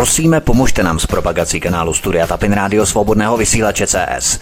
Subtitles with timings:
[0.00, 4.40] Prosíme, pomožte nám s propagací kanálu Studia Tapin Rádio Svobodného vysílače CS.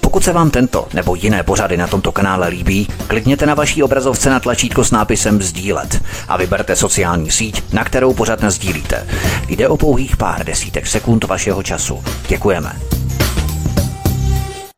[0.00, 4.30] Pokud se vám tento nebo jiné pořady na tomto kanále líbí, klikněte na vaší obrazovce
[4.30, 9.06] na tlačítko s nápisem Sdílet a vyberte sociální síť, na kterou pořád sdílíte.
[9.48, 12.04] Jde o pouhých pár desítek sekund vašeho času.
[12.28, 12.72] Děkujeme.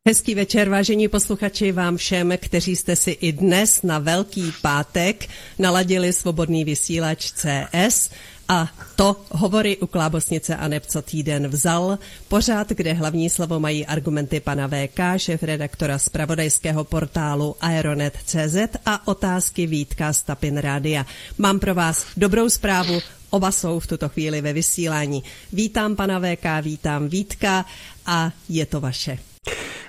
[0.08, 5.28] Hezký večer, vážení posluchači, vám všem, kteří jste si i dnes na Velký pátek
[5.58, 8.10] naladili svobodný vysílač CS
[8.52, 11.98] a to hovory u Klábosnice a co týden vzal.
[12.29, 19.66] Pořád, kde hlavní slovo mají argumenty pana VK, šéf redaktora pravodajského portálu Aeronet.cz a otázky
[19.66, 21.07] Vítka z Tapin Rádia.
[21.38, 25.22] Mám pro vás dobrou zprávu, Oba jsou v tuto chvíli ve vysílání.
[25.52, 27.64] Vítám pana VK, vítám Vítka
[28.07, 29.32] a je to vaše.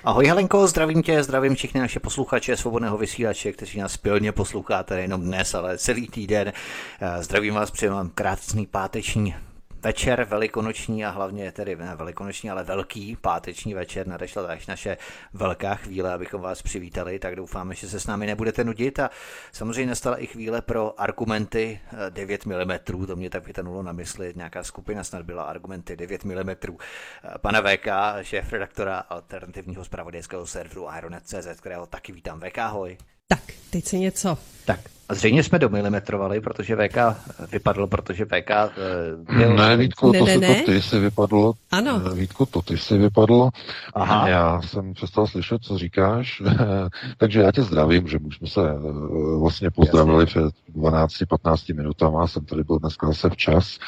[0.04, 5.20] Ahoj Helenko, zdravím tě, zdravím všechny naše posluchače svobodného vysílače, kteří nás pilně posloucháte nejenom
[5.20, 6.52] dnes, ale celý týden.
[7.00, 9.34] Eh, zdravím vás, přeji vám krásný páteční
[9.84, 14.96] večer velikonoční a hlavně tedy ne velikonoční, ale velký páteční večer nadešla až naše
[15.32, 19.10] velká chvíle, abychom vás přivítali, tak doufáme, že se s námi nebudete nudit a
[19.52, 22.48] samozřejmě nastala i chvíle pro argumenty 9 eh,
[22.92, 26.54] mm, to mě tak vytanulo na mysli, nějaká skupina snad byla argumenty 9 mm.
[27.40, 27.86] Pana VK,
[28.22, 32.40] šéf redaktora alternativního zpravodajského serveru Ironet.cz, kterého taky vítám.
[32.40, 32.96] VK, ahoj.
[33.28, 34.38] Tak, teď si něco.
[34.64, 36.96] Tak, a zřejmě jsme domilimetrovali, protože VK
[37.52, 39.56] vypadl, protože VK uh, měl...
[39.56, 40.54] Ne, Vítku, ne, to, ne, ne.
[40.54, 41.52] to ty jsi vypadlo.
[41.70, 42.02] Ano.
[42.12, 43.50] Eh, Vítku, to ty jsi vypadlo.
[43.94, 44.28] Aha.
[44.28, 46.42] Já jsem přestal slyšet, co říkáš.
[47.18, 50.42] Takže já tě zdravím, že už jsme se uh, vlastně pozdravili Jasně.
[50.42, 52.26] před 12-15 minutama.
[52.26, 53.78] Jsem tady byl dneska zase včas.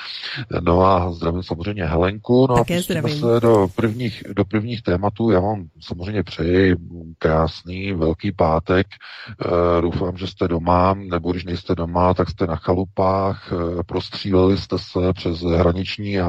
[0.60, 2.46] No a zdravím samozřejmě Helenku.
[2.50, 3.20] No Také a zdravím.
[3.20, 5.30] se do prvních, do prvních tématů.
[5.30, 6.76] Já vám samozřejmě přeji
[7.18, 8.86] krásný velký pátek.
[9.80, 14.78] Doufám, že jste doma nebo když nejste doma, tak jste na chalupách, eh, prostříleli jste
[14.78, 16.28] se přes hraniční a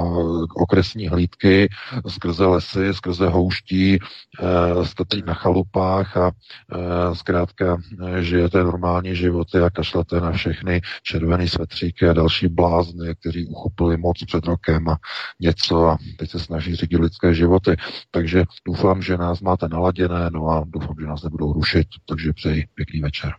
[0.55, 1.69] okresní hlídky,
[2.07, 7.77] skrze lesy, skrze houští, eh, jste teď na chalupách a eh, zkrátka
[8.19, 14.23] žijete normální životy a kašlete na všechny červený svetříky a další blázny, kteří uchopili moc
[14.23, 14.97] před rokem a
[15.39, 17.75] něco a teď se snaží řídit lidské životy.
[18.11, 22.67] Takže doufám, že nás máte naladěné, no a doufám, že nás nebudou rušit, takže přeji
[22.75, 23.33] pěkný večer.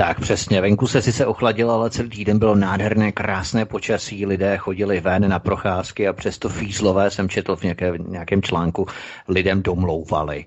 [0.00, 5.00] Tak přesně, venku se sice ochladilo, ale celý týden bylo nádherné, krásné počasí, lidé chodili
[5.00, 8.86] ven na procházky a přesto fízlové jsem četl v nějaké, nějakém článku,
[9.28, 10.44] lidem domlouvali.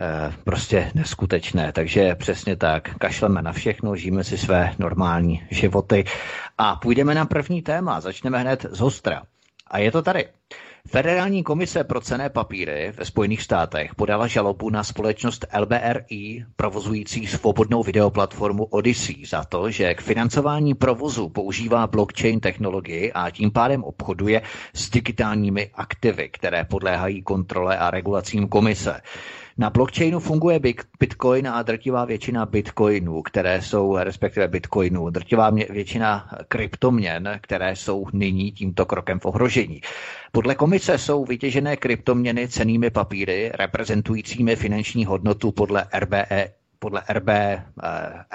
[0.00, 6.04] E, prostě neskutečné, takže přesně tak, kašleme na všechno, žijeme si své normální životy
[6.58, 9.22] a půjdeme na první téma, začneme hned z hostra.
[9.66, 10.24] A je to tady.
[10.88, 17.82] Federální komise pro cené papíry ve Spojených státech podala žalobu na společnost LBRI provozující svobodnou
[17.82, 24.42] videoplatformu Odyssey za to, že k financování provozu používá blockchain technologii a tím pádem obchoduje
[24.74, 29.00] s digitálními aktivy, které podléhají kontrole a regulacím komise.
[29.60, 30.60] Na blockchainu funguje
[31.00, 38.52] Bitcoin a drtivá většina Bitcoinů, které jsou, respektive Bitcoinů, drtivá většina kryptoměn, které jsou nyní
[38.52, 39.80] tímto krokem v ohrožení.
[40.32, 47.62] Podle komise jsou vytěžené kryptoměny cenými papíry reprezentujícími finanční hodnotu podle RBE podle RB, eh,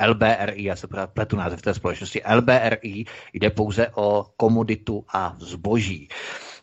[0.08, 6.10] LBRI, já se pletu název té společnosti, LBRI jde pouze o komoditu a zboží.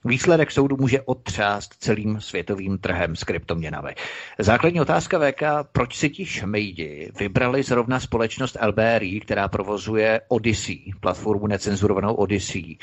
[0.05, 3.95] Výsledek soudu může otřást celým světovým trhem s kryptoměnami.
[4.39, 5.43] Základní otázka VK,
[5.73, 12.77] proč si ti šmejdi vybrali zrovna společnost LBRI, která provozuje Odyssey, platformu necenzurovanou Odyssey.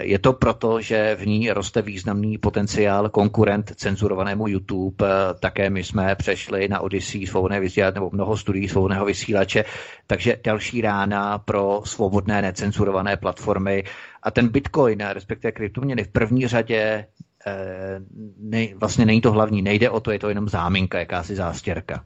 [0.00, 5.06] Je to proto, že v ní roste významný potenciál konkurent cenzurovanému YouTube.
[5.40, 9.64] Také my jsme přešli na Odyssey svobodné vysílače, nebo mnoho studií svobodného vysílače,
[10.06, 13.84] takže další rána pro svobodné necenzurované platformy
[14.24, 17.06] a ten bitcoin, respektive kryptoměny v první řadě
[17.46, 18.00] eh,
[18.38, 22.04] ne, vlastně není to hlavní, nejde o to, je to jenom záminka, jakási zástěrka.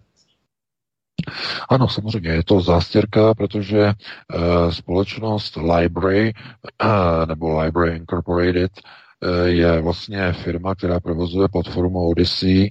[1.68, 6.34] Ano, samozřejmě je to zástěrka, protože uh, společnost Library
[6.84, 12.70] uh, nebo Library Incorporated uh, je vlastně firma, která provozuje platformu Odyssey,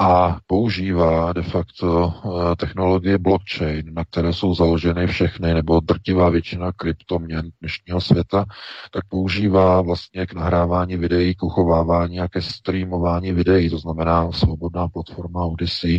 [0.00, 6.72] a používá de facto eh, technologie blockchain, na které jsou založeny všechny, nebo drtivá většina
[6.72, 8.44] kryptoměn dnešního světa,
[8.90, 13.70] tak používá vlastně k nahrávání videí, k uchovávání a ke streamování videí.
[13.70, 15.98] To znamená, svobodná platforma Odyssey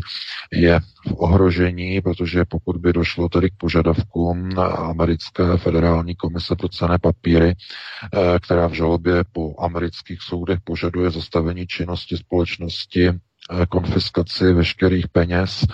[0.53, 6.97] je v ohrožení, protože pokud by došlo tedy k požadavkům americké federální komise pro cené
[6.99, 13.11] papíry, eh, která v žalobě po amerických soudech požaduje zastavení činnosti společnosti
[13.69, 15.65] konfiskaci veškerých peněz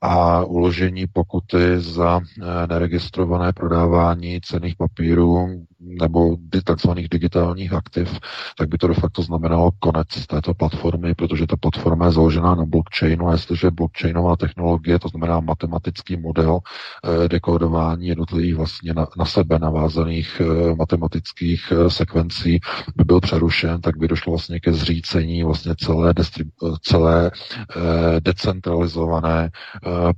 [0.00, 5.48] a uložení pokuty za eh, neregistrované prodávání cených papírů
[5.86, 8.18] nebo takzvaných digitálních aktiv,
[8.58, 12.64] tak by to de facto znamenalo konec této platformy, protože ta platforma je založená na
[12.64, 16.58] blockchainu a jestliže blockchainová technologie, to znamená matematický model
[17.24, 22.60] eh, dekodování jednotlivých vlastně na, na sebe navázaných eh, matematických eh, sekvencí
[22.96, 27.30] by byl přerušen, tak by došlo vlastně ke zřícení vlastně celé, distrib- celé
[28.20, 29.50] decentralizované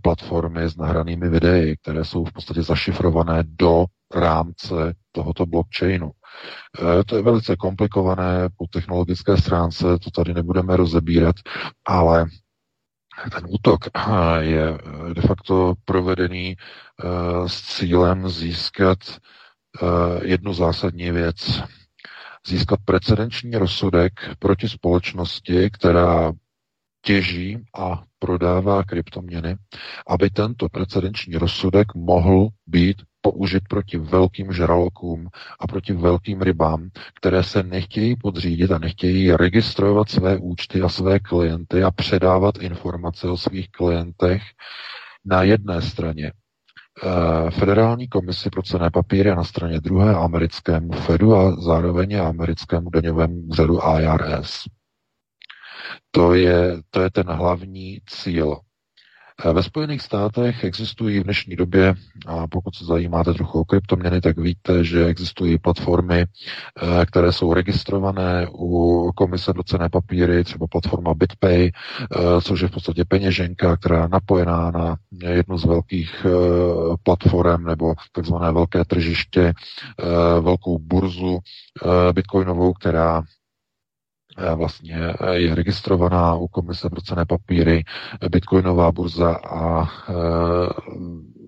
[0.03, 3.85] platformy s nahranými videi, které jsou v podstatě zašifrované do
[4.15, 6.11] rámce tohoto blockchainu.
[7.01, 11.37] E, to je velice komplikované po technologické stránce, to tady nebudeme rozebírat,
[11.87, 12.27] ale
[13.33, 13.81] ten útok
[14.41, 14.79] je
[15.13, 16.57] de facto provedený
[17.47, 18.99] s cílem získat
[20.23, 21.63] jednu zásadní věc.
[22.47, 26.33] Získat precedenční rozsudek proti společnosti, která
[27.05, 29.57] těží a prodává kryptoměny,
[30.09, 35.29] aby tento precedenční rozsudek mohl být použit proti velkým žralokům
[35.61, 41.19] a proti velkým rybám, které se nechtějí podřídit a nechtějí registrovat své účty a své
[41.19, 44.43] klienty a předávat informace o svých klientech
[45.25, 51.37] na jedné straně eh, Federální komisi pro cené papíry a na straně druhé americkému Fedu
[51.37, 54.65] a zároveň americkému daňovému úřadu IRS.
[56.11, 58.61] To je, to je ten hlavní cíl
[59.45, 61.95] ve Spojených státech existují v dnešní době,
[62.27, 67.53] a pokud se zajímáte trochu o kryptoměny, tak víte, že existují platformy, eh, které jsou
[67.53, 73.77] registrované u Komise pro cené papíry, třeba platforma BitPay, eh, což je v podstatě peněženka,
[73.77, 76.31] která je napojená na jednu z velkých eh,
[77.03, 79.53] platform nebo takzvané velké tržiště,
[80.41, 81.39] velkou burzu
[82.13, 83.38] bitcoinovou, která Eh,
[84.55, 87.85] vlastně eh, je registrovaná u Komise pro cené papíry,
[88.23, 89.89] eh, bitcoinová burza a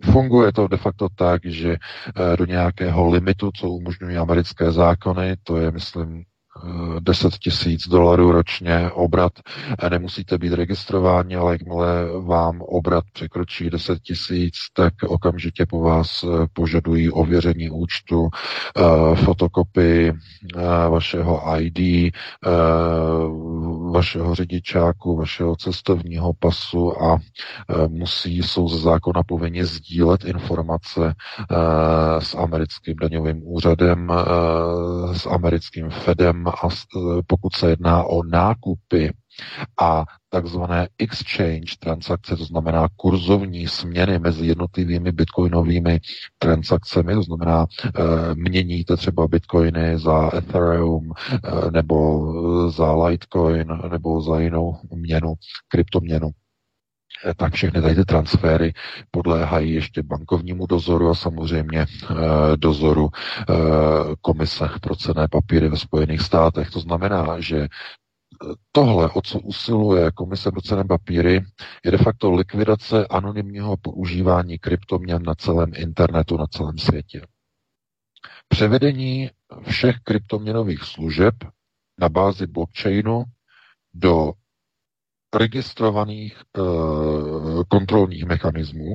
[0.05, 1.77] funguje to de facto tak, že
[2.39, 6.25] do nějakého limitu, co umožňují americké zákony, to je, myslím,
[7.01, 9.33] 10 tisíc dolarů ročně obrat.
[9.91, 16.47] Nemusíte být registrováni, ale jakmile vám obrat překročí 10 tisíc, tak okamžitě po vás eh,
[16.53, 18.29] požadují ověření účtu,
[18.77, 22.13] eh, fotokopy eh, vašeho ID,
[23.93, 27.19] vašeho řidičáku, vašeho cestovního pasu a
[27.89, 31.15] musí, jsou ze zákona povinni sdílet informace
[32.19, 34.13] s americkým daňovým úřadem,
[35.13, 36.69] s americkým Fedem a
[37.27, 39.13] pokud se jedná o nákupy
[39.81, 46.01] a takzvané exchange transakce, to znamená kurzovní směny mezi jednotlivými bitcoinovými
[46.39, 54.41] transakcemi, to znamená e, měníte třeba bitcoiny za Ethereum e, nebo za Litecoin nebo za
[54.41, 55.35] jinou měnu,
[55.69, 56.31] kryptoměnu
[57.37, 58.73] tak všechny tady ty transfery
[59.11, 62.17] podléhají ještě bankovnímu dozoru a samozřejmě eh,
[62.57, 63.55] dozoru eh,
[64.21, 66.71] komise pro cené papíry ve Spojených státech.
[66.71, 67.69] To znamená, že
[68.73, 71.45] tohle, o co usiluje Komise pro cené papíry,
[71.85, 77.23] je de facto likvidace anonymního používání kryptoměn na celém internetu, na celém světě.
[78.49, 79.31] Převedení
[79.63, 81.35] všech kryptoměnových služeb
[81.99, 83.25] na bázi blockchainu
[83.95, 84.33] do
[85.35, 86.61] registrovaných e,
[87.69, 88.95] kontrolních mechanismů,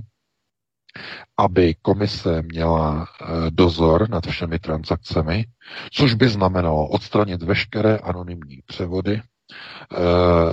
[1.37, 5.45] aby komise měla e, dozor nad všemi transakcemi,
[5.91, 9.21] což by znamenalo odstranit veškeré anonymní převody, e,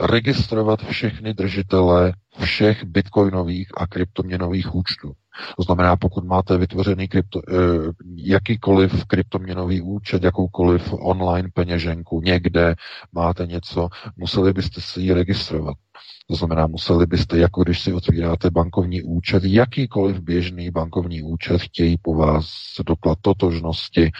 [0.06, 5.12] registrovat všechny držitele všech bitcoinových a kryptoměnových účtů.
[5.56, 7.40] To znamená, pokud máte vytvořený krypto,
[8.16, 12.74] jakýkoliv kryptoměnový účet, jakoukoliv online peněženku, někde
[13.12, 15.76] máte něco, museli byste si ji registrovat.
[16.28, 21.96] To znamená, museli byste, jako když si otvíráte bankovní účet, jakýkoliv běžný bankovní účet, chtějí
[22.02, 22.46] po vás
[22.86, 24.10] doklad totožnosti, e,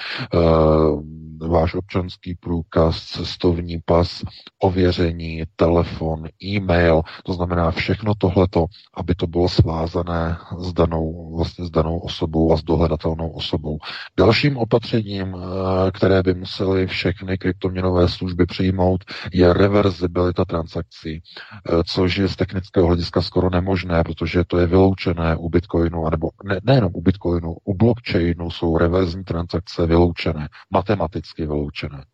[1.49, 4.23] váš občanský průkaz, cestovní pas,
[4.62, 7.71] ověření, telefon, e-mail, to znamená
[8.02, 13.30] všechno tohleto, aby to bylo svázané s danou, vlastně s danou osobou a s dohledatelnou
[13.30, 13.78] osobou.
[14.18, 22.16] Dalším opatřením, eh, které by museli všechny kryptoměnové služby přijmout, je reverzibilita transakcí, eh, což
[22.16, 26.90] je z technického hlediska skoro nemožné, protože to je vyloučené u Bitcoinu, anebo ne, nejenom
[26.94, 32.04] u Bitcoinu, u blockchainu jsou reverzní transakce vyloučené, matematicky vyloučené.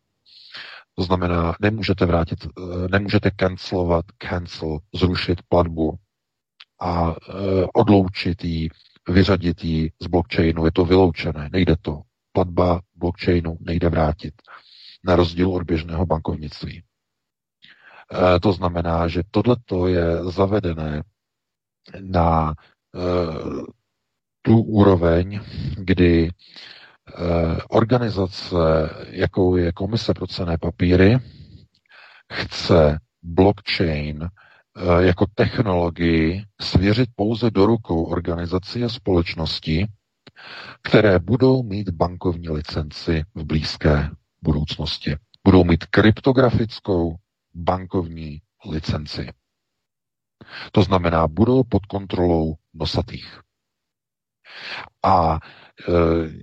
[0.99, 5.99] To znamená, nemůžete vrátit, eh, nemůžete cancelovat, cancel, zrušit platbu
[6.81, 7.15] a
[7.75, 8.69] odloučit ji,
[9.09, 10.65] vyřadit ji z blockchainu.
[10.65, 12.01] Je to vyloučené, nejde to.
[12.33, 14.35] Platba blockchainu nejde vrátit.
[15.05, 16.83] Na rozdíl od běžného bankovnictví.
[18.13, 21.03] Eh, to znamená, že tohleto je zavedené
[22.01, 22.55] na
[22.95, 23.63] eh,
[24.43, 25.41] tu úroveň,
[25.77, 26.31] kdy
[27.69, 28.57] organizace,
[29.11, 31.19] jakou je Komise pro cené papíry,
[32.33, 39.87] chce blockchain eh, jako technologii svěřit pouze do rukou organizací a společnosti,
[40.83, 44.11] které budou mít bankovní licenci v blízké
[44.43, 45.17] budoucnosti.
[45.45, 47.17] Budou mít kryptografickou
[47.55, 49.29] bankovní licenci.
[50.73, 53.41] To znamená, budou pod kontrolou nosatých.
[55.05, 55.93] A e,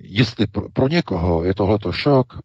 [0.01, 2.38] jestli pro, pro někoho je tohleto šok, e,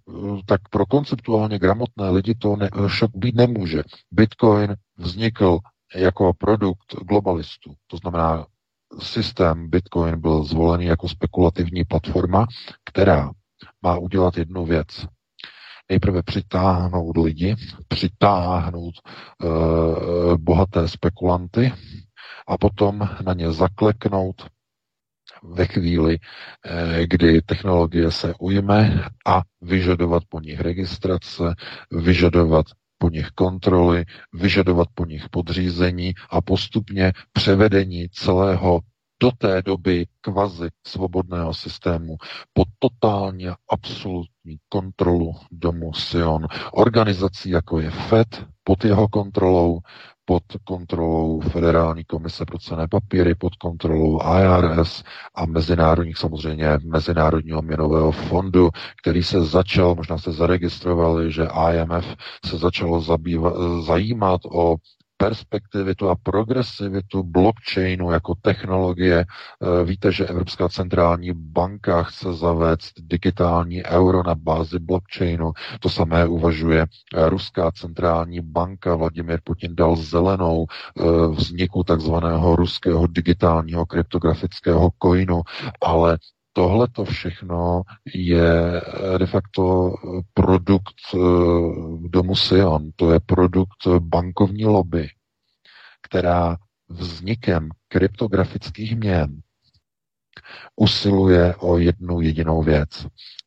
[0.46, 3.82] tak pro konceptuálně gramotné lidi to ne, šok být nemůže.
[4.10, 5.58] Bitcoin vznikl
[5.94, 7.72] jako produkt globalistů.
[7.86, 8.46] To znamená,
[8.98, 12.46] systém Bitcoin byl zvolený jako spekulativní platforma,
[12.84, 13.30] která
[13.82, 15.06] má udělat jednu věc.
[15.90, 17.56] Nejprve přitáhnout lidi,
[17.88, 18.94] přitáhnout
[19.44, 21.72] uh, bohaté spekulanty
[22.46, 24.46] a potom na ně zakleknout
[25.42, 26.18] ve chvíli,
[26.64, 31.54] eh, kdy technologie se ujme a vyžadovat po nich registrace,
[31.90, 32.66] vyžadovat
[32.98, 38.80] po nich kontroly, vyžadovat po nich podřízení a postupně převedení celého
[39.22, 42.16] do té doby kvazi svobodného systému
[42.52, 46.46] pod totálně absolutní kontrolu domu Sion.
[46.72, 49.80] Organizací jako je FED pod jeho kontrolou,
[50.24, 55.02] pod kontrolou Federální komise pro cené papíry, pod kontrolou IRS
[55.34, 58.70] a mezinárodních, samozřejmě Mezinárodního měnového fondu,
[59.02, 63.54] který se začal, možná jste zaregistrovali, že IMF se začalo zabývat,
[63.86, 64.76] zajímat o
[65.20, 69.24] perspektivitu a progresivitu blockchainu jako technologie.
[69.24, 75.52] Eh, víte, že Evropská centrální banka chce zavést digitální euro na bázi blockchainu.
[75.80, 78.96] To samé uvažuje eh, Ruská centrální banka.
[78.96, 85.42] Vladimir Putin dal zelenou eh, vzniku takzvaného ruského digitálního kryptografického coinu,
[85.82, 86.18] ale
[86.52, 87.82] tohle to všechno
[88.14, 88.82] je
[89.18, 89.94] de facto
[90.34, 91.18] produkt eh,
[92.08, 95.08] domu Sion, to je produkt bankovní lobby,
[96.02, 96.56] která
[96.88, 99.40] vznikem kryptografických měn
[100.76, 103.06] usiluje o jednu jedinou věc.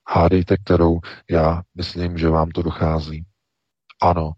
[0.09, 0.99] Hádejte, kterou
[1.31, 3.25] já myslím, že vám to dochází.
[4.01, 4.31] Ano,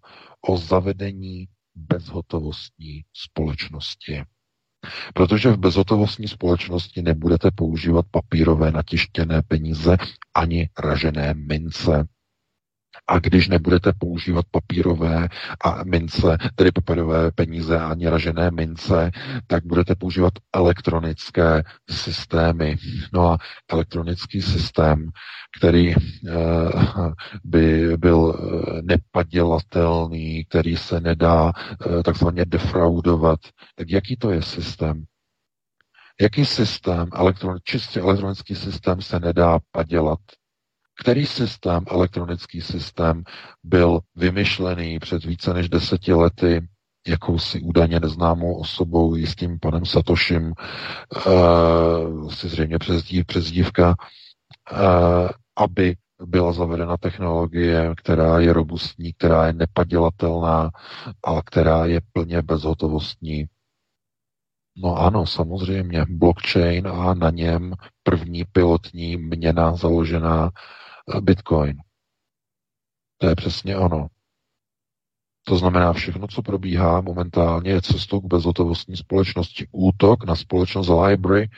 [0.48, 4.24] o zavedení bezhotovostní společnosti.
[5.14, 9.98] Protože v bezhotovostní společnosti nebudete používat papírové natištěné peníze
[10.36, 12.08] ani ražené mince.
[13.08, 15.28] A když nebudete používat papírové
[15.66, 19.12] a mince, tedy papírové peníze ani ražené mince,
[19.48, 22.76] tak budete používat elektronické systémy.
[23.14, 23.38] No a
[23.72, 25.10] elektronický systém,
[25.58, 25.98] který eh,
[27.44, 33.40] by byl eh, nepadělatelný, který se nedá eh, takzvaně defraudovat,
[33.76, 35.04] tak jaký to je systém?
[36.22, 40.20] Jaký systém, elektron, čistě elektronický systém se nedá padělat?
[41.02, 43.24] Který systém, elektronický systém,
[43.64, 46.68] byl vymyšlený před více než deseti lety
[47.08, 50.54] jakousi údajně neznámou osobou, jistým panem Satošem,
[51.28, 53.96] uh, si zřejmě přezdív, přezdívka,
[54.72, 60.70] uh, aby byla zavedena technologie, která je robustní, která je nepadělatelná
[61.24, 63.46] a která je plně bezhotovostní.
[64.78, 67.74] No ano, samozřejmě, blockchain a na něm
[68.04, 70.52] první pilotní měna založená
[71.22, 71.78] Bitcoin.
[73.18, 74.08] To je přesně ono.
[75.48, 79.68] To znamená, všechno, co probíhá momentálně, je cestou k bezhotovostní společnosti.
[79.72, 81.50] Útok na společnost Library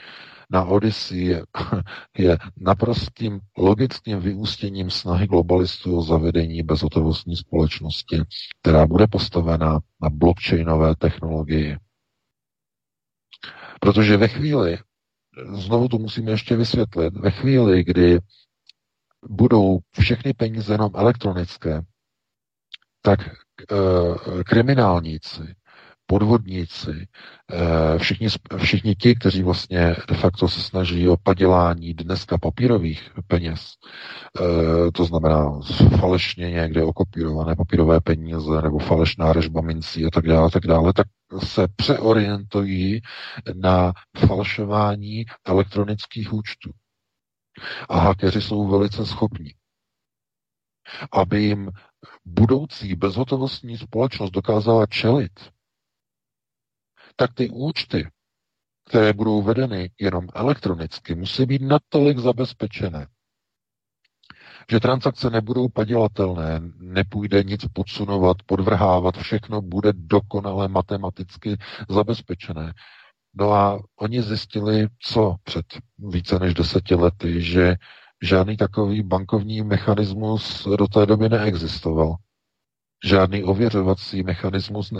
[0.50, 1.42] na Odyssey je,
[2.18, 8.20] je naprostým logickým vyústěním snahy globalistů o zavedení bezhotovostní společnosti,
[8.60, 11.76] která bude postavena na blockchainové technologii.
[13.80, 14.78] Protože ve chvíli,
[15.52, 18.18] znovu to musíme ještě vysvětlit, ve chvíli, kdy
[19.28, 21.82] budou všechny peníze jenom elektronické,
[23.02, 23.34] tak e,
[24.44, 25.54] kriminálníci,
[26.06, 33.10] podvodníci, e, všichni, všichni ti, kteří vlastně de facto se snaží o padělání dneska papírových
[33.26, 33.72] peněz,
[34.40, 35.60] e, to znamená
[36.00, 41.06] falešně někde okopírované papírové peníze nebo falešná režba mincí a tak dále, tak dále, tak
[41.44, 43.00] se přeorientují
[43.54, 43.92] na
[44.26, 46.70] falšování elektronických účtů.
[47.88, 49.54] A hakeři jsou velice schopní.
[51.12, 51.70] Aby jim
[52.24, 55.52] budoucí bezhotovostní společnost dokázala čelit,
[57.16, 58.10] tak ty účty,
[58.88, 63.06] které budou vedeny jenom elektronicky, musí být natolik zabezpečené,
[64.70, 71.56] že transakce nebudou padělatelné, nepůjde nic podsunovat, podvrhávat, všechno bude dokonale matematicky
[71.88, 72.74] zabezpečené.
[73.38, 75.66] No a oni zjistili, co před
[75.98, 77.76] více než deseti lety, že
[78.22, 82.16] žádný takový bankovní mechanismus do té doby neexistoval.
[83.04, 84.96] Žádný ověřovací mechanismus e,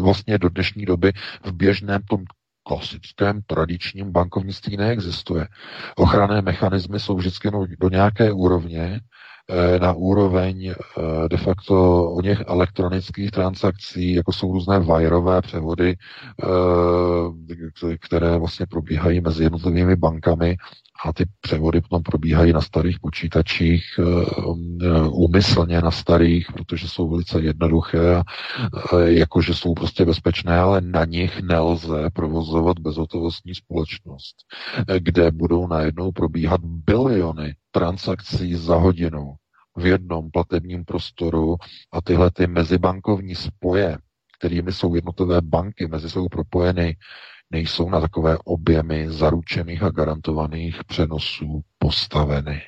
[0.00, 1.12] vlastně do dnešní doby
[1.44, 2.24] v běžném tom
[2.62, 5.48] klasickém tradičním bankovnictví neexistuje.
[5.96, 9.00] Ochranné mechanismy jsou vždycky do nějaké úrovně,
[9.80, 10.74] na úroveň eh,
[11.28, 15.96] de facto o něch elektronických transakcí, jako jsou různé vajerové převody,
[16.42, 20.56] eh, které vlastně probíhají mezi jednotlivými bankami
[21.04, 23.84] a ty převody potom probíhají na starých počítačích,
[25.10, 28.22] úmyslně na starých, protože jsou velice jednoduché,
[29.04, 34.36] jakože jsou prostě bezpečné, ale na nich nelze provozovat bezhotovostní společnost,
[34.98, 39.34] kde budou najednou probíhat biliony transakcí za hodinu
[39.76, 41.56] v jednom platebním prostoru
[41.92, 43.98] a tyhle ty mezibankovní spoje,
[44.38, 46.96] kterými jsou jednotlivé banky mezi sebou propojeny,
[47.50, 52.62] nejsou na takové objemy zaručených a garantovaných přenosů postaveny.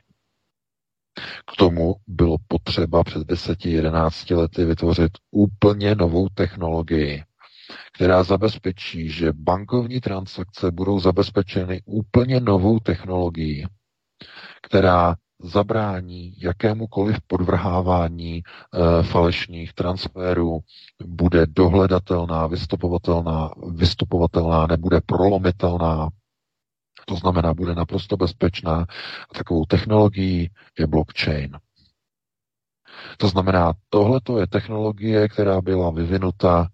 [1.52, 7.24] K tomu bylo potřeba před 10-11 lety vytvořit úplně novou technologii,
[7.94, 13.66] která zabezpečí, že bankovní transakce budou zabezpečeny úplně novou technologií,
[14.62, 18.42] která zabrání jakémukoliv podvrhávání e,
[19.02, 20.60] falešných transferů,
[21.04, 26.08] bude dohledatelná, vystupovatelná, vystupovatelná, nebude prolomitelná,
[27.08, 28.86] to znamená, bude naprosto bezpečná.
[29.30, 31.58] A takovou technologií je blockchain.
[33.16, 36.68] To znamená, tohle je technologie, která byla vyvinuta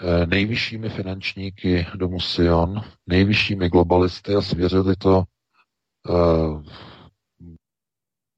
[0.00, 5.24] eh, nejvyššími finančníky domu Sion, nejvyššími globalisty a svěřili to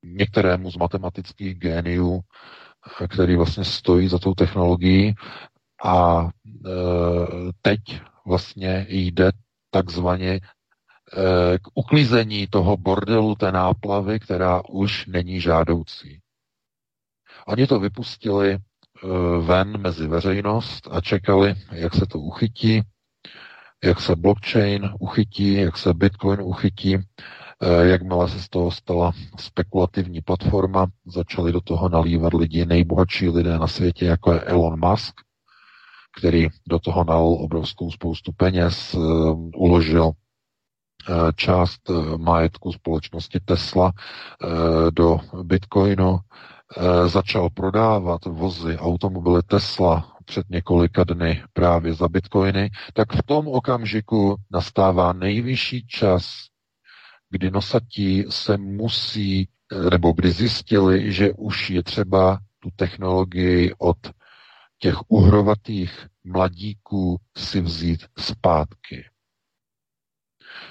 [0.03, 2.21] některému z matematických géniů,
[3.09, 5.15] který vlastně stojí za tou technologií
[5.85, 6.29] a e,
[7.63, 7.81] teď
[8.27, 9.31] vlastně jde
[9.71, 10.41] takzvaně
[11.63, 16.21] k uklízení toho bordelu, té náplavy, která už není žádoucí.
[17.47, 18.59] Oni to vypustili
[19.41, 22.83] ven mezi veřejnost a čekali, jak se to uchytí,
[23.85, 27.46] jak se blockchain uchytí, jak se bitcoin uchytí Eh,
[27.83, 33.67] jakmile se z toho stala spekulativní platforma, začali do toho nalívat lidi, nejbohatší lidé na
[33.67, 35.15] světě, jako je Elon Musk,
[36.19, 38.99] který do toho nal obrovskou spoustu peněz, eh,
[39.57, 41.81] uložil eh, část
[42.17, 43.93] majetku společnosti Tesla
[44.91, 46.19] do Bitcoinu,
[47.07, 54.37] začal prodávat vozy automobily Tesla před několika dny právě za bitcoiny, tak v tom okamžiku
[54.51, 56.47] nastává nejvyšší čas
[57.31, 59.49] kdy nosatí se musí,
[59.91, 63.99] nebo kdy zjistili, že už je třeba tu technologii od
[64.79, 69.05] těch uhrovatých mladíků si vzít zpátky.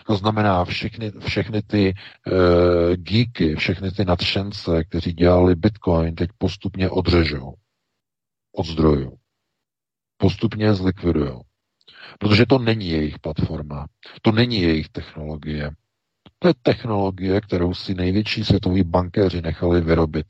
[0.07, 6.89] To znamená, všechny, všechny ty uh, geeky, všechny ty nadšence, kteří dělali Bitcoin, teď postupně
[6.89, 7.53] odřežou
[8.55, 9.17] od zdrojů.
[10.17, 11.41] Postupně zlikvidují.
[12.19, 13.87] Protože to není jejich platforma,
[14.21, 15.71] to není jejich technologie,
[16.45, 20.25] to je technologie, kterou si největší světoví bankéři nechali vyrobit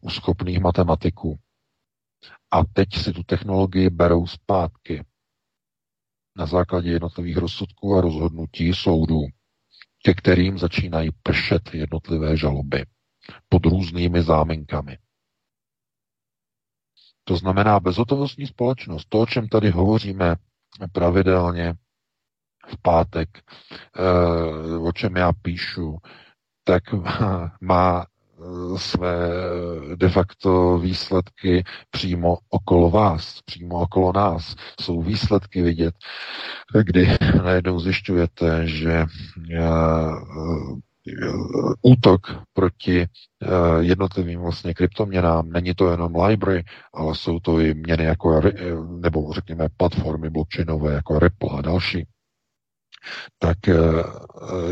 [0.00, 1.38] u schopných matematiků.
[2.50, 5.04] A teď si tu technologii berou zpátky
[6.36, 9.20] na základě jednotlivých rozsudků a rozhodnutí soudů,
[10.04, 12.86] ke kterým začínají pršet jednotlivé žaloby
[13.48, 14.98] pod různými záminkami.
[17.24, 20.36] To znamená bezhotovostní společnost, to, o čem tady hovoříme
[20.92, 21.74] pravidelně,
[22.66, 25.98] v pátek, eh, o čem já píšu,
[26.64, 26.82] tak
[27.60, 34.56] má eh, své eh, de facto výsledky přímo okolo vás, přímo okolo nás.
[34.80, 35.94] Jsou výsledky vidět,
[36.84, 39.04] kdy najednou zjišťujete, že
[41.82, 42.20] útok
[42.52, 43.06] proti
[43.80, 45.52] jednotlivým vlastně kryptoměnám.
[45.52, 48.40] Není to jenom library, ale jsou to i měny jako,
[49.00, 52.06] nebo řekněme platformy blockchainové jako Ripple a další
[53.38, 53.74] tak eh,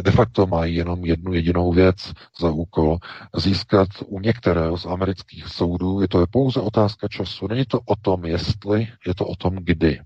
[0.03, 2.99] de facto mají jenom jednu jedinou věc za úkol
[3.37, 7.49] získat u některého z amerických soudů, je to pouze otázka času.
[7.49, 10.01] Není to o tom, jestli, je to o tom, kdy.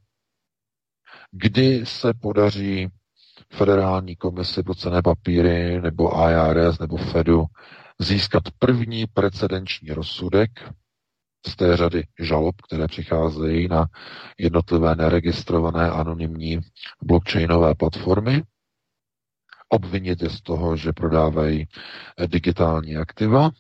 [1.31, 2.89] Kdy se podaří
[3.53, 7.45] Federální komisi pro cené papíry nebo IRS nebo Fedu
[7.99, 10.51] získat první precedenční rozsudek
[11.47, 13.87] z té řady žalob, které přicházejí na
[14.39, 16.61] jednotlivé neregistrované anonymní
[17.03, 18.43] blockchainové platformy,
[19.69, 21.69] obvinit je z toho, že prodávají
[22.27, 23.51] digitální aktiva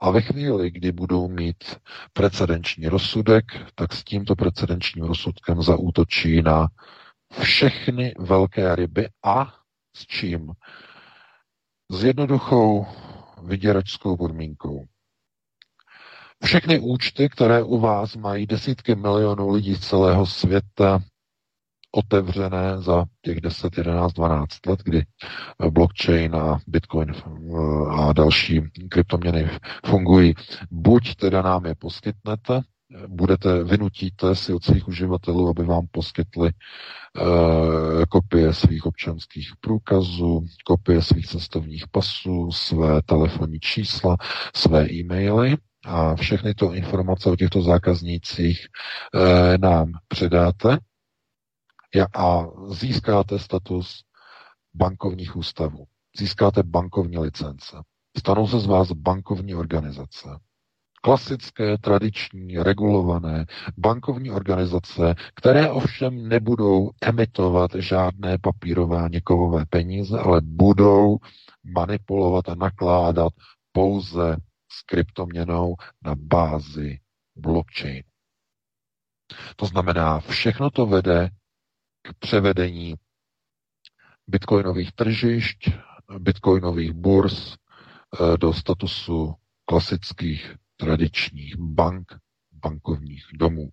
[0.00, 1.64] a ve chvíli, kdy budou mít
[2.12, 3.44] precedenční rozsudek,
[3.74, 6.68] tak s tímto precedenčním rozsudkem zaútočí na
[7.40, 9.54] všechny velké ryby a
[9.96, 10.52] s čím?
[11.90, 12.86] s jednoduchou
[13.42, 14.84] vyděračskou podmínkou.
[16.44, 21.00] Všechny účty, které u vás mají desítky milionů lidí z celého světa
[21.92, 25.04] otevřené za těch 10, 11, 12 let, kdy
[25.70, 27.12] blockchain a bitcoin
[27.90, 29.50] a další kryptoměny
[29.86, 30.34] fungují.
[30.70, 32.60] Buď teda nám je poskytnete,
[33.08, 41.02] budete, vynutíte si od svých uživatelů, aby vám poskytli uh, kopie svých občanských průkazů, kopie
[41.02, 44.16] svých cestovních pasů, své telefonní čísla,
[44.54, 48.66] své e-maily a všechny to informace o těchto zákaznících
[49.14, 49.22] uh,
[49.58, 50.78] nám předáte
[52.16, 54.00] a získáte status
[54.74, 55.84] bankovních ústavů.
[56.18, 57.76] Získáte bankovní licence.
[58.18, 60.28] Stanou se z vás bankovní organizace
[61.06, 63.46] klasické, tradiční, regulované
[63.76, 71.16] bankovní organizace, které ovšem nebudou emitovat žádné papírové někovové peníze, ale budou
[71.64, 73.32] manipulovat a nakládat
[73.72, 74.36] pouze
[74.76, 77.00] s kryptoměnou na bázi
[77.36, 78.02] blockchain.
[79.56, 81.30] To znamená, všechno to vede
[82.02, 82.94] k převedení
[84.26, 85.70] bitcoinových tržišť,
[86.18, 89.34] bitcoinových burz eh, do statusu
[89.64, 92.12] klasických tradičních bank,
[92.52, 93.68] bankovních domů.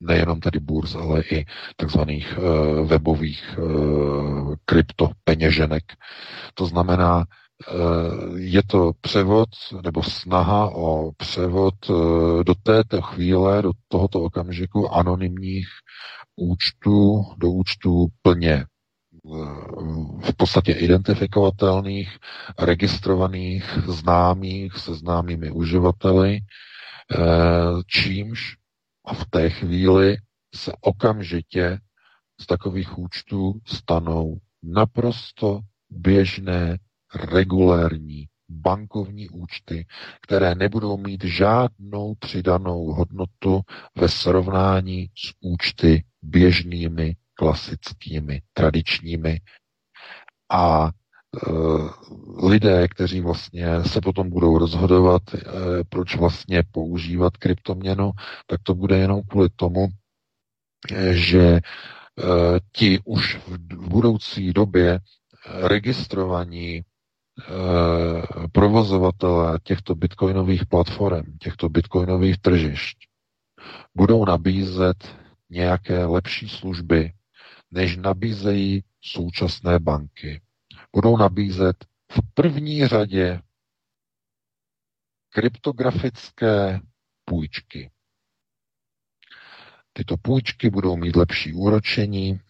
[0.00, 1.46] Nejenom tedy burz, ale i
[1.76, 5.84] takzvaných uh, webových uh, kryptopeněženek.
[6.54, 7.24] To znamená,
[8.36, 9.48] je to převod
[9.82, 15.68] nebo snaha o převod uh, do této chvíle, do tohoto okamžiku anonymních
[16.36, 18.64] účtů do účtů plně
[20.24, 22.18] v podstatě identifikovatelných,
[22.58, 27.18] registrovaných, známých se známými uživateli, eh,
[27.86, 28.56] čímž
[29.06, 30.16] a v té chvíli
[30.54, 31.78] se okamžitě
[32.40, 36.78] z takových účtů stanou naprosto běžné,
[37.14, 39.86] regulérní bankovní účty,
[40.20, 43.60] které nebudou mít žádnou přidanou hodnotu
[43.96, 49.40] ve srovnání s účty běžnými klasickými, tradičními.
[50.52, 50.90] A e,
[52.46, 55.38] lidé, kteří vlastně se potom budou rozhodovat, e,
[55.88, 58.10] proč vlastně používat kryptoměnu,
[58.46, 59.88] tak to bude jenom kvůli tomu,
[60.92, 61.60] e, že
[62.72, 65.00] ti už v, budoucí době
[65.46, 66.82] registrovaní
[68.52, 72.98] provozovatelé těchto bitcoinových platform, těchto bitcoinových tržišť,
[73.94, 75.16] budou nabízet
[75.50, 77.12] nějaké lepší služby,
[77.70, 80.40] než nabízejí současné banky.
[80.92, 83.40] Budou nabízet v první řadě
[85.30, 86.80] kryptografické
[87.24, 87.90] půjčky.
[89.92, 92.40] Tyto půjčky budou mít lepší úročení,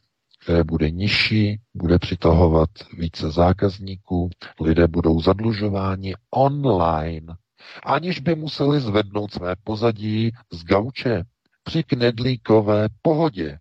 [0.43, 7.37] které bude nižší, bude přitahovat více zákazníků, lidé budou zadlužováni online,
[7.85, 11.25] aniž by museli zvednout své pozadí z gauče
[11.65, 13.59] při knedlíkové pohodě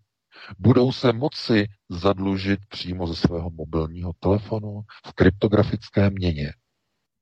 [0.59, 6.53] budou se moci zadlužit přímo ze svého mobilního telefonu v kryptografické měně,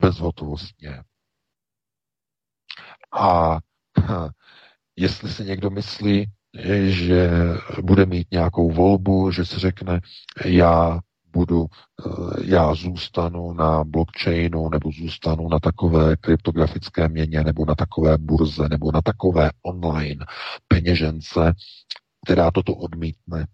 [0.01, 1.03] bezhotovostně.
[3.19, 3.57] A
[4.95, 6.31] jestli si někdo myslí,
[6.87, 7.29] že
[7.81, 10.01] bude mít nějakou volbu, že si řekne,
[10.45, 10.99] já
[11.33, 18.17] budu, eh, já zůstanu na blockchainu, nebo zůstanu na takové kryptografické měně, nebo na takové
[18.17, 20.25] burze, nebo na takové online
[20.67, 21.53] peněžence,
[22.25, 23.47] která toto odmítne,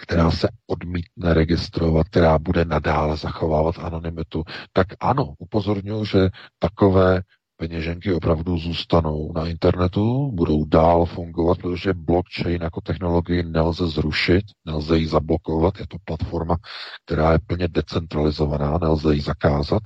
[0.00, 7.22] která se odmítne registrovat, která bude nadále zachovávat anonymitu, tak ano, upozorňuji, že takové
[7.62, 14.98] peněženky opravdu zůstanou na internetu, budou dál fungovat, protože blockchain jako technologii nelze zrušit, nelze
[14.98, 16.56] ji zablokovat, je to platforma,
[17.04, 19.82] která je plně decentralizovaná, nelze ji zakázat,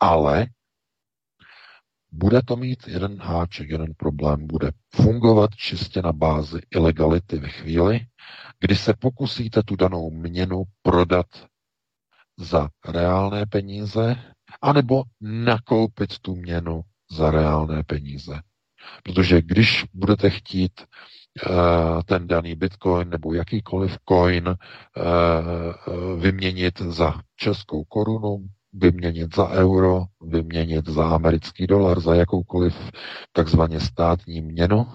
[0.00, 0.46] ale
[2.12, 4.46] bude to mít jeden háček, jeden problém.
[4.46, 8.00] Bude fungovat čistě na bázi ilegality ve chvíli,
[8.60, 11.26] kdy se pokusíte tu danou měnu prodat
[12.38, 14.16] za reálné peníze,
[14.62, 16.82] anebo nakoupit tu měnu
[17.14, 18.40] za reálné peníze.
[19.02, 24.54] Protože když budete chtít uh, ten daný bitcoin nebo jakýkoliv coin uh,
[26.20, 32.90] vyměnit za českou korunu, vyměnit za euro, vyměnit za americký dolar, za jakoukoliv
[33.32, 34.86] takzvaně státní měnu,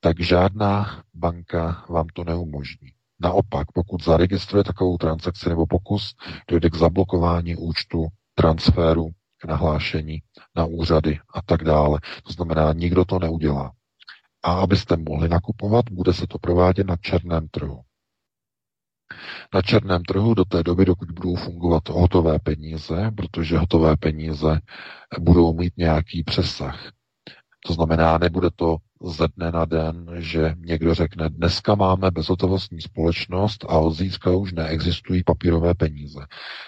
[0.00, 2.88] tak žádná banka vám to neumožní.
[3.20, 6.14] Naopak, pokud zaregistruje takovou transakci nebo pokus,
[6.48, 9.08] dojde k zablokování účtu, transferu,
[9.42, 10.22] k nahlášení
[10.56, 11.98] na úřady a tak dále.
[12.26, 13.72] To znamená, nikdo to neudělá.
[14.44, 17.80] A abyste mohli nakupovat, bude se to provádět na černém trhu.
[19.54, 24.60] na černém trhu do té doby, dokud budou fungovat hotové peníze, protože hotové peníze
[25.20, 26.92] budou mít nějaký přesah.
[27.66, 33.64] To znamená, nebude to ze dne na den, že někdo řekne, dneska máme bezhotovostní společnost
[33.68, 36.20] a od zítřka už neexistují papírové peníze.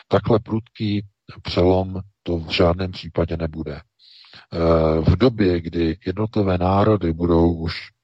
[0.09, 1.07] Takhle prudký
[1.43, 3.81] přelom to v žádném případě nebude.
[4.53, 7.95] Eh, v době, kdy jednotlivé národy budou už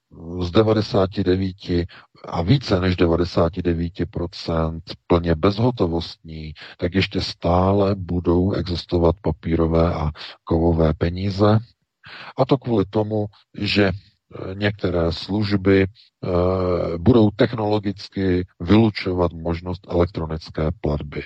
[0.41, 1.87] z 99
[2.25, 10.11] a více než 99% plně bezhotovostní, tak ještě stále budou existovat papírové a
[10.43, 11.59] kovové peníze.
[12.37, 13.25] A to kvůli tomu,
[13.57, 21.23] že eh, některé služby uh, budou technologicky vylučovat možnost elektronické platby.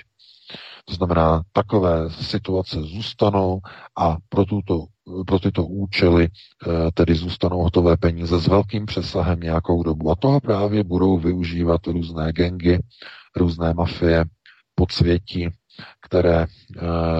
[0.88, 3.60] To znamená, takové situace zůstanou
[3.98, 4.84] a pro, tuto,
[5.26, 10.10] pro tyto účely eh, tedy zůstanou hotové peníze s velkým přesahem nějakou dobu.
[10.10, 12.78] A toho právě budou využívat různé gengy,
[13.36, 14.24] různé mafie,
[14.74, 15.48] podsvětí,
[16.00, 16.46] které e,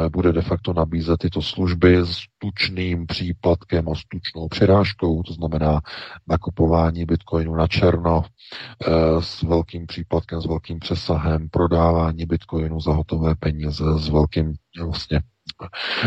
[0.08, 5.80] bude de facto nabízet tyto služby s tučným příplatkem a s tučnou přirážkou, to znamená
[6.28, 13.34] nakupování bitcoinu na černo e, s velkým příplatkem, s velkým přesahem, prodávání bitcoinu za hotové
[13.34, 15.20] peníze s velkým vlastně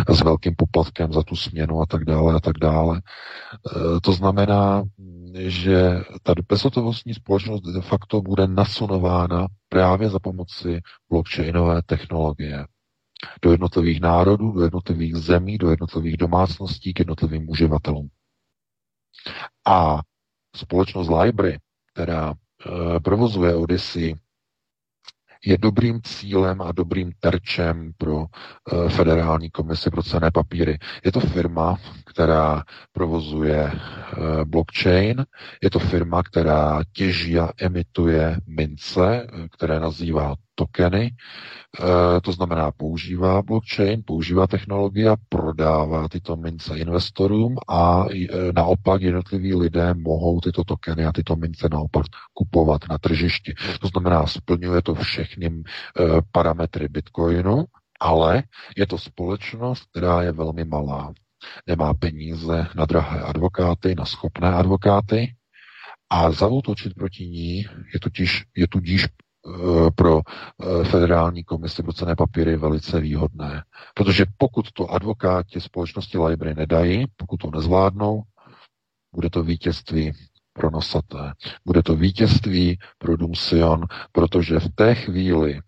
[0.10, 2.98] s velkým poplatkem za tu směnu a tak dále a tak dále.
[2.98, 4.84] E, to znamená,
[5.36, 12.66] že ta bezhotovostní společnost de facto bude nasunována právě za pomoci blockchainové technologie
[13.42, 18.10] do jednotlivých národů, do jednotlivých zemí, do jednotlivých domácností k jednotlivým uživatelům.
[19.68, 20.00] A
[20.56, 21.60] společnost Library,
[21.94, 24.16] která e, provozuje Odyssey
[25.46, 30.78] je dobrým cílem a dobrým terčem pro eh, Federální komisi pro cené papíry.
[31.06, 35.26] Je to firma, která provozuje eh, blockchain,
[35.64, 41.16] je to firma, která těží a emituje mince, eh, které nazývá tokeny,
[41.78, 49.02] Eh, to znamená používá blockchain, používá technologie a prodává tyto mince investorům a eh, naopak
[49.02, 53.54] jednotliví lidé mohou tyto tokeny a tyto mince naopak kupovat na tržišti.
[53.82, 57.66] To znamená, splňuje to všechny eh, parametry Bitcoinu,
[58.00, 58.44] ale
[58.78, 61.14] je to společnost, která je velmi malá.
[61.68, 65.34] Nemá peníze na drahé advokáty, na schopné advokáty,
[66.10, 69.08] a zautočit proti ní je totiž, je tudíž
[69.96, 73.64] pro eh, federální komisi pro cené papíry velice výhodné.
[73.94, 78.24] Protože pokud to advokáti společnosti Library nedají, pokud to nezvládnou,
[79.16, 80.12] bude to vítězství
[80.54, 81.34] pro nosaté.
[81.66, 85.60] Bude to vítězství pro Dumsion, protože v té chvíli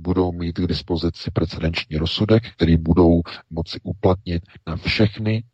[0.00, 5.44] budou mít k dispozici precedenční rozsudek, který budou moci uplatnit na všechny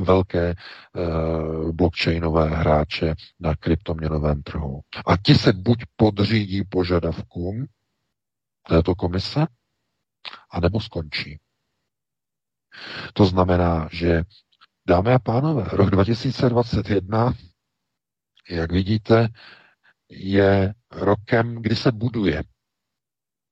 [0.00, 4.80] velké uh, blockchainové hráče na kryptoměnovém trhu.
[5.06, 7.66] A ti se buď podřídí požadavkům
[8.68, 9.46] této komise,
[10.50, 11.38] anebo skončí.
[13.12, 14.22] To znamená, že
[14.88, 17.32] dámy a pánové, rok 2021,
[18.50, 19.28] jak vidíte,
[20.10, 22.42] je rokem, kdy se buduje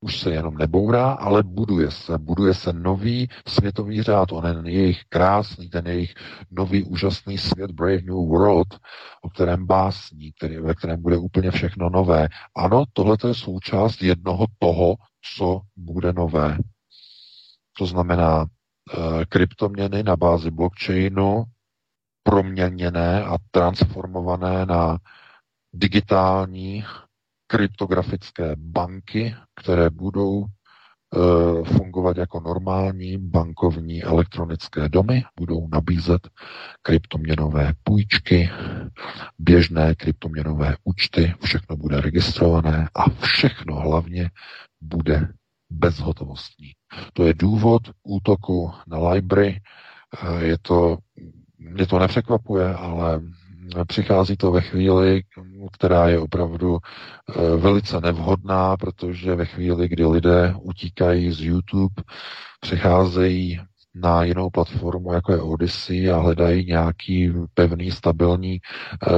[0.05, 2.17] už se jenom nebourá, ale buduje se.
[2.17, 6.13] Buduje se nový světový řád, onen jejich krásný, ten jejich
[6.51, 8.67] nový úžasný svět Brave New World,
[9.21, 12.27] o kterém básní, který, ve kterém bude úplně všechno nové.
[12.55, 14.95] Ano, tohle je součást jednoho toho,
[15.37, 16.57] co bude nové.
[17.77, 21.43] To znamená e, kryptoměny na bázi blockchainu,
[22.23, 24.97] proměněné a transformované na
[25.73, 26.83] digitální
[27.47, 30.47] kryptografické banky, které budou e,
[31.63, 36.27] fungovat jako normální bankovní elektronické domy, budou nabízet
[36.81, 38.49] kryptoměnové půjčky,
[39.39, 44.29] běžné kryptoměnové účty, všechno bude registrované a všechno hlavně
[44.81, 45.27] bude
[45.69, 46.71] bezhotovostní.
[47.13, 49.61] To je důvod útoku na library.
[50.21, 50.97] E, je to,
[51.57, 53.21] mě to nepřekvapuje, ale
[53.87, 55.23] přichází to ve chvíli,
[55.71, 62.03] která je opravdu eh, velice nevhodná, protože ve chvíli, kdy lidé utíkají z YouTube,
[62.59, 63.59] přicházejí
[63.95, 69.11] na jinou platformu, jako je Odyssey a hledají nějaký pevný, stabilní eh,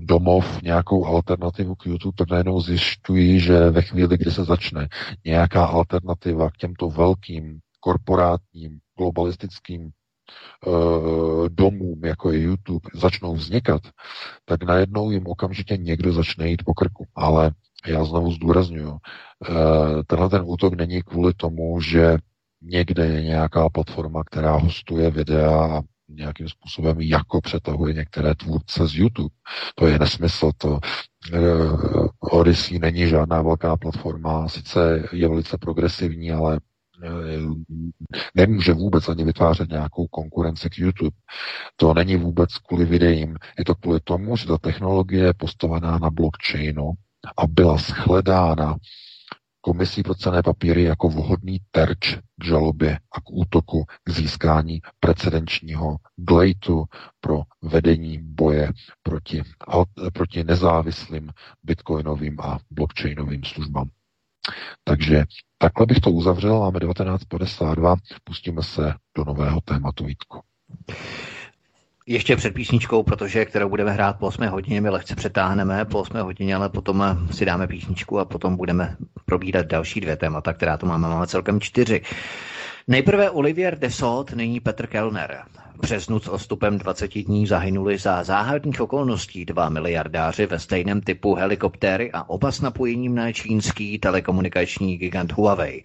[0.00, 4.88] domov, nějakou alternativu k YouTube, tak najednou zjišťují, že ve chvíli, kdy se začne
[5.24, 9.90] nějaká alternativa k těmto velkým korporátním globalistickým
[11.48, 13.82] domům, jako je YouTube, začnou vznikat,
[14.44, 17.06] tak najednou jim okamžitě někdo začne jít po krku.
[17.14, 17.50] Ale
[17.86, 18.98] já znovu zdůraznuju, uh,
[20.06, 22.16] tenhle ten útok není kvůli tomu, že
[22.62, 28.94] někde je nějaká platforma, která hostuje videa a nějakým způsobem jako přetahuje některé tvůrce z
[28.94, 29.34] YouTube.
[29.74, 36.60] To je nesmysl, to uh, Odyssey není žádná velká platforma, sice je velice progresivní, ale
[38.34, 41.16] nemůže vůbec ani vytvářet nějakou konkurenci k YouTube.
[41.76, 46.10] To není vůbec kvůli videím, je to kvůli tomu, že ta technologie je postavená na
[46.10, 46.92] blockchainu
[47.36, 48.76] a byla shledána
[49.60, 55.96] komisí pro cené papíry jako vhodný terč k žalobě a k útoku k získání precedenčního
[56.16, 56.84] glejtu
[57.20, 59.42] pro vedení boje proti,
[60.12, 61.30] proti nezávislým
[61.62, 63.88] bitcoinovým a blockchainovým službám.
[64.84, 65.24] Takže
[65.62, 70.40] takhle bych to uzavřel, máme 1952, pustíme se do nového tématu Vítku.
[72.06, 76.16] Ještě před písničkou, protože kterou budeme hrát po 8 hodině, my lehce přetáhneme po 8
[76.16, 80.86] hodině, ale potom si dáme písničku a potom budeme probírat další dvě témata, která tu
[80.86, 81.08] máme.
[81.08, 82.02] Máme celkem čtyři.
[82.88, 85.42] Nejprve Olivier Desot, nyní Petr Kellner
[85.80, 92.10] březnu s odstupem 20 dní zahynuli za záhadných okolností dva miliardáři ve stejném typu helikoptéry
[92.12, 95.82] a oba s napojením na čínský telekomunikační gigant Huawei.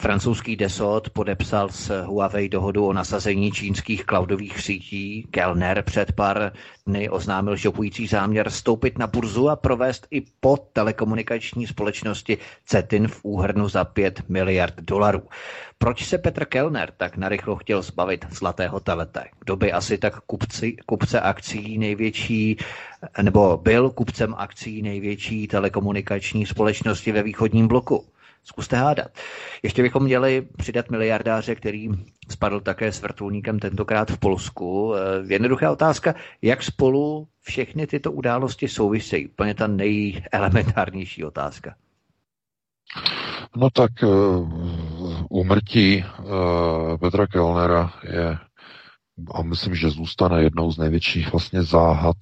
[0.00, 5.26] Francouzský Desot podepsal s Huawei dohodu o nasazení čínských cloudových sítí.
[5.30, 6.52] Kellner před pár
[6.86, 13.20] dny oznámil šokující záměr stoupit na burzu a provést i po telekomunikační společnosti CETIN v
[13.24, 15.22] úhrnu za 5 miliard dolarů.
[15.78, 19.24] Proč se Petr Kellner tak narychlo chtěl zbavit zlatého telete?
[19.44, 22.56] Kdo by asi tak kupci, kupce akcí největší,
[23.22, 28.04] nebo byl kupcem akcí největší telekomunikační společnosti ve východním bloku?
[28.44, 29.08] Zkuste hádat.
[29.62, 31.88] Ještě bychom měli přidat miliardáře, který
[32.30, 34.94] spadl také s vrtulníkem tentokrát v Polsku.
[34.94, 34.98] Eh,
[35.32, 39.28] jednoduchá otázka, jak spolu všechny tyto události souvisejí?
[39.28, 41.74] Úplně ta nejelementárnější otázka.
[43.56, 43.90] No tak
[45.30, 48.38] úmrtí uh, uh, Petra Kellnera je,
[49.34, 52.16] a myslím, že zůstane jednou z největších vlastně záhad,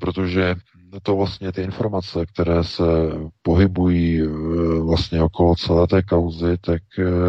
[0.00, 0.54] protože
[1.02, 2.82] to vlastně ty informace, které se
[3.42, 4.22] pohybují
[4.80, 6.82] vlastně okolo celé té kauzy, tak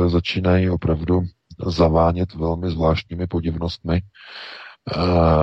[0.08, 1.22] začínají opravdu
[1.66, 4.02] zavánět velmi zvláštními podivnostmi.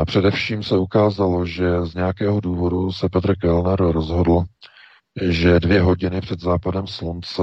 [0.07, 4.42] Především se ukázalo, že z nějakého důvodu se Petr Kellner rozhodl,
[5.22, 7.42] že dvě hodiny před západem slunce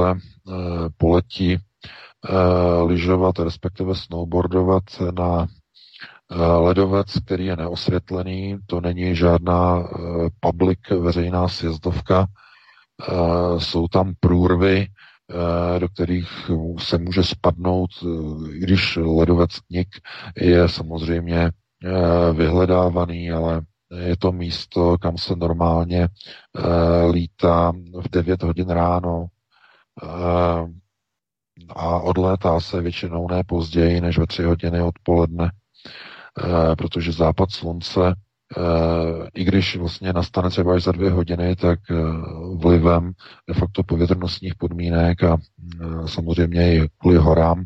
[0.98, 1.58] poletí
[2.86, 4.84] lyžovat, respektive snowboardovat
[5.18, 5.48] na
[6.58, 9.90] ledovec, který je neosvětlený, to není žádná
[10.40, 12.26] public veřejná sjezdovka,
[13.58, 14.88] jsou tam průrvy,
[15.80, 16.30] do kterých
[16.80, 17.90] se může spadnout,
[18.54, 19.88] i když ledovec knik
[20.38, 21.52] je samozřejmě
[22.34, 23.62] vyhledávaný, ale
[23.98, 26.08] je to místo, kam se normálně
[27.12, 29.26] lítá v 9 hodin ráno.
[31.76, 35.46] A odlétá se většinou ne později než ve 3 hodiny odpoledne.
[35.46, 35.65] Eh,
[36.78, 38.16] protože západ slunce,
[38.58, 41.96] eh, i když vlastně nastane třeba až za dvě hodiny, tak eh,
[42.58, 43.12] vlivem
[43.48, 45.38] de facto povětrnostních podmínek a
[46.06, 47.66] samozřejmě i kvůli horám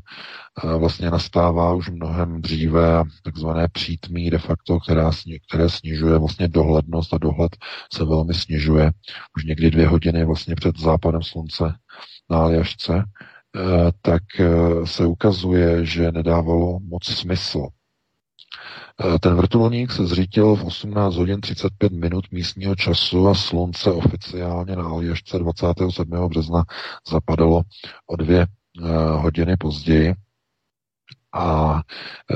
[0.77, 5.11] vlastně nastává už mnohem dříve takzvané přítmí de facto, která,
[5.47, 7.51] které snižuje vlastně dohlednost a dohled
[7.93, 8.91] se velmi snižuje.
[9.37, 11.75] Už někdy dvě hodiny vlastně před západem slunce
[12.29, 13.03] na Aljašce,
[14.01, 14.23] tak
[14.83, 17.78] se ukazuje, že nedávalo moc smysl Eh,
[19.21, 24.83] ten vrtulník se zřítil v 18 hodin 35 minut místního času a slunce oficiálně na
[24.83, 26.27] Aljašce 27.
[26.27, 26.63] března
[27.09, 27.61] zapadalo
[28.07, 30.13] o dvě eh, hodiny později.
[31.33, 31.81] A
[32.31, 32.35] e,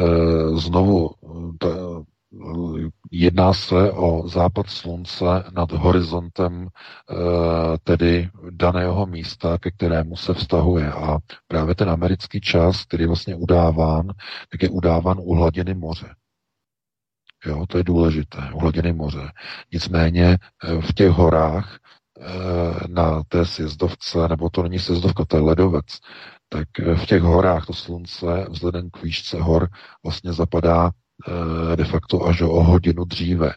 [0.58, 1.10] znovu
[1.58, 1.68] t,
[3.12, 6.68] jedná se o západ slunce nad horizontem
[7.84, 10.92] tedy daného místa, ke kterému se vztahuje.
[10.92, 14.08] A právě ten americký čas, který je vlastně udáván,
[14.52, 16.16] tak je udáván u hladiny moře.
[17.46, 19.32] Jo, to je důležité, u hladiny moře.
[19.74, 21.80] Nicméně eh, v těch horách
[22.20, 25.86] eh, na té sjezdovce, nebo to není sjezdovka, to je ledovec,
[26.50, 29.70] tak eh, v těch horách to slunce vzhledem k výšce hor
[30.04, 30.92] vlastně zapadá
[31.76, 33.54] de facto až o hodinu dříve.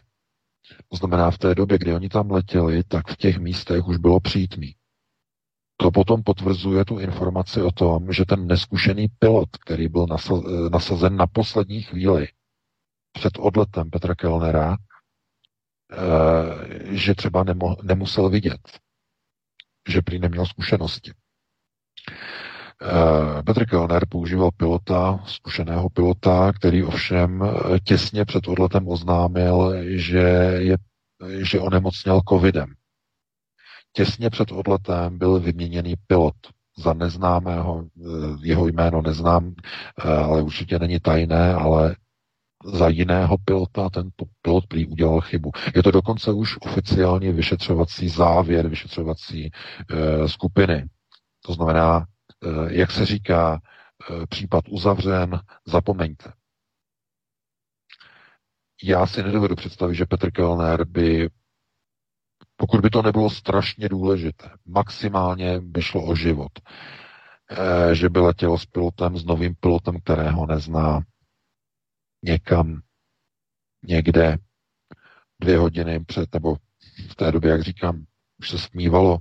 [0.89, 4.19] To znamená, v té době, kdy oni tam letěli, tak v těch místech už bylo
[4.19, 4.75] přítmí.
[5.77, 10.05] To potom potvrzuje tu informaci o tom, že ten neskušený pilot, který byl
[10.71, 12.27] nasazen na poslední chvíli,
[13.17, 14.75] před odletem Petra Kellnera,
[15.91, 18.61] eh, že třeba nemo, nemusel vidět,
[19.89, 21.11] že prý neměl zkušenosti.
[22.81, 30.19] Eh, Petr Kellner používal pilota, zkušeného pilota, který ovšem eh, těsně před odletem oznámil, že,
[30.57, 30.77] je,
[31.41, 32.73] že onemocněl covidem.
[33.93, 36.35] Těsně před odletem byl vyměněný pilot
[36.77, 37.85] za neznámého,
[38.41, 39.55] jeho jméno neznám,
[40.05, 41.95] ale určitě není tajné, ale
[42.65, 45.51] za jiného pilota, tento pilot prý udělal chybu.
[45.75, 50.85] Je to dokonce už oficiálně vyšetřovací závěr, vyšetřovací e, skupiny.
[51.45, 53.59] To znamená, e, jak se říká,
[54.23, 56.33] e, případ uzavřen, zapomeňte.
[58.83, 61.29] Já si nedovedu představit, že Petr Kellner by,
[62.55, 66.51] pokud by to nebylo strašně důležité, maximálně by šlo o život,
[67.91, 71.01] e, že by letěl s pilotem, s novým pilotem, kterého nezná,
[72.23, 72.81] někam,
[73.83, 74.37] někde,
[75.41, 76.55] dvě hodiny před, nebo
[77.09, 78.05] v té době, jak říkám,
[78.39, 79.17] už se smívalo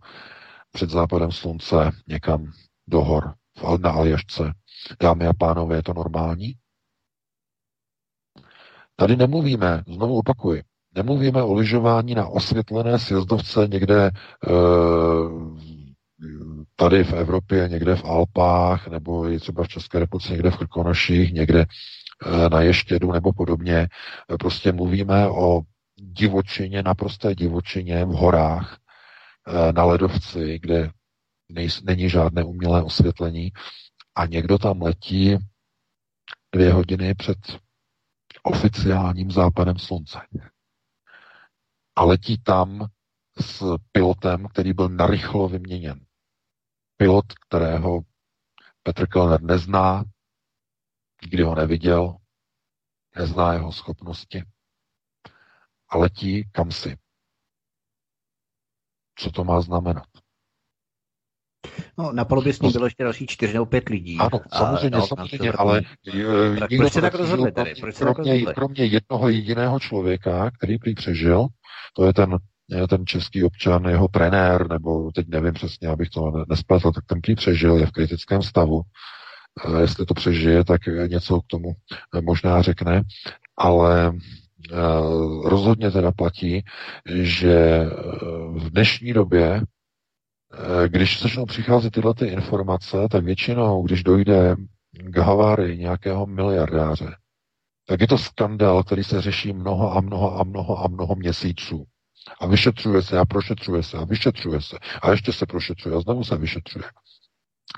[0.73, 2.53] před západem slunce někam
[2.87, 3.35] do hor,
[3.81, 4.53] na Aljašce.
[5.01, 6.55] Dámy a pánové, je to normální?
[8.97, 10.63] Tady nemluvíme, znovu opakuji,
[10.95, 14.11] nemluvíme o lyžování na osvětlené sjezdovce někde e,
[16.77, 21.33] tady v Evropě, někde v Alpách, nebo i třeba v České republice, někde v Krkonoších,
[21.33, 21.67] někde
[22.51, 23.77] na ještědu nebo podobně.
[23.77, 25.61] Eh, prostě mluvíme o
[25.97, 28.79] divočině, naprosté divočině v horách,
[29.49, 30.91] eh, na ledovci, kde
[31.85, 33.53] není žádné umělé osvětlení
[34.15, 35.37] a někdo tam letí
[36.53, 37.39] dvě hodiny před
[38.43, 40.19] oficiálním západem slunce.
[41.97, 42.87] A letí tam
[43.41, 46.01] s pilotem, který byl narychlo vyměněn.
[46.97, 48.01] Pilot, kterého
[48.83, 50.05] Petr Kellner nezná,
[51.23, 52.17] nikdy ho neviděl,
[53.17, 54.43] nezná jeho schopnosti
[55.89, 56.97] a letí kam si.
[59.19, 60.07] Co to má znamenat?
[61.99, 64.19] No, na palubě s ním bylo ještě další čtyři nebo pět lidí.
[64.19, 65.83] Ano, samozřejmě, a, no, samozřejmě, ale
[66.59, 67.75] tak proč se tak rozhodli tedy?
[67.81, 71.47] Proč se kromě, tak kromě jednoho jediného člověka, který prý přežil,
[71.95, 72.37] to je ten,
[72.89, 77.35] ten český občan, jeho trenér, nebo teď nevím přesně, abych to nespletl, tak ten prý
[77.35, 78.83] přežil, je v kritickém stavu
[79.81, 81.73] jestli to přežije, tak něco k tomu
[82.15, 83.03] eh, možná řekne,
[83.57, 84.13] ale
[84.73, 84.77] eh,
[85.45, 86.65] rozhodně teda platí,
[87.07, 87.91] že eh,
[88.59, 89.63] v dnešní době,
[90.89, 94.57] když začnou přicházet tyhle ty informace, tak většinou, když dojde
[94.93, 97.17] k havárii nějakého miliardáře,
[97.87, 101.85] tak je to skandál, který se řeší mnoho a mnoho a mnoho a mnoho měsíců.
[102.41, 106.25] A vyšetřuje se a prošetřuje se a vyšetřuje se a ještě se prošetřuje a znovu
[106.25, 106.85] se vyšetřuje.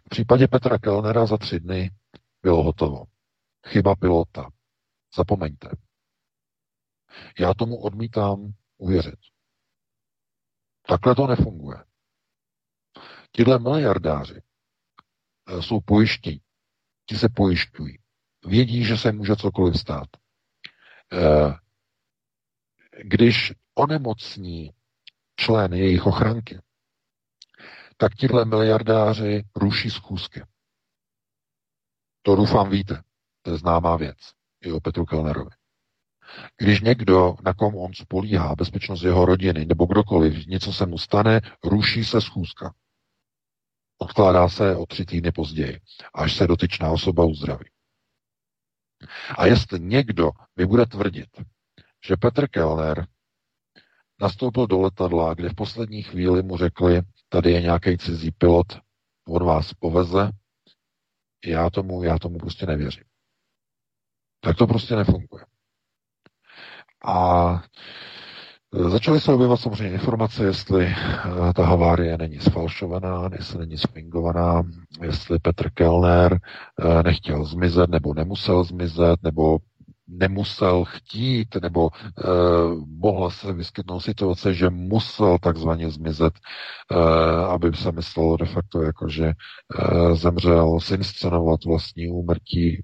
[0.06, 1.90] V případě Petra Kellnera za tři dny
[2.42, 3.04] bylo hotovo.
[3.66, 4.50] Chyba pilota.
[5.16, 5.68] Zapomeňte.
[7.38, 9.18] Já tomu odmítám uvěřit.
[10.88, 11.84] Takhle to nefunguje.
[13.32, 14.42] Tihle miliardáři
[15.48, 16.40] eh, jsou pojištění.
[17.06, 17.98] Ti se pojišťují.
[18.46, 20.08] Vědí, že se může cokoliv stát.
[21.12, 21.54] Eh,
[23.04, 24.74] když onemocní
[25.36, 26.58] člen jejich ochranky,
[28.00, 30.42] tak tihle miliardáři ruší schůzky.
[32.22, 33.02] To doufám víte.
[33.42, 34.16] To je známá věc.
[34.60, 35.50] I o Petru Kellnerovi.
[36.56, 41.40] Když někdo, na kom on spolíhá, bezpečnost jeho rodiny nebo kdokoliv, něco se mu stane,
[41.64, 42.74] ruší se schůzka.
[43.98, 45.80] Odkládá se o tři týdny později,
[46.14, 47.70] až se dotyčná osoba uzdraví.
[49.38, 51.28] A jestli někdo mi bude tvrdit,
[52.06, 53.06] že Petr Kellner
[54.20, 58.66] nastoupil do letadla, kde v poslední chvíli mu řekli, tady je nějaký cizí pilot,
[59.28, 60.30] on vás poveze,
[61.46, 63.04] já tomu, já tomu prostě nevěřím.
[64.40, 65.44] Tak to prostě nefunguje.
[67.04, 67.62] A
[68.72, 74.62] Začaly se objevovat samozřejmě informace, jestli eh, ta havárie není sfalšovaná, jestli není spingovaná,
[75.02, 76.38] jestli Petr Kellner
[76.78, 79.58] eh, nechtěl zmizet nebo nemusel zmizet, nebo
[80.08, 82.22] nemusel chtít, nebo e,
[82.86, 86.94] mohla se vyskytnout situace, že musel takzvaně zmizet, e,
[87.44, 89.34] aby se myslelo de facto jako, že e,
[90.14, 92.82] zemřel zinscenovat vlastní úmrtí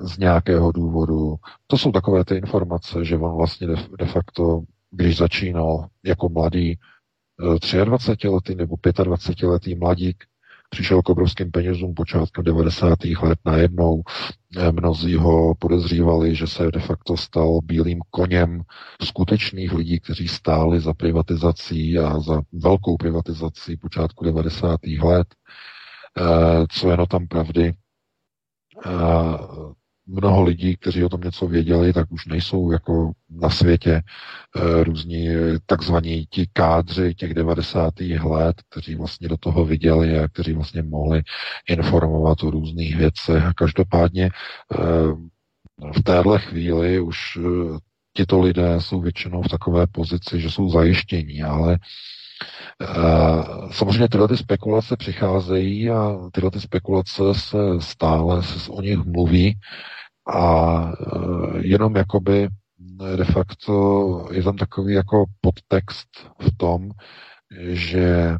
[0.00, 1.34] z nějakého důvodu.
[1.66, 6.78] To jsou takové ty informace, že on vlastně de, de facto, když začínal jako mladý,
[7.40, 10.24] 23-letý nebo 25-letý mladík,
[10.70, 12.98] přišel k obrovským penězům počátkem 90.
[13.22, 14.02] let najednou.
[14.56, 18.62] Eh, mnozí ho podezřívali, že se de facto stal bílým koněm
[19.02, 24.80] skutečných lidí, kteří stáli za privatizací a za velkou privatizací počátku 90.
[25.02, 25.26] let.
[26.18, 27.72] Eh, co je no tam pravdy?
[30.10, 34.84] Eh, mnoho lidí, kteří o tom něco věděli, tak už nejsou jako na světě e,
[34.84, 35.28] různí
[35.66, 37.94] takzvaní ti kádři těch 90.
[38.24, 41.22] let, kteří vlastně do toho viděli a kteří vlastně mohli
[41.68, 43.44] informovat o různých věcech.
[43.44, 44.30] A každopádně e,
[45.98, 47.40] v téhle chvíli už e,
[48.16, 51.78] tito lidé jsou většinou v takové pozici, že jsou zajištění, ale
[53.70, 59.58] Samozřejmě tyhle ty spekulace přicházejí a tyhle ty spekulace se stále se o nich mluví
[60.32, 62.48] a e, jenom jakoby
[63.16, 66.08] de facto je tam takový jako podtext
[66.40, 66.90] v tom,
[67.68, 68.38] že e,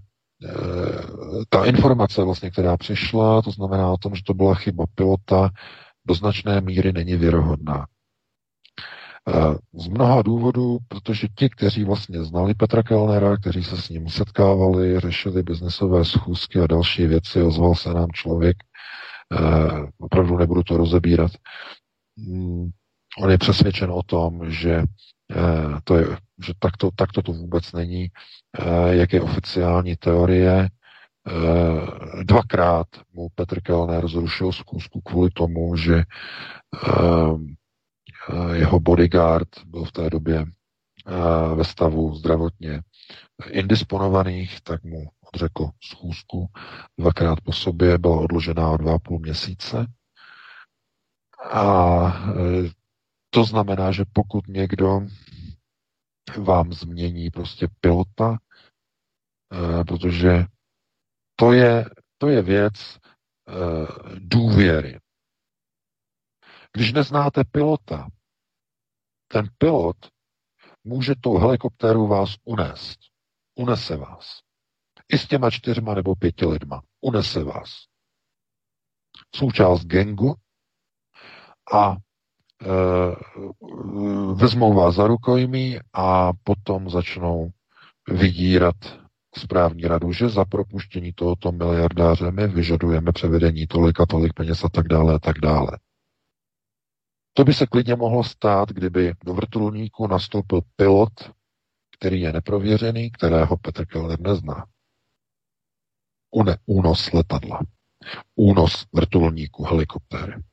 [1.49, 5.51] ta informace vlastně, která přišla, to znamená o tom, že to byla chyba pilota,
[6.07, 7.87] do značné míry není věrohodná.
[9.29, 14.09] E, z mnoha důvodů, protože ti, kteří vlastně znali Petra Kellnera, kteří se s ním
[14.09, 19.39] setkávali, řešili biznesové schůzky a další věci, ozval se nám člověk, e,
[19.99, 21.31] opravdu nebudu to rozebírat,
[23.19, 24.75] On je přesvědčen o tom, že
[25.31, 26.07] eh, to je,
[26.47, 28.09] že takto, takto to vůbec není,
[28.59, 30.69] eh, jak je oficiální teorie.
[31.29, 36.03] Eh, dvakrát mu Petr Kellner zrušil zkusku kvůli tomu, že
[38.53, 40.45] jeho bodyguard byl v té době
[41.55, 42.83] ve stavu zdravotně
[43.51, 46.47] indisponovaných, tak mu odřekl schůzku
[46.99, 49.87] dvakrát po sobě, byla odložená o dva a půl měsíce.
[51.43, 52.13] A
[53.31, 55.01] to znamená, že pokud někdo
[56.39, 58.39] vám změní prostě pilota,
[59.53, 60.45] eh, protože
[61.37, 61.85] to je,
[62.19, 63.53] to je věc eh,
[64.19, 64.99] důvěry.
[66.73, 68.09] Když neznáte pilota,
[69.29, 69.97] ten pilot
[70.85, 72.99] může tou helikoptéru vás unést.
[73.55, 74.41] Unese vás.
[75.13, 76.83] I s těma čtyřma nebo pěti lidma.
[77.01, 77.71] Unese vás.
[79.37, 80.35] Součást gengu
[81.73, 81.97] a
[82.63, 83.17] Eh,
[84.35, 87.51] vezmou vás za rukojmí a potom začnou
[88.09, 88.77] vydírat
[89.37, 94.69] správní radu, že za propuštění tohoto miliardáře my vyžadujeme převedení tolik a tolik peněz a
[94.69, 95.79] tak dále a tak dále.
[97.33, 101.33] To by se klidně mohlo stát, kdyby do vrtulníku nastoupil pilot,
[101.99, 104.67] který je neprověřený, kterého Petr Kellner nezná.
[106.31, 107.61] Une, únos letadla.
[108.37, 110.50] Únos vrtulníku, helikoptéry.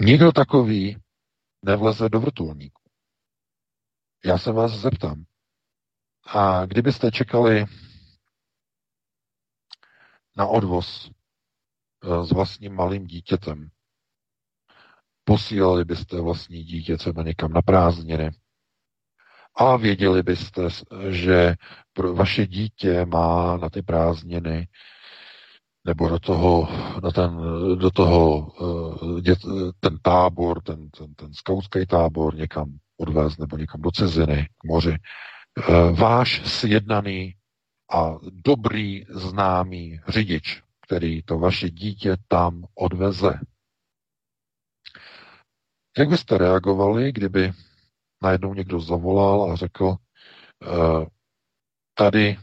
[0.00, 0.96] Nikdo takový
[1.62, 2.82] nevleze do vrtulníku.
[4.24, 5.24] Já se vás zeptám.
[6.26, 7.64] A kdybyste čekali
[10.36, 13.68] na odvoz eh, s vlastním malým dítětem,
[15.24, 18.30] posílali byste vlastní dítě třeba někam na prázdniny
[19.54, 20.62] a věděli byste,
[21.10, 21.54] že
[22.14, 24.68] vaše dítě má na ty prázdniny
[25.86, 26.68] nebo do toho,
[27.02, 27.36] na ten,
[27.78, 28.52] do toho
[29.18, 29.38] eh, dět,
[29.80, 34.96] ten tábor, ten, ten, ten skautský tábor někam odvést nebo někam do ciziny, k moři.
[35.58, 37.34] Eh, váš sjednaný
[37.92, 43.40] a dobrý známý řidič, který to vaše dítě tam odveze.
[45.98, 47.52] Jak byste reagovali, kdyby
[48.22, 49.96] najednou někdo zavolal a řekl,
[50.62, 51.06] eh,
[51.94, 52.36] tady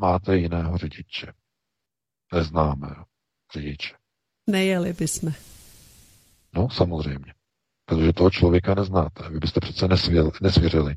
[0.00, 1.32] máte jiného řidiče
[2.32, 2.88] neznáme
[3.52, 3.94] řidiče.
[4.46, 5.32] Nejeli bychom.
[6.54, 7.34] No, samozřejmě.
[7.84, 9.28] Protože toho člověka neznáte.
[9.30, 10.96] Vy byste přece nesvěřili, nesvěřili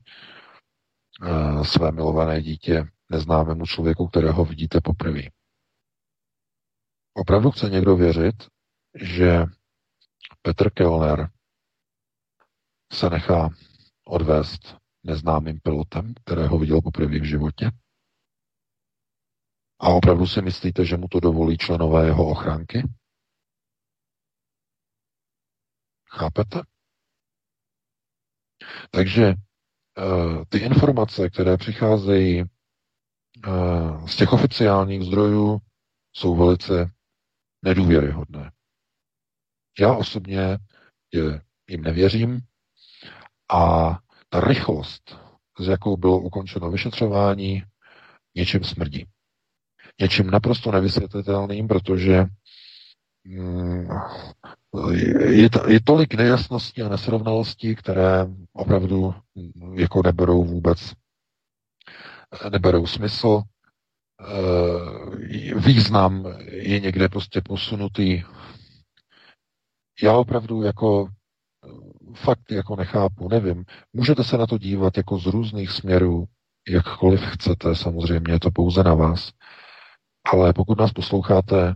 [1.22, 5.22] uh, své milované dítě neznámému člověku, kterého vidíte poprvé.
[7.14, 8.36] Opravdu chce někdo věřit,
[9.02, 9.46] že
[10.42, 11.30] Petr Kellner
[12.94, 13.50] se nechá
[14.06, 17.72] odvést neznámým pilotem, kterého viděl poprvé v životě?
[19.82, 22.84] A opravdu si myslíte, že mu to dovolí členové jeho ochránky?
[26.10, 26.62] Chápete?
[28.92, 35.58] Takže uh, ty informace, které přicházejí uh, z těch oficiálních zdrojů,
[36.14, 36.92] jsou velice
[37.62, 38.52] nedůvěryhodné.
[39.80, 40.58] Já osobně
[41.14, 42.40] je, jim nevěřím
[43.52, 43.90] a
[44.30, 45.18] ta rychlost,
[45.60, 47.64] s jakou bylo ukončeno vyšetřování,
[48.36, 49.08] něčím smrdí
[50.02, 52.26] něčím naprosto nevysvětlitelným, protože
[53.26, 53.88] mm,
[55.30, 60.94] je, je tolik nejasností a nesrovnalostí, které opravdu mm, jako neberou vůbec,
[62.52, 63.42] neberou smysl.
[64.22, 68.24] Eh, význam je někde prostě posunutý.
[70.04, 71.08] Já opravdu jako
[72.16, 73.66] fakt jako nechápu, nevím.
[73.94, 76.26] Můžete se na to dívat jako z různých směrů,
[76.70, 79.32] jakkoliv chcete, samozřejmě je to pouze na vás.
[80.24, 81.76] Ale pokud nás posloucháte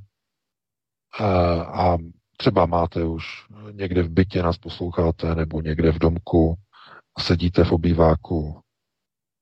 [1.20, 1.26] a,
[1.94, 1.98] a
[2.38, 3.24] třeba máte už
[3.72, 6.56] někde v bytě nás posloucháte nebo někde v domku
[7.16, 8.62] a sedíte v obýváku,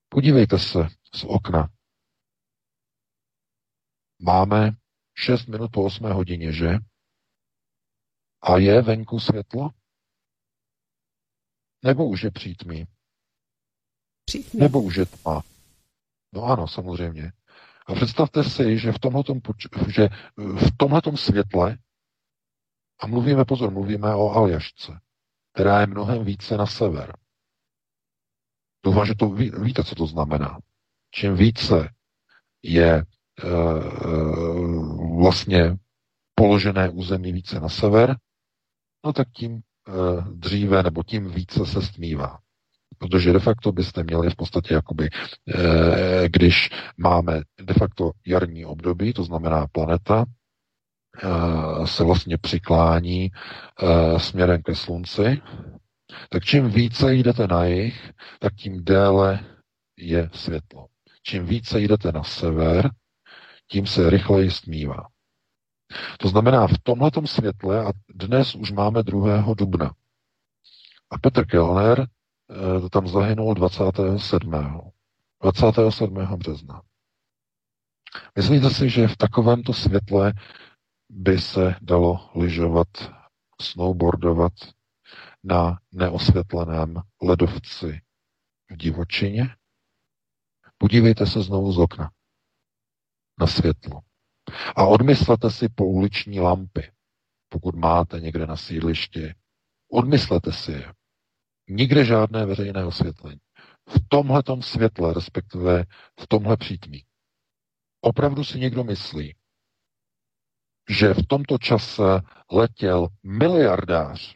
[0.08, 0.78] podívejte se
[1.14, 1.68] z okna.
[4.22, 4.70] Máme
[5.14, 6.78] 6 minut po 8 hodině, že?
[8.42, 9.70] A je venku světlo?
[11.84, 12.84] Nebo už je přítmí?
[14.24, 14.60] Přítmí.
[14.60, 15.42] Nebo už je tma?
[16.32, 17.32] No ano, samozřejmě.
[17.86, 19.40] A představte si, že v tomhletom,
[19.88, 21.78] že v tomhletom světle,
[23.00, 25.00] a mluvíme, pozor, mluvíme o Aljašce,
[25.52, 27.16] která je mnohem více na sever.
[28.84, 30.58] Doufám, že to ví, víte, co to znamená.
[31.10, 31.94] Čím více
[32.62, 33.04] je e,
[35.20, 35.76] vlastně
[36.34, 38.16] položené území více na sever,
[39.04, 39.60] no tak tím e,
[40.30, 42.43] dříve nebo tím více se stmívá.
[42.98, 49.12] Protože de facto byste měli v podstatě jakoby, e, když máme de facto jarní období,
[49.12, 50.24] to znamená planeta,
[51.22, 53.30] e, se vlastně přiklání e,
[54.20, 55.42] směrem ke slunci,
[56.28, 59.40] tak čím více jdete na jih, tak tím déle
[59.96, 60.86] je světlo.
[61.22, 62.90] Čím více jdete na sever,
[63.70, 65.06] tím se rychleji stmívá.
[66.18, 69.54] To znamená, v tomhletom světle, a dnes už máme 2.
[69.54, 69.94] dubna,
[71.10, 72.06] a Petr Kellner
[72.90, 74.50] tam zahynul 27.
[75.42, 76.14] 27.
[76.36, 76.82] března.
[78.36, 80.32] Myslíte si, že v takovémto světle
[81.10, 82.88] by se dalo lyžovat,
[83.60, 84.52] snowboardovat
[85.44, 88.00] na neosvětleném ledovci
[88.70, 89.56] v divočině?
[90.78, 92.10] Podívejte se znovu z okna
[93.40, 94.00] na světlo.
[94.76, 96.92] A odmyslete si pouliční lampy,
[97.48, 99.34] pokud máte někde na sídlišti.
[99.92, 100.92] Odmyslete si je.
[101.68, 103.40] Nikde žádné veřejné osvětlení.
[103.88, 105.84] V tomhletom světle, respektive
[106.20, 107.04] v tomhle přítmí.
[108.00, 109.36] Opravdu si někdo myslí,
[110.90, 112.02] že v tomto čase
[112.52, 114.34] letěl miliardář,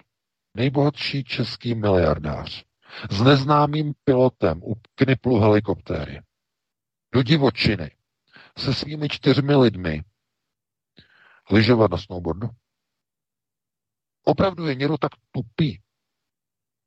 [0.55, 2.64] nejbohatší český miliardář,
[3.11, 6.20] s neznámým pilotem u kniplu helikoptéry
[7.14, 7.97] do divočiny
[8.59, 10.05] se svými čtyřmi lidmi
[11.51, 12.49] lyžovat na snowboardu?
[14.24, 15.81] Opravdu je někdo tak tupý,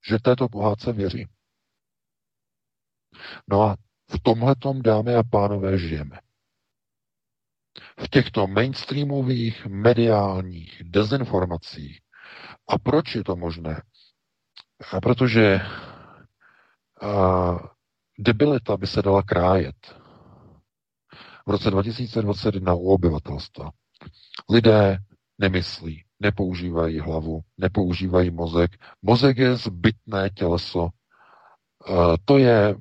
[0.08, 1.28] že této pohádce věří.
[3.48, 3.76] No a
[4.10, 6.20] v tomhletom, dámy a pánové, žijeme.
[8.00, 12.02] V těchto mainstreamových mediálních dezinformacích.
[12.68, 13.82] A proč je to možné?
[15.02, 15.60] Protože
[17.02, 17.58] a,
[18.20, 20.02] debilita by se dala krájet
[21.48, 23.70] v roce 2021 u obyvatelstva.
[24.50, 24.98] Lidé
[25.38, 28.72] nemyslí, nepoužívají hlavu, nepoužívají mozek.
[29.02, 30.90] Mozek je zbytné těleso.
[31.90, 32.76] Eh, to je,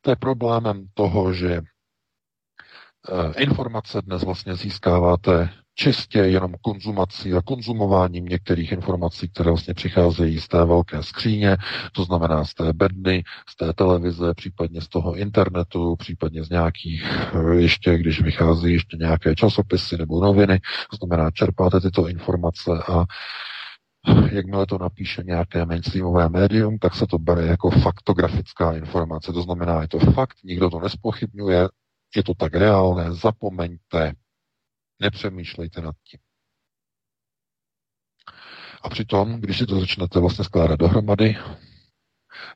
[0.00, 5.50] to je problémem toho, že eh, informace dnes vlastně získáváte
[5.80, 11.56] čistě jenom konzumací a konzumováním některých informací, které vlastně přicházejí z té velké skříně,
[11.92, 17.04] to znamená z té bedny, z té televize, případně z toho internetu, případně z nějakých,
[17.04, 20.60] eh, ještě když vychází ještě nějaké časopisy nebo noviny,
[20.90, 23.04] to znamená čerpáte tyto informace a
[24.32, 29.32] jakmile to napíše nějaké mainstreamové médium, tak se to bere jako faktografická informace.
[29.32, 31.68] To znamená, je to fakt, nikdo to nespochybňuje,
[32.16, 34.12] je to tak reálné, zapomeňte,
[35.00, 36.20] Nepřemýšlejte nad tím.
[38.82, 41.36] A přitom, když si to začnete vlastně skládat dohromady,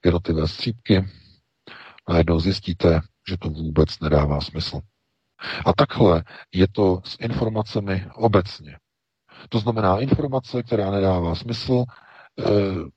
[0.05, 1.05] jednotlivé střípky,
[2.09, 4.81] najednou zjistíte, že to vůbec nedává smysl.
[5.67, 6.25] A takhle
[6.55, 8.79] je to s informacemi obecně.
[9.49, 12.43] To znamená informace, která nedává smysl, e,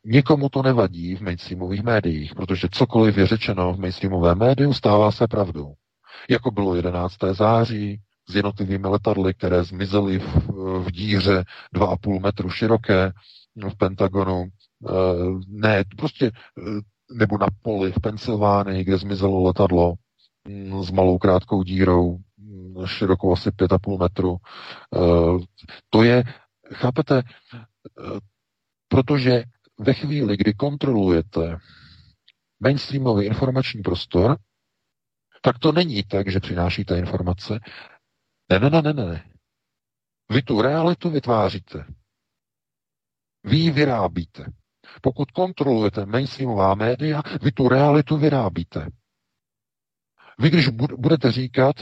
[0.06, 5.28] nikomu to nevadí v mainstreamových médiích, protože cokoliv je řečeno v mainstreamovém médiu, stává se
[5.28, 5.74] pravdou.
[6.30, 7.34] Jako bylo 11.
[7.34, 10.48] září, s jednotlivými letadly, které zmizely v,
[10.80, 11.44] v díře
[11.76, 13.12] 2,5 metru široké
[13.70, 14.46] v Pentagonu.
[14.90, 14.94] Eh,
[15.48, 16.26] ne, prostě,
[16.58, 19.94] eh, nebo na poli v Pensylvánii, kde zmizelo letadlo
[20.48, 24.38] mm, s malou krátkou dírou, mm, širokou asi 5,5 metru.
[24.96, 25.46] Eh,
[25.90, 26.24] to je,
[26.74, 27.24] chápete,
[28.88, 29.44] protože
[29.80, 31.58] ve chvíli, kdy kontrolujete
[32.60, 34.38] mainstreamový informační prostor,
[35.42, 37.60] tak to není tak, že přinášíte informace,
[38.50, 39.32] ne, ne, ne, ne, ne.
[40.30, 41.86] Vy tu realitu vytváříte.
[43.44, 44.46] Vy ji vyrábíte.
[45.02, 48.90] Pokud kontrolujete mainstreamová média, vy tu realitu vyrábíte.
[50.40, 50.68] Vy, když
[50.98, 51.76] budete říkat,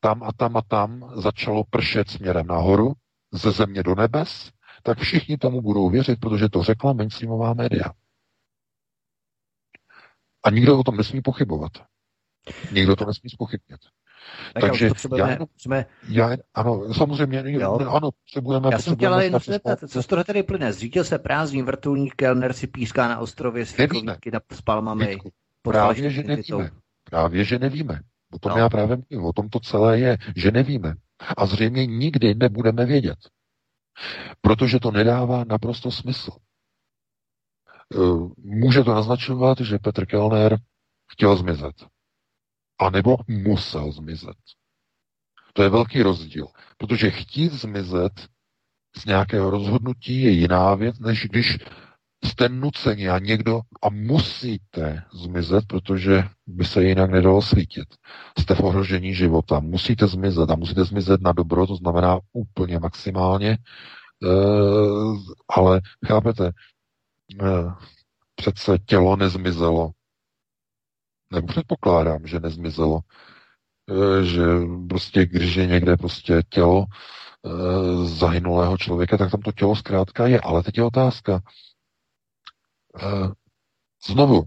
[0.00, 2.92] tam a tam a tam začalo pršet směrem nahoru,
[3.32, 4.50] ze země do nebes,
[4.82, 7.92] tak všichni tomu budou věřit, protože to řekla mainstreamová média.
[10.44, 11.72] A nikdo o tom nesmí pochybovat.
[12.72, 13.80] Nikdo to nesmí spochybnit.
[14.54, 15.86] Tak Takže já, jenom, jsme...
[16.08, 17.78] já, ano, samozřejmě, jo.
[17.88, 18.68] ano, potřebujeme...
[18.72, 20.72] Já jsem chtěla jenom zeptat, co z toho tady plyne?
[20.72, 25.18] Zřídil se prázdný vrtulník, Kellner si píská na ostrově s fikovníky s palmami.
[25.62, 26.70] Právě, že nevíme.
[27.04, 28.00] Právě, že nevíme.
[28.32, 28.58] O tom no.
[28.58, 29.28] já právě mluvím.
[29.28, 30.94] O tom to celé je, že nevíme.
[31.36, 33.18] A zřejmě nikdy nebudeme vědět.
[34.40, 36.30] Protože to nedává naprosto smysl.
[36.30, 37.98] E,
[38.38, 40.58] může to naznačovat, že Petr Kellner
[41.12, 41.74] chtěl zmizet
[42.78, 44.36] anebo musel zmizet.
[45.52, 46.46] To je velký rozdíl,
[46.78, 48.12] protože chtít zmizet
[48.96, 51.58] z nějakého rozhodnutí je jiná věc, než když
[52.24, 57.88] jste nuceni a někdo a musíte zmizet, protože by se jinak nedalo svítit.
[58.38, 63.50] Jste v ohrožení života, musíte zmizet a musíte zmizet na dobro, to znamená úplně maximálně,
[63.50, 63.58] e,
[65.48, 66.52] ale chápete, e,
[68.34, 69.90] přece tělo nezmizelo,
[71.32, 73.00] nebo předpokládám, že nezmizelo,
[73.90, 74.42] e, že
[74.88, 77.48] prostě když je někde prostě tělo e,
[78.06, 80.40] zahynulého člověka, tak tam to tělo zkrátka je.
[80.40, 81.40] Ale teď je otázka,
[83.02, 83.32] Eh,
[84.08, 84.44] znovu,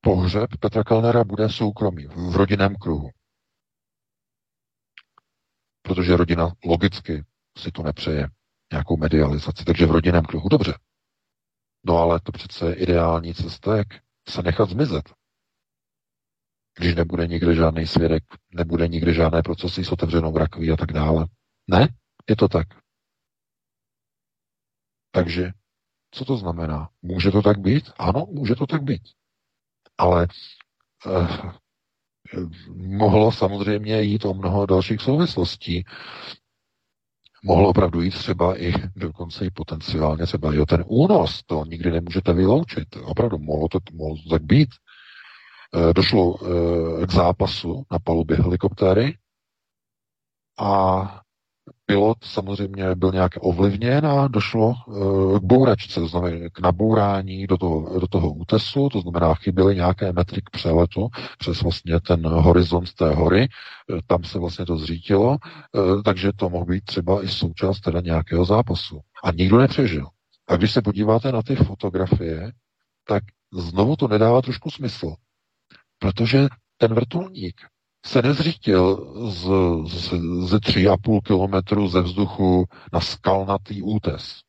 [0.00, 3.10] pohřeb Petra Kellnera bude soukromý, v rodinném kruhu.
[5.82, 7.24] Protože rodina logicky
[7.58, 8.28] si to nepřeje,
[8.72, 10.48] nějakou medializaci, takže v rodinném kruhu.
[10.48, 10.78] Dobře.
[11.84, 13.86] No ale to přece je ideální cesta, jak
[14.28, 15.12] se nechat zmizet.
[16.78, 18.24] Když nebude nikde žádný svědek,
[18.54, 21.26] nebude nikde žádné procesy s otevřenou rakví a tak dále.
[21.66, 21.88] Ne,
[22.28, 22.66] je to tak.
[25.10, 25.50] Takže
[26.10, 26.88] co to znamená?
[27.02, 27.90] Může to tak být?
[27.98, 29.02] Ano, může to tak být.
[29.98, 30.28] Ale
[31.06, 31.52] eh,
[32.76, 35.84] mohlo samozřejmě jít o mnoho dalších souvislostí.
[37.44, 41.42] Mohlo opravdu jít třeba i dokonce i potenciálně třeba i o ten únos.
[41.46, 42.96] To nikdy nemůžete vyloučit.
[42.96, 44.68] Opravdu mohlo to, mohlo to tak být.
[45.74, 49.18] Eh, došlo eh, k zápasu na palubě helikoptéry
[50.58, 51.20] a
[51.86, 57.58] pilot samozřejmě byl nějak ovlivněn a došlo uh, k bouračce, to znamená k nabourání do
[57.58, 61.08] toho, do toho útesu, to znamená chyběly nějaké metry k přeletu
[61.38, 63.48] přes vlastně ten horizont té hory,
[64.06, 65.36] tam se vlastně to zřítilo,
[66.04, 69.00] takže to mohl být třeba i součást teda nějakého zápasu.
[69.24, 70.06] A nikdo nepřežil.
[70.48, 72.52] A když se podíváte na ty fotografie,
[73.08, 75.14] tak znovu to nedává trošku smysl.
[75.98, 77.60] Protože ten vrtulník
[78.06, 78.96] se nezřítil
[79.30, 79.48] z,
[79.90, 80.12] z,
[80.48, 84.40] ze tři a půl kilometru ze vzduchu na skalnatý útes.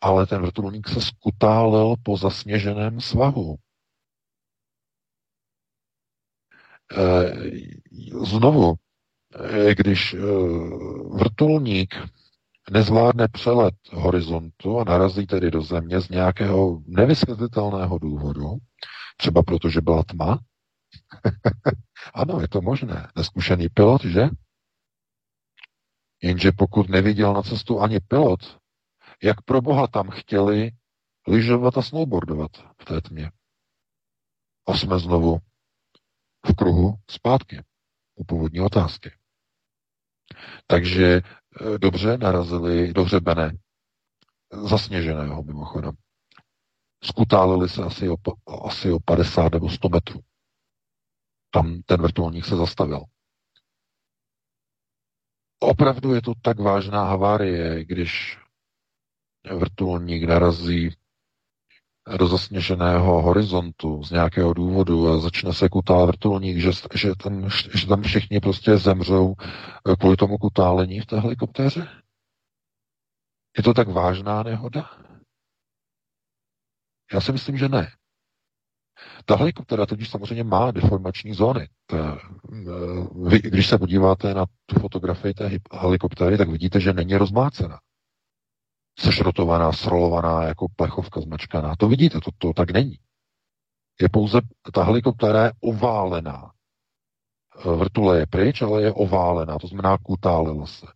[0.00, 3.56] Ale ten vrtulník se skutálel po zasněženém svahu.
[6.96, 7.32] E,
[8.26, 8.74] znovu,
[9.34, 10.18] e, když e,
[11.18, 11.94] vrtulník
[12.70, 18.56] nezvládne přelet horizontu a narazí tedy do země z nějakého nevysvětlitelného důvodu,
[19.16, 20.38] třeba protože byla tma,
[22.14, 23.08] ano, je to možné.
[23.16, 24.28] Neskušený pilot, že?
[26.22, 28.58] Jenže pokud neviděl na cestu ani pilot,
[29.22, 30.70] jak pro boha tam chtěli
[31.28, 32.50] lyžovat a snowboardovat
[32.80, 33.30] v té tmě.
[34.68, 35.38] A jsme znovu
[36.46, 37.62] v kruhu zpátky
[38.14, 39.12] u původní otázky.
[40.66, 43.52] Takže eh, dobře narazili do hřebene
[44.52, 45.92] zasněženého mimochodem.
[47.04, 48.16] Skutálili se asi o,
[48.66, 50.20] asi o 50 nebo 100 metrů
[51.52, 53.04] tam ten vrtulník se zastavil.
[55.60, 58.38] Opravdu je to tak vážná havárie, když
[59.58, 60.90] vrtulník narazí
[62.18, 67.86] do zasněženého horizontu z nějakého důvodu a začne se kutál vrtulník, že, že, tam, že
[67.86, 69.34] tam všichni prostě zemřou
[69.98, 71.88] kvůli tomu kutálení v té helikoptéře?
[73.56, 74.90] Je to tak vážná nehoda?
[77.12, 77.92] Já si myslím, že ne.
[79.24, 81.68] Ta helikoptera totiž samozřejmě má deformační zóny.
[81.86, 82.18] Ta,
[82.52, 82.68] eh,
[83.28, 87.78] vy, když se podíváte na tu fotografii té helikoptéry, tak vidíte, že není rozmácená.
[88.98, 91.76] Sešrotovaná, srolovaná, jako plechovka zmačkaná.
[91.76, 92.98] To vidíte, to, to tak není.
[94.00, 94.40] Je pouze,
[94.72, 96.52] ta helikoptéra je oválená.
[97.58, 100.86] Eh, vrtule je pryč, ale je oválená, to znamená kutálila se.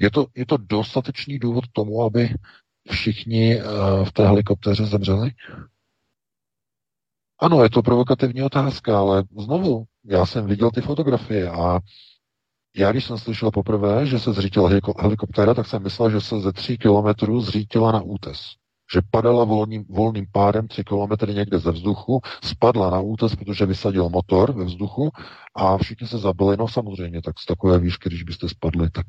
[0.00, 2.34] Je to, je to dostatečný důvod tomu, aby
[2.90, 5.30] všichni uh, v té helikoptéře zemřeli?
[7.40, 11.80] Ano, je to provokativní otázka, ale znovu, já jsem viděl ty fotografie a
[12.76, 16.52] já, když jsem slyšel poprvé, že se zřítila helikoptéra, tak jsem myslel, že se ze
[16.52, 18.56] tří kilometrů zřítila na útes.
[18.92, 24.08] Že padala volným, volným pádem tři kilometry někde ze vzduchu, spadla na útes, protože vysadil
[24.08, 25.10] motor ve vzduchu
[25.54, 26.56] a všichni se zabili.
[26.56, 29.06] No samozřejmě, tak z takové výšky, když byste spadli, tak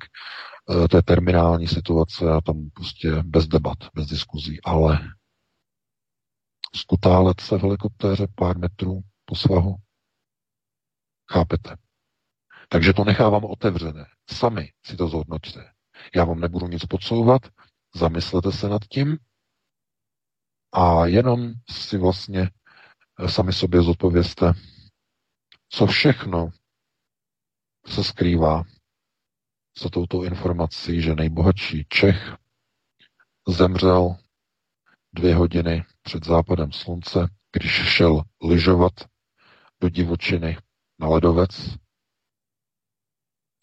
[0.69, 4.59] uh, to je terminální situace a tam prostě bez debat, bez diskuzí.
[4.63, 4.99] Ale
[6.75, 9.75] skutálet se v helikoptéře pár metrů po svahu.
[11.31, 11.75] Chápete?
[12.69, 14.05] Takže to nechávám otevřené.
[14.29, 15.63] Sami si to zhodnoťte.
[16.15, 17.41] Já vám nebudu nic podsouvat,
[17.95, 19.17] zamyslete se nad tím
[20.77, 22.49] a jenom si vlastně
[23.27, 24.53] sami sobě zodpovězte,
[25.69, 26.49] co všechno
[27.87, 28.63] se skrývá
[29.81, 32.35] za touto informací, že nejbohatší Čech
[33.47, 34.15] zemřel
[35.13, 38.93] dvě hodiny před západem slunce, když šel lyžovat
[39.81, 40.57] do divočiny
[40.99, 41.77] na ledovec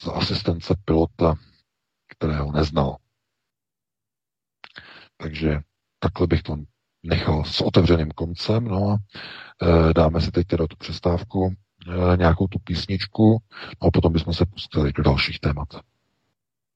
[0.02, 1.34] za asistence pilota,
[2.06, 2.96] kterého neznal.
[5.16, 5.60] Takže
[5.98, 6.71] takhle bych to
[7.02, 8.64] nechal s otevřeným koncem.
[8.64, 11.54] No a e, dáme si teď teda tu přestávku,
[12.12, 13.42] e, nějakou tu písničku
[13.82, 15.68] no a potom bychom se pustili do dalších témat.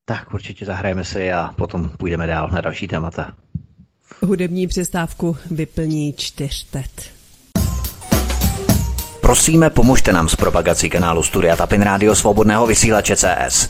[0.04, 3.32] Tak určitě zahrajeme si a potom půjdeme dál na další témata.
[4.22, 7.16] Hudební přestávku vyplní čtyřtet.
[9.20, 13.68] Prosíme, pomožte nám s propagací kanálu Studia Tapin Rádio Svobodného vysílače CS.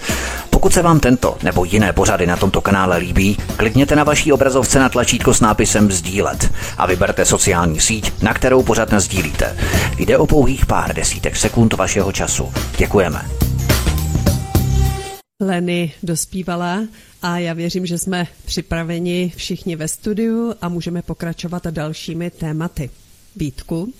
[0.66, 4.78] Pokud se vám tento nebo jiné pořady na tomto kanále líbí, klikněte na vaší obrazovce
[4.78, 9.56] na tlačítko s nápisem Sdílet a vyberte sociální síť, na kterou pořád sdílíte.
[9.98, 12.52] Jde o pouhých pár desítek sekund vašeho času.
[12.78, 13.22] Děkujeme.
[15.42, 16.80] Leny dospívala
[17.22, 22.90] a já věřím, že jsme připraveni všichni ve studiu a můžeme pokračovat dalšími tématy.
[23.36, 23.92] Vítku?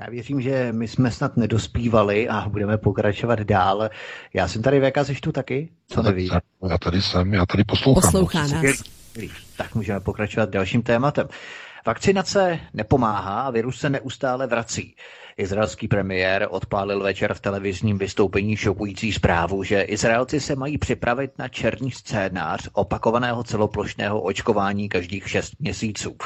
[0.00, 3.90] Já věřím, že my jsme snad nedospívali a budeme pokračovat dál.
[4.34, 5.68] Já jsem tady VK, jsi tu taky?
[5.88, 6.30] Co neví?
[6.68, 8.02] Já tady jsem, já tady poslouchám.
[8.02, 8.82] Poslouchá nás.
[9.56, 11.28] Tak můžeme pokračovat dalším tématem.
[11.86, 14.94] Vakcinace nepomáhá a virus se neustále vrací.
[15.36, 21.48] Izraelský premiér odpálil večer v televizním vystoupení šokující zprávu, že Izraelci se mají připravit na
[21.48, 26.16] černý scénář opakovaného celoplošného očkování každých šest měsíců.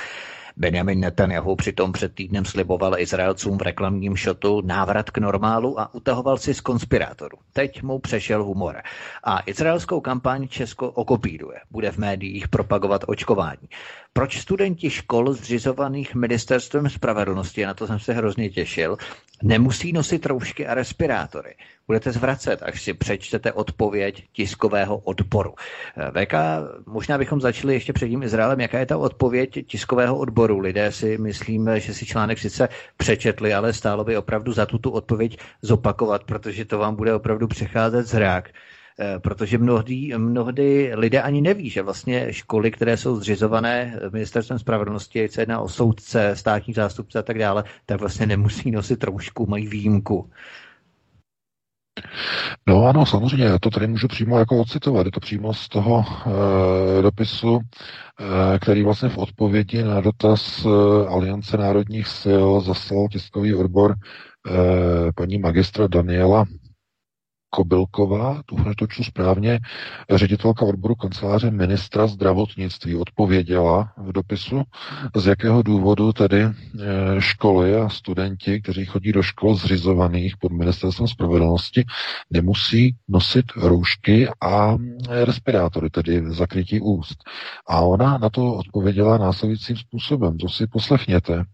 [0.56, 6.36] Benjamin Netanyahu přitom před týdnem sliboval Izraelcům v reklamním šotu návrat k normálu a utahoval
[6.38, 7.38] si z konspirátorů.
[7.52, 8.82] Teď mu přešel humor.
[9.24, 11.60] A izraelskou kampaň Česko okopíruje.
[11.70, 13.68] Bude v médiích propagovat očkování.
[14.14, 18.96] Proč studenti škol zřizovaných ministerstvem spravedlnosti, na to jsem se hrozně těšil,
[19.42, 21.54] nemusí nosit roušky a respirátory?
[21.86, 25.54] Budete zvracet, až si přečtete odpověď tiskového odboru.
[26.24, 26.34] VK,
[26.86, 28.60] možná bychom začali ještě před tím Izraelem.
[28.60, 30.58] Jaká je ta odpověď tiskového odboru?
[30.58, 35.38] Lidé si myslíme, že si článek sice přečetli, ale stálo by opravdu za tuto odpověď
[35.62, 38.48] zopakovat, protože to vám bude opravdu přecházet zrák.
[38.48, 38.71] Eh,
[39.18, 45.42] protože mnohdy, mnohdy lidé ani neví, že vlastně školy, které jsou zřizované ministerstvem spravedlnosti, se
[45.42, 50.30] jedná o soudce, státní zástupce a tak dále, tak vlastně nemusí nosit roušku, mají výjimku.
[52.66, 55.06] No ano, samozřejmě, já to tady můžu přímo jako ocitovat.
[55.06, 56.04] Je to přímo z toho
[56.98, 60.68] e, dopisu, e, který vlastně v odpovědi na dotaz e,
[61.08, 66.44] Aliance národních sil zaslal tiskový odbor e, paní magistra Daniela
[67.54, 69.58] Kobylková, tu to čtu správně,
[70.10, 74.62] ředitelka odboru kanceláře ministra zdravotnictví odpověděla v dopisu,
[75.16, 76.52] z jakého důvodu tedy e,
[77.18, 81.84] školy a studenti, kteří chodí do škol zřizovaných pod ministerstvem spravedlnosti,
[82.30, 84.76] nemusí nosit roušky a
[85.24, 87.16] respirátory, tedy zakrytí úst.
[87.68, 90.38] A ona na to odpověděla následujícím způsobem.
[90.38, 91.44] To si poslechněte.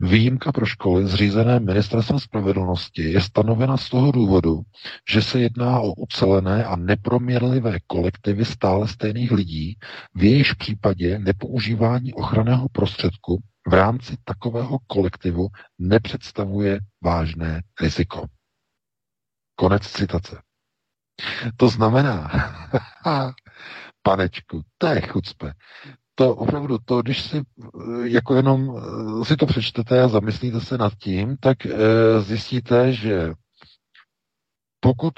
[0.00, 4.62] Výjimka pro školy zřízené ministerstvem spravedlnosti je stanovena z toho důvodu,
[5.10, 9.78] že se jedná o ucelené a neproměrlivé kolektivy stále stejných lidí,
[10.14, 18.26] v jejich případě nepoužívání ochranného prostředku v rámci takového kolektivu nepředstavuje vážné riziko.
[19.54, 20.42] Konec citace.
[21.56, 22.30] To znamená,
[24.02, 25.52] panečku, to je chucpe
[26.18, 27.42] to opravdu, to, když si eh,
[28.08, 31.70] jako jenom eh, si to přečtete a zamyslíte se nad tím, tak e,
[32.20, 33.32] zjistíte, že
[34.80, 35.14] pokud,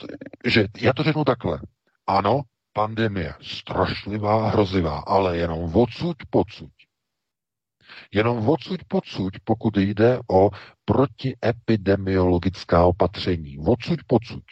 [0.46, 1.60] že já to řeknu takhle,
[2.06, 2.40] ano,
[2.72, 6.70] pandemie strašlivá, hrozivá, ale jenom odsud pocud.
[8.12, 10.50] Jenom odsud pocud, pokud jde o
[10.84, 13.58] protiepidemiologická opatření.
[13.58, 14.42] Odsud pocud.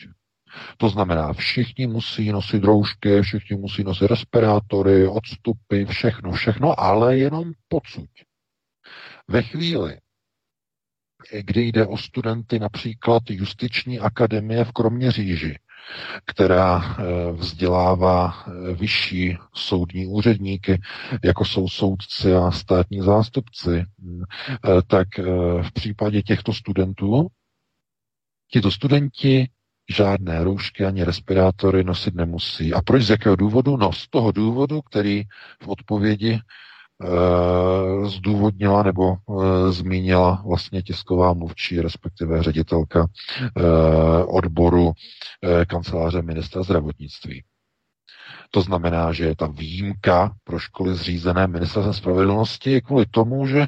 [0.77, 7.53] To znamená, všichni musí nosit roušky, všichni musí nosit respirátory, odstupy, všechno, všechno, ale jenom
[7.69, 8.11] pocud.
[9.29, 9.99] Ve chvíli,
[11.41, 15.59] kdy jde o studenty například Justiční akademie v Kroměříži,
[16.25, 20.81] která eh, vzdělává eh, vyšší soudní úředníky,
[21.25, 25.09] jako jsou soudci a státní zástupci, eh, tak
[25.63, 27.29] v případě těchto studentů
[28.51, 29.49] tito studenti
[29.91, 32.75] žádné roušky ani respirátory nosit nemusí.
[32.75, 33.77] A proč z jakého důvodu?
[33.77, 35.23] No z toho důvodu, který
[35.63, 36.41] v odpovědi e,
[38.09, 43.63] zdůvodnila nebo e, zmínila vlastně tisková mluvčí, respektive ředitelka e,
[44.25, 44.93] odboru
[45.43, 47.45] e, kanceláře ministra zdravotnictví.
[48.51, 53.67] To znamená, že ta výjimka pro školy zřízené ministerstvem spravedlnosti je kvůli tomu, že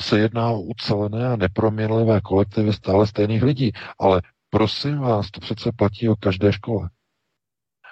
[0.00, 3.72] se jedná o ucelené a neproměnlivé kolektivy stále stejných lidí.
[3.98, 4.22] Ale
[4.56, 6.90] Prosím vás, to přece platí o každé škole.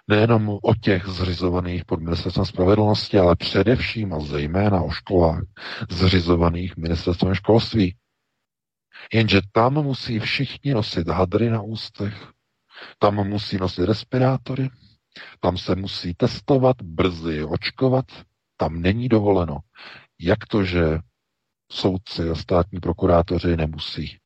[0.09, 5.43] Nejenom o těch zřizovaných pod ministerstvem spravedlnosti, ale především a zejména o školách
[5.91, 7.97] zřizovaných ministerstvem školství.
[9.13, 12.33] Jenže tam musí všichni nosit hadry na ústech,
[12.99, 14.71] tam musí nosit respirátory,
[15.41, 18.05] tam se musí testovat, brzy očkovat,
[18.57, 19.59] tam není dovoleno
[20.21, 20.99] Jak to, že
[21.73, 24.24] soudci a státní prokurátoři nemusí?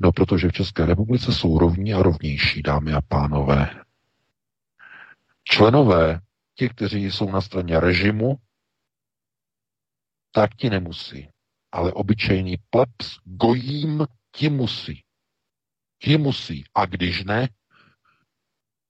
[0.00, 3.84] No, protože v České republice jsou rovní a rovnější, dámy a pánové.
[5.44, 6.20] Členové,
[6.54, 8.36] ti, kteří jsou na straně režimu,
[10.32, 11.28] tak ti nemusí.
[11.72, 15.04] Ale obyčejný plebs, gojím, ti musí.
[15.98, 16.64] Ti musí.
[16.74, 17.48] A když ne,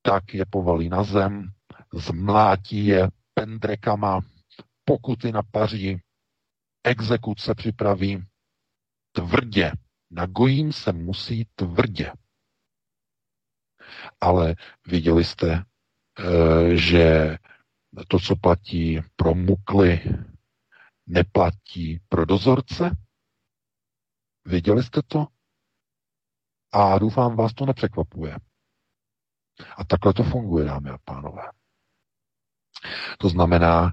[0.02, 1.50] tak je povalí na zem,
[1.92, 4.20] zmlátí je pendrekama,
[4.84, 6.00] pokuty na paří,
[6.84, 8.24] exekuce připraví
[9.12, 9.72] tvrdě.
[10.10, 12.12] Na gojím se musí tvrdě.
[14.20, 14.54] Ale
[14.86, 15.64] viděli jste,
[16.18, 17.36] eh, že
[18.08, 20.00] to, co platí pro mukly,
[21.06, 22.96] neplatí pro dozorce?
[24.44, 25.26] Viděli jste to?
[26.72, 28.36] A doufám, vás to nepřekvapuje.
[29.76, 31.42] A takhle to funguje, dámy a pánové.
[33.18, 33.92] To znamená,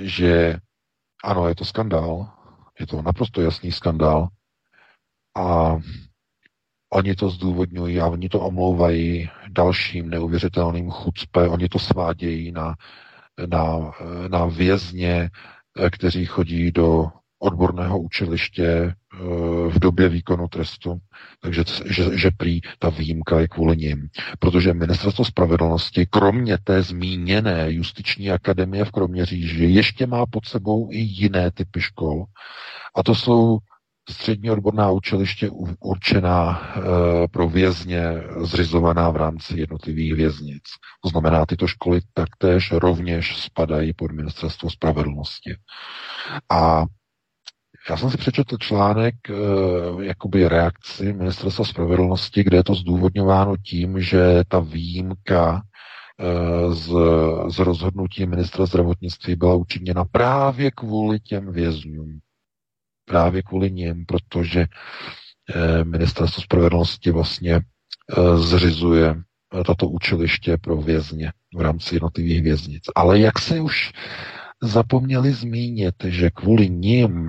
[0.00, 0.56] že
[1.24, 2.32] ano, je to skandál,
[2.80, 4.28] je to naprosto jasný skandál
[5.36, 5.78] a
[6.92, 12.74] oni to zdůvodňují a oni to omlouvají dalším neuvěřitelným chucpe, oni to svádějí na,
[13.46, 13.92] na,
[14.28, 15.30] na vězně,
[15.90, 17.10] kteří chodí do
[17.42, 18.94] odborného učiliště eh,
[19.68, 20.98] v době výkonu trestu,
[21.40, 24.08] takže že, že prý ta výjimka je kvůli ním.
[24.38, 30.98] Protože ministerstvo spravedlnosti, kromě té zmíněné justiční akademie v Kroměříži, ještě má pod sebou i
[30.98, 32.24] jiné typy škol.
[32.96, 33.58] A to jsou
[34.12, 35.50] střední odborná učiliště
[35.80, 36.80] určená e,
[37.28, 38.02] pro vězně,
[38.40, 40.62] zřizovaná v rámci jednotlivých věznic.
[41.02, 45.56] To znamená, tyto školy taktéž rovněž spadají pod ministerstvo spravedlnosti.
[46.50, 46.84] A
[47.90, 49.34] já jsem si přečetl článek, e,
[50.04, 56.92] jakoby reakci ministerstva spravedlnosti, kde je to zdůvodňováno tím, že ta výjimka e, z,
[57.48, 62.20] z rozhodnutí ministra zdravotnictví byla učiněna právě kvůli těm vězňům.
[63.10, 67.60] Právě kvůli ním, protože e, ministerstvo spravedlnosti vlastně e,
[68.36, 69.14] zřizuje
[69.66, 72.82] tato učiliště pro vězně v rámci jednotlivých věznic.
[72.94, 73.92] Ale jak se už
[74.62, 77.28] zapomněli zmínit, že kvůli ním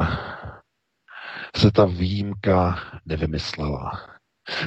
[1.56, 3.92] se ta výjimka nevymyslela.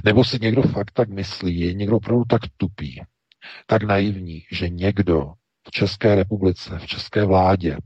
[0.05, 3.03] Nebo si někdo fakt tak myslí, je někdo opravdu tak tupý,
[3.67, 5.33] tak naivní, že někdo
[5.69, 7.77] v České republice, v české vládě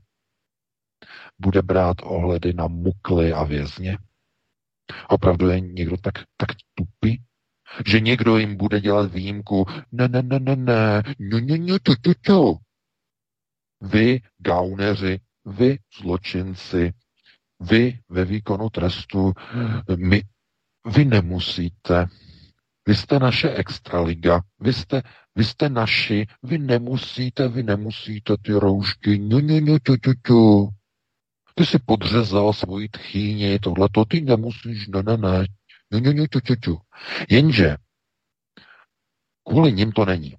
[1.41, 3.99] bude brát ohledy na mukly a vězně?
[5.09, 7.23] Opravdu je někdo tak, tak tupý,
[7.87, 9.67] že někdo jim bude dělat výjimku.
[9.93, 12.55] Ne, ne, ne, ne, ne, ne, ne, ne, to, to, to.
[13.81, 16.93] Vy, gauneři, vy, zločinci,
[17.61, 19.33] vy ve výkonu trestu,
[19.97, 20.23] my,
[20.87, 22.07] vy nemusíte.
[22.89, 25.03] Vy jste naše extraliga, vy jste,
[25.35, 30.69] vy jste naši, vy nemusíte, vy nemusíte ty roušky, no, no, no, tu, tu, tu.
[31.59, 35.47] Ty si podřezal svoji tchýni, tohleto, ty nemusíš, ne, ne, ne,
[35.93, 36.79] ňu, ňu, ňu, ťu, ťu, ťu.
[37.31, 37.77] Jenže
[39.49, 40.37] kvůli nim to není.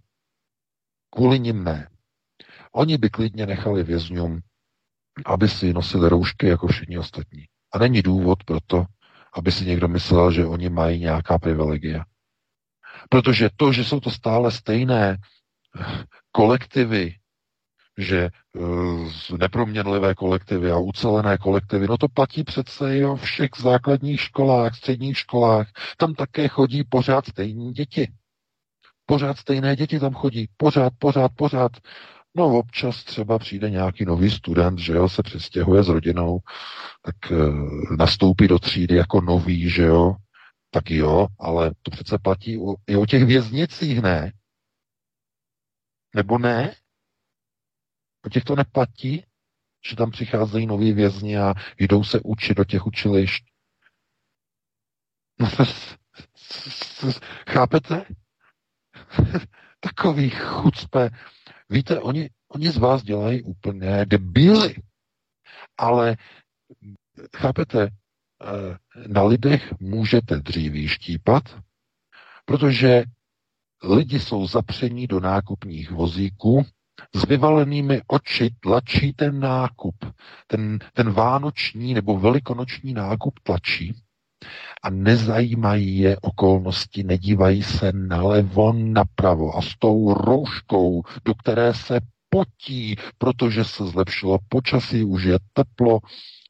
[1.09, 1.89] Kvůli nim ne.
[2.71, 4.41] Oni by klidně nechali vězňům
[5.25, 7.45] aby si nosili roušky jako všichni ostatní.
[7.73, 8.85] A není důvod pro to,
[9.33, 12.05] aby si někdo myslel, že oni mají nějaká privilegia.
[13.09, 15.17] Protože to, že jsou to stále stejné
[16.31, 17.15] kolektivy,
[17.99, 24.21] že uh, neproměnlivé kolektivy a ucelené kolektivy, no to platí přece i o všech základních
[24.21, 25.67] školách, středních školách.
[25.97, 28.11] Tam také chodí pořád stejní děti.
[29.05, 30.49] Pořád stejné děti tam chodí.
[30.57, 31.71] Pořád, pořád, pořád.
[32.35, 36.39] No občas třeba přijde nějaký nový student, že jo, se přestěhuje s rodinou,
[37.01, 37.35] tak e,
[37.95, 40.15] nastoupí do třídy jako nový, že jo,
[40.71, 44.31] tak jo, ale to přece platí o, i o těch věznicích, ne?
[46.15, 46.75] Nebo ne?
[48.25, 49.23] O těch to neplatí,
[49.89, 53.43] že tam přicházejí noví vězni a jdou se učit do těch učilišť.
[55.39, 55.49] No,
[57.49, 58.05] chápete?
[59.79, 61.09] Takový chucpe
[61.71, 64.75] Víte, oni, oni z vás dělají úplně debily.
[65.77, 66.17] Ale
[67.37, 71.43] chápete, eh, na lidech můžete dříví štípat,
[72.45, 73.03] protože
[73.83, 76.65] lidi jsou zapření do nákupních vozíků,
[77.15, 79.95] s vyvalenými oči tlačí ten nákup.
[80.47, 83.95] Ten, ten vánoční nebo velikonoční nákup tlačí
[84.83, 91.99] a nezajímají je okolnosti, nedívají se nalevo, napravo a s tou rouškou, do které se
[92.29, 95.99] potí, protože se zlepšilo počasí, už je teplo,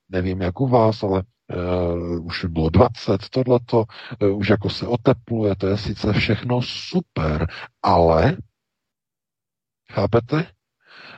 [0.10, 3.86] nevím jak u vás, ale uh, už bylo 20, tohleto,
[4.22, 7.48] uh, už jako se otepluje, to je sice všechno super,
[7.84, 8.38] ale
[9.92, 10.60] chápete?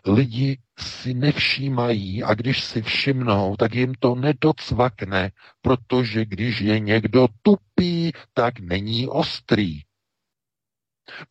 [0.05, 7.27] lidi si nevšímají a když si všimnou, tak jim to nedocvakne, protože když je někdo
[7.41, 9.81] tupý, tak není ostrý.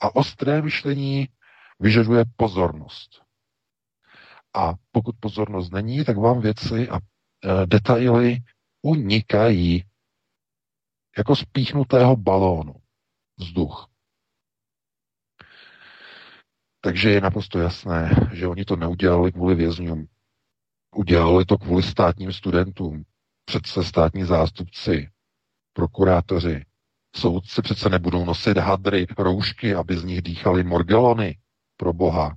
[0.00, 1.28] A ostré myšlení
[1.80, 3.22] vyžaduje pozornost.
[4.54, 7.00] A pokud pozornost není, tak vám věci a e,
[7.66, 8.38] detaily
[8.82, 9.84] unikají
[11.18, 12.74] jako z píchnutého balónu
[13.38, 13.89] vzduch.
[16.80, 20.06] Takže je naprosto jasné, že oni to neudělali kvůli vězňům.
[20.96, 23.04] Udělali to kvůli státním studentům,
[23.44, 25.10] přece státní zástupci,
[25.72, 26.64] prokurátoři,
[27.16, 31.38] soudci přece nebudou nosit hadry, roušky, aby z nich dýchali morgelony,
[31.76, 32.36] pro boha.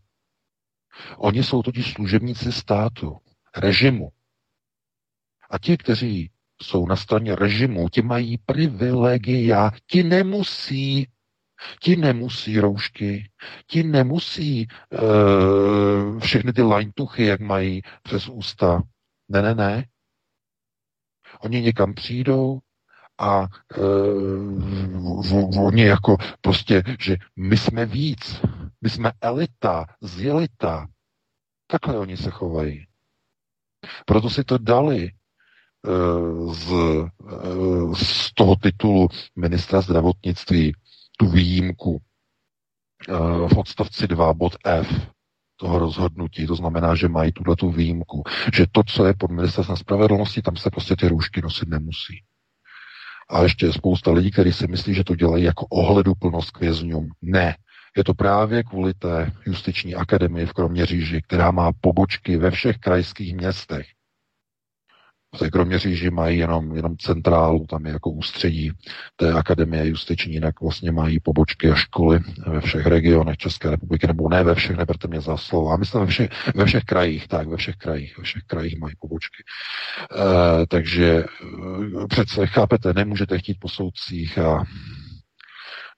[1.17, 3.17] Oni jsou totiž služebníci státu,
[3.57, 4.09] režimu.
[5.49, 6.31] A ti, kteří
[6.61, 11.07] jsou na straně režimu, ti mají privilegia, ti nemusí
[11.81, 13.29] Ti nemusí roušky,
[13.67, 18.81] ti nemusí uh, všechny ty lajntuchy, jak mají přes ústa.
[19.29, 19.85] Ne, ne, ne.
[21.39, 22.59] Oni někam přijdou
[23.17, 23.47] a
[23.77, 28.41] uh, oni jako prostě, že my jsme víc,
[28.81, 30.87] my jsme elita, zjelita.
[31.67, 32.87] Takhle oni se chovají.
[34.05, 35.11] Proto si to dali
[35.87, 36.71] uh, z,
[37.93, 40.73] z toho titulu ministra zdravotnictví
[41.17, 42.01] tu výjimku
[43.09, 43.13] eh,
[43.47, 45.13] v odstavci 2 bod F
[45.55, 49.77] toho rozhodnutí, to znamená, že mají tuhle tu výjimku, že to, co je pod ministerstvem
[49.77, 52.23] spravedlnosti, tam se prostě ty roušky nosit nemusí.
[53.29, 56.59] A ještě je spousta lidí, kteří si myslí, že to dělají jako ohledu plnost k
[56.59, 57.09] vězňům.
[57.21, 57.55] Ne.
[57.97, 63.35] Je to právě kvůli té justiční akademii v Kroměříži, která má pobočky ve všech krajských
[63.35, 63.87] městech.
[65.41, 68.71] V Kroměříži mají jenom, jenom centrálu, tam je jako ústředí
[69.15, 74.29] té akademie justiční, jinak vlastně mají pobočky a školy ve všech regionech České republiky, nebo
[74.29, 75.71] ne ve všech, neberte mě za slovo.
[75.71, 78.95] A myslím ve všech, ve všech krajích, tak, ve všech krajích, ve všech krajích mají
[78.99, 79.43] pobočky.
[79.43, 81.23] E, takže
[82.03, 84.63] e, přece, chápete, nemůžete chtít po soudcích a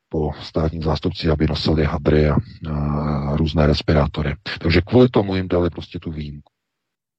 [0.10, 2.36] po státním zástupci, aby nosili hadry a,
[2.70, 4.36] a různé respirátory.
[4.60, 6.52] Takže kvůli tomu jim dali prostě tu výjimku.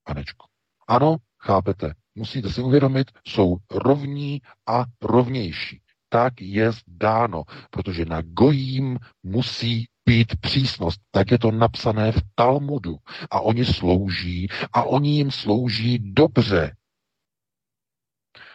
[0.03, 0.45] Panečku.
[0.87, 5.81] Ano, chápete, musíte si uvědomit, jsou rovní a rovnější.
[6.09, 11.01] Tak je dáno, protože na gojím musí být přísnost.
[11.11, 12.97] Tak je to napsané v Talmudu.
[13.31, 16.75] A oni slouží a oni jim slouží dobře.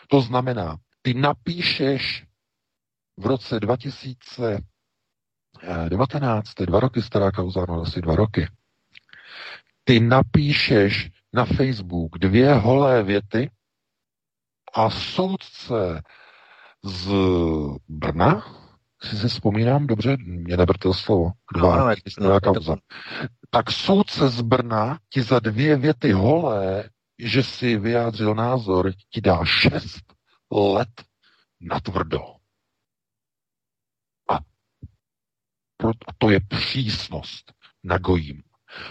[0.09, 2.27] To znamená, ty napíšeš
[3.17, 8.49] v roce 2019, to je dva roky stará kauza, no asi dva roky,
[9.85, 13.51] ty napíšeš na Facebook dvě holé věty
[14.75, 16.03] a soudce
[16.85, 17.13] z
[17.89, 18.59] Brna,
[19.03, 22.77] si se vzpomínám dobře, mě neberte slovo, dva, no, dva kauza.
[23.51, 29.45] Tak soudce z Brna ti za dvě věty holé, že si vyjádřil názor, ti dá
[29.45, 30.15] šest
[30.51, 31.05] let
[31.61, 32.19] na tvrdo.
[34.29, 34.39] A
[36.19, 37.53] to je přísnost
[37.85, 38.43] na gojím.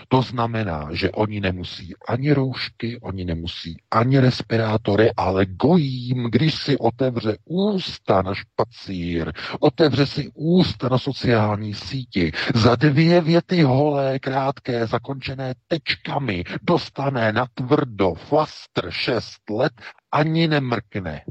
[0.08, 6.78] To znamená, že oni nemusí ani roušky, oni nemusí ani respirátory, ale gojím, když si
[6.78, 14.88] otevře ústa na špacír, otevře si ústa na sociální síti, za dvě věty holé, krátké,
[14.88, 19.74] zakončené tečkami, dostane na tvrdo flastr šest let,
[20.12, 21.22] ani nemrkne.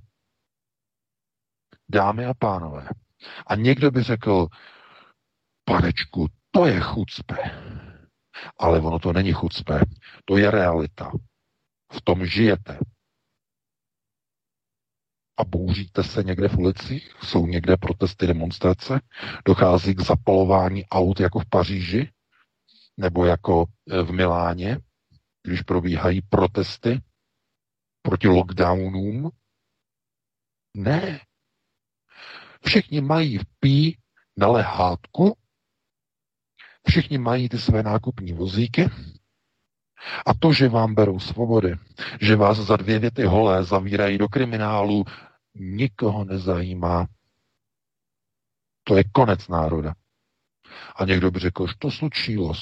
[1.88, 2.88] Dámy a pánové,
[3.46, 4.46] a někdo by řekl,
[5.64, 7.36] panečku, to je chucpe.
[8.58, 9.80] Ale ono to není chucpe,
[10.24, 11.12] to je realita.
[11.92, 12.78] V tom žijete.
[15.36, 17.14] A bouříte se někde v ulicích?
[17.22, 19.00] Jsou někde protesty, demonstrace?
[19.44, 22.12] Dochází k zapalování aut jako v Paříži?
[22.96, 24.78] Nebo jako e, v Miláně,
[25.42, 27.00] když probíhají protesty
[28.02, 29.30] proti lockdownům?
[30.76, 31.20] Ne.
[32.66, 33.98] Všichni mají v pí
[34.36, 35.36] na lehátku
[36.90, 38.90] Všichni mají ty své nákupní vozíky
[40.26, 41.74] a to, že vám berou svobody,
[42.20, 45.04] že vás za dvě věty holé zavírají do kriminálu,
[45.54, 47.06] nikoho nezajímá.
[48.84, 49.94] To je konec národa.
[50.96, 52.52] A někdo by řekl, že to slučilo.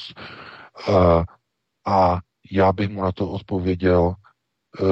[1.86, 2.18] A
[2.50, 4.86] já bych mu na to odpověděl, uh,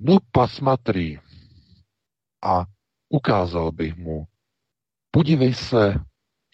[0.00, 1.20] no pasmatrí.
[2.42, 2.64] A
[3.08, 4.26] ukázal bych mu,
[5.10, 5.94] podívej se,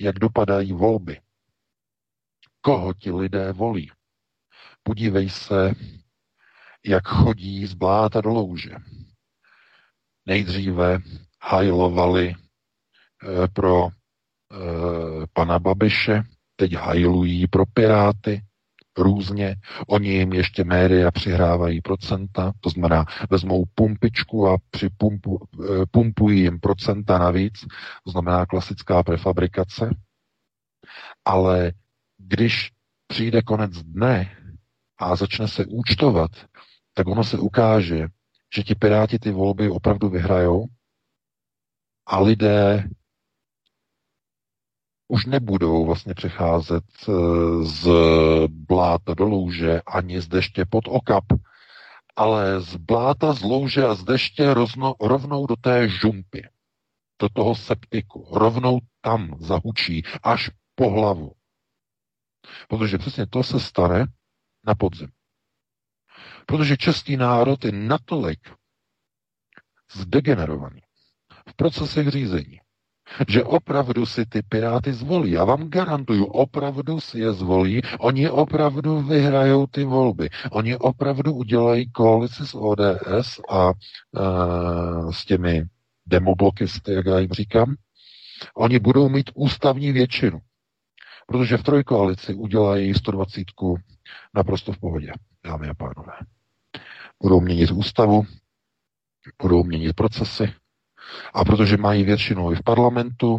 [0.00, 1.23] jak dopadají volby
[2.64, 3.90] koho ti lidé volí.
[4.82, 5.72] Podívej se,
[6.86, 8.76] jak chodí z bláta do louže.
[10.26, 10.98] Nejdříve
[11.42, 12.34] hajlovali e,
[13.48, 13.90] pro e,
[15.32, 16.22] pana Babiše,
[16.56, 18.42] teď hajlují pro Piráty,
[18.98, 19.56] různě.
[19.88, 26.60] Oni jim ještě média přihrávají procenta, to znamená, vezmou pumpičku a připumpu, eh, pumpují jim
[26.60, 27.60] procenta navíc,
[28.04, 29.90] to znamená klasická prefabrikace.
[31.24, 31.72] Ale
[32.26, 32.70] když
[33.06, 34.36] přijde konec dne
[34.98, 36.30] a začne se účtovat,
[36.94, 38.08] tak ono se ukáže,
[38.54, 40.64] že ti piráti ty volby opravdu vyhrajou
[42.06, 42.88] a lidé
[45.08, 47.12] už nebudou vlastně přecházet eh,
[47.62, 47.88] z
[48.48, 51.24] bláta do louže ani z deště pod okap,
[52.16, 56.48] ale z bláta, z louže a z deště rozno, rovnou do té žumpy,
[57.20, 61.32] do toho septiku, rovnou tam zahučí až po hlavu.
[62.68, 64.06] Protože přesně to se stane
[64.66, 65.08] na podzim.
[66.46, 68.38] Protože český národ je natolik
[69.92, 70.80] zdegenerovaný
[71.48, 72.60] v procesech řízení,
[73.28, 75.30] že opravdu si ty piráty zvolí.
[75.30, 77.82] Já vám garantuju, opravdu si je zvolí.
[77.98, 80.28] Oni opravdu vyhrajou ty volby.
[80.50, 85.64] Oni opravdu udělají koalici s ODS a uh, s těmi
[86.06, 87.74] demoblokisty, jak já jim říkám.
[88.56, 90.40] Oni budou mít ústavní většinu.
[91.26, 93.44] Protože v trojkoalici udělají 120
[94.34, 95.12] naprosto v pohodě,
[95.44, 96.12] dámy a pánové.
[97.22, 98.26] Budou měnit ústavu,
[99.42, 100.54] budou měnit procesy,
[101.34, 103.38] a protože mají většinu i v parlamentu,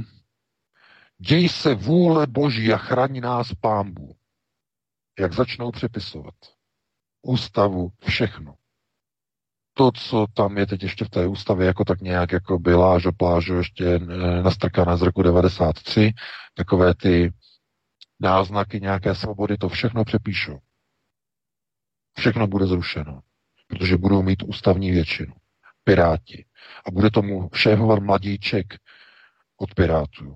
[1.18, 4.16] děj se vůle Boží a chrání nás pámbu.
[5.20, 6.34] Jak začnou přepisovat
[7.22, 8.56] ústavu, všechno.
[9.74, 13.10] To, co tam je teď ještě v té ústavě, jako tak nějak jako byla že
[13.18, 14.00] plážo ještě
[14.44, 16.14] nastrkané z roku 93,
[16.54, 17.34] takové ty
[18.20, 20.60] náznaky nějaké svobody, to všechno přepíšou.
[22.18, 23.22] Všechno bude zrušeno,
[23.68, 25.34] protože budou mít ústavní většinu.
[25.84, 26.46] Piráti,
[26.86, 28.74] a bude tomu šéfovat mladíček
[29.58, 30.36] od Pirátů.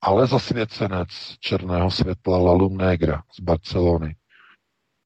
[0.00, 1.08] Ale zasvěcenec
[1.40, 4.16] černého světla Lalum Negra z Barcelony,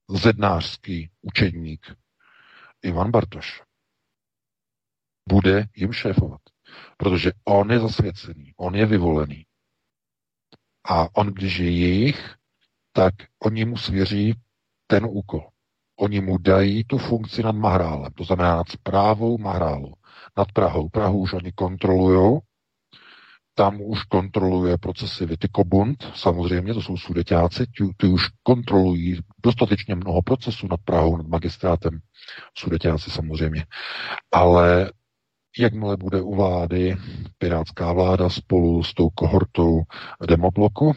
[0.09, 1.95] zednářský učedník
[2.81, 3.61] Ivan Bartoš,
[5.29, 6.41] bude jim šéfovat.
[6.97, 9.45] Protože on je zasvěcený, on je vyvolený.
[10.89, 12.35] A on, když je jejich,
[12.93, 13.13] tak
[13.43, 14.35] oni mu svěří
[14.87, 15.47] ten úkol.
[15.99, 19.93] Oni mu dají tu funkci nad Mahrálem, to znamená nad zprávou Mahrálu
[20.37, 20.89] nad Prahou.
[20.89, 22.39] Prahu už oni kontrolují,
[23.53, 30.21] tam už kontroluje procesy Vitikobund, samozřejmě, to jsou sudeťáci, ty, ty už kontrolují dostatečně mnoho
[30.21, 31.99] procesů nad Prahou, nad magistrátem,
[32.57, 33.65] sudeťáci samozřejmě.
[34.31, 34.91] Ale
[35.57, 36.95] jakmile bude u vlády
[37.37, 39.81] pirátská vláda spolu s tou kohortou
[40.27, 40.95] demobloku,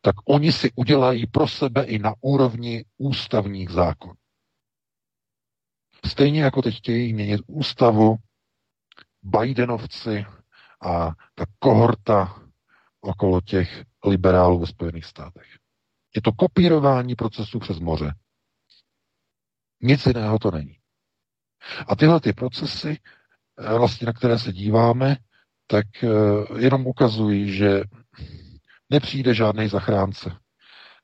[0.00, 4.14] tak oni si udělají pro sebe i na úrovni ústavních zákonů.
[6.06, 8.16] Stejně jako teď chtějí měnit ústavu
[9.22, 10.26] Bidenovci
[10.82, 12.42] a ta kohorta
[13.00, 15.46] okolo těch liberálů ve Spojených státech.
[16.16, 18.14] Je to kopírování procesu přes moře.
[19.80, 20.78] Nic jiného to není.
[21.86, 22.98] A tyhle ty procesy,
[23.78, 25.16] vlastně na které se díváme,
[25.66, 26.08] tak eh,
[26.58, 27.82] jenom ukazují, že
[28.90, 30.36] nepřijde žádný zachránce.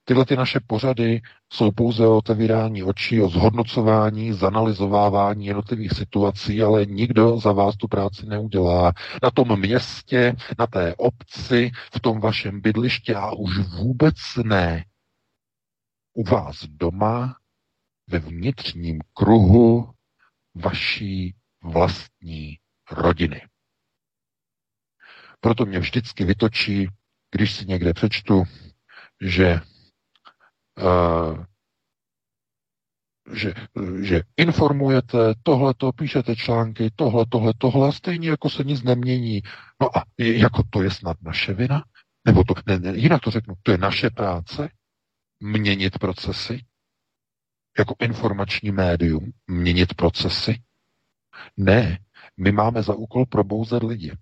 [0.05, 1.21] Tyhle ty naše pořady
[1.53, 7.89] jsou pouze o otevírání očí, o zhodnocování, zanalizovávání jednotlivých situací, ale nikdo za vás tu
[7.89, 8.93] práci neudělá.
[9.23, 14.15] Na tom městě, na té obci, v tom vašem bydlišti a už vůbec
[14.45, 14.85] ne
[16.15, 17.37] u vás doma,
[18.09, 19.91] ve vnitřním kruhu
[20.55, 22.59] vaší vlastní
[22.91, 23.49] rodiny.
[25.41, 26.89] Proto mě vždycky vytočí,
[27.31, 28.43] když si někde přečtu,
[29.21, 29.61] že
[30.83, 31.45] Uh,
[33.33, 33.55] že,
[34.03, 39.43] že informujete, tohleto, píšete články, tohle, tohle, tohle, stejně jako se nic nemění.
[39.81, 41.85] No a jako to je snad naše vina?
[42.27, 44.69] Nebo to, ne, ne, jinak to řeknu, to je naše práce,
[45.41, 46.65] měnit procesy,
[47.79, 50.63] jako informační médium, měnit procesy?
[51.57, 51.99] Ne,
[52.37, 54.13] my máme za úkol probouzet lidi.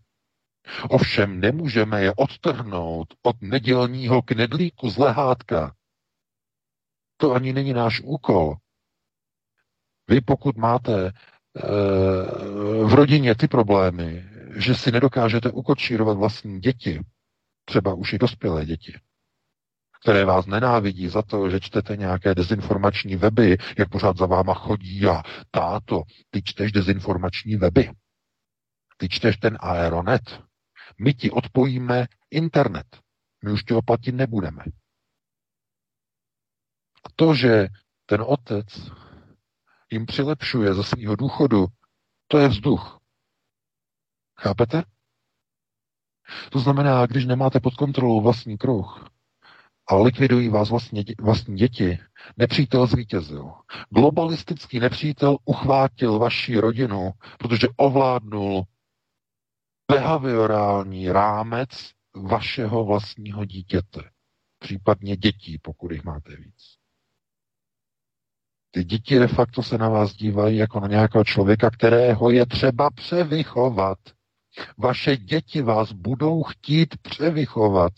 [0.89, 5.75] Ovšem nemůžeme je odtrhnout od nedělního knedlíku z lehátka,
[7.17, 8.57] to ani není náš úkol.
[10.09, 11.13] Vy pokud máte e,
[12.85, 14.25] v rodině ty problémy,
[14.57, 17.01] že si nedokážete ukočírovat vlastní děti,
[17.65, 18.95] třeba už i dospělé děti,
[20.03, 25.07] které vás nenávidí za to, že čtete nějaké dezinformační weby, jak pořád za váma chodí
[25.07, 27.91] a táto, ty čteš dezinformační weby,
[28.97, 30.43] ty čteš ten aeronet,
[31.01, 32.87] my ti odpojíme internet,
[33.45, 34.65] my už ti ho platit nebudeme.
[37.05, 37.69] A to, že
[38.07, 38.67] ten otec
[39.93, 41.67] jim přilepšuje ze svého důchodu,
[42.27, 43.01] to je vzduch.
[44.41, 44.83] Chápete?
[46.51, 49.12] To znamená, když nemáte pod kontrolou vlastní kruh,
[49.87, 51.99] a likvidují vás vlastně, vlastní děti,
[52.37, 53.53] nepřítel zvítězil.
[53.91, 58.65] Globalistický nepřítel uchvátil vaši rodinu, protože ovládnul
[59.93, 61.69] behaviorální rámec
[62.17, 64.11] vašeho vlastního dítěte.
[64.59, 66.83] Případně dětí, pokud jich máte víc.
[68.71, 72.91] Ty děti de facto se na vás dívají jako na nějakého člověka, kterého je třeba
[72.91, 73.99] převychovat.
[74.79, 77.93] Vaše děti vás budou chtít převychovat.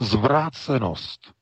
[0.00, 1.36] Zvrácenost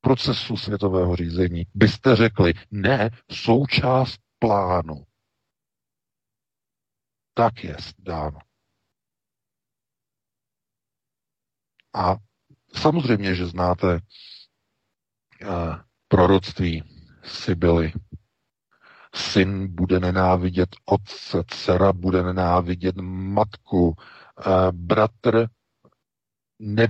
[0.00, 5.06] procesu světového řízení byste řekli, ne, součást plánu.
[7.34, 8.38] Tak je dáno.
[11.94, 12.16] A
[12.74, 15.76] samozřejmě, že znáte uh,
[16.08, 16.82] proroctví
[17.24, 17.92] Sibily.
[19.14, 23.94] Syn bude nenávidět otce, dcera bude nenávidět matku, uh,
[24.72, 25.46] bratr,
[26.58, 26.88] ne,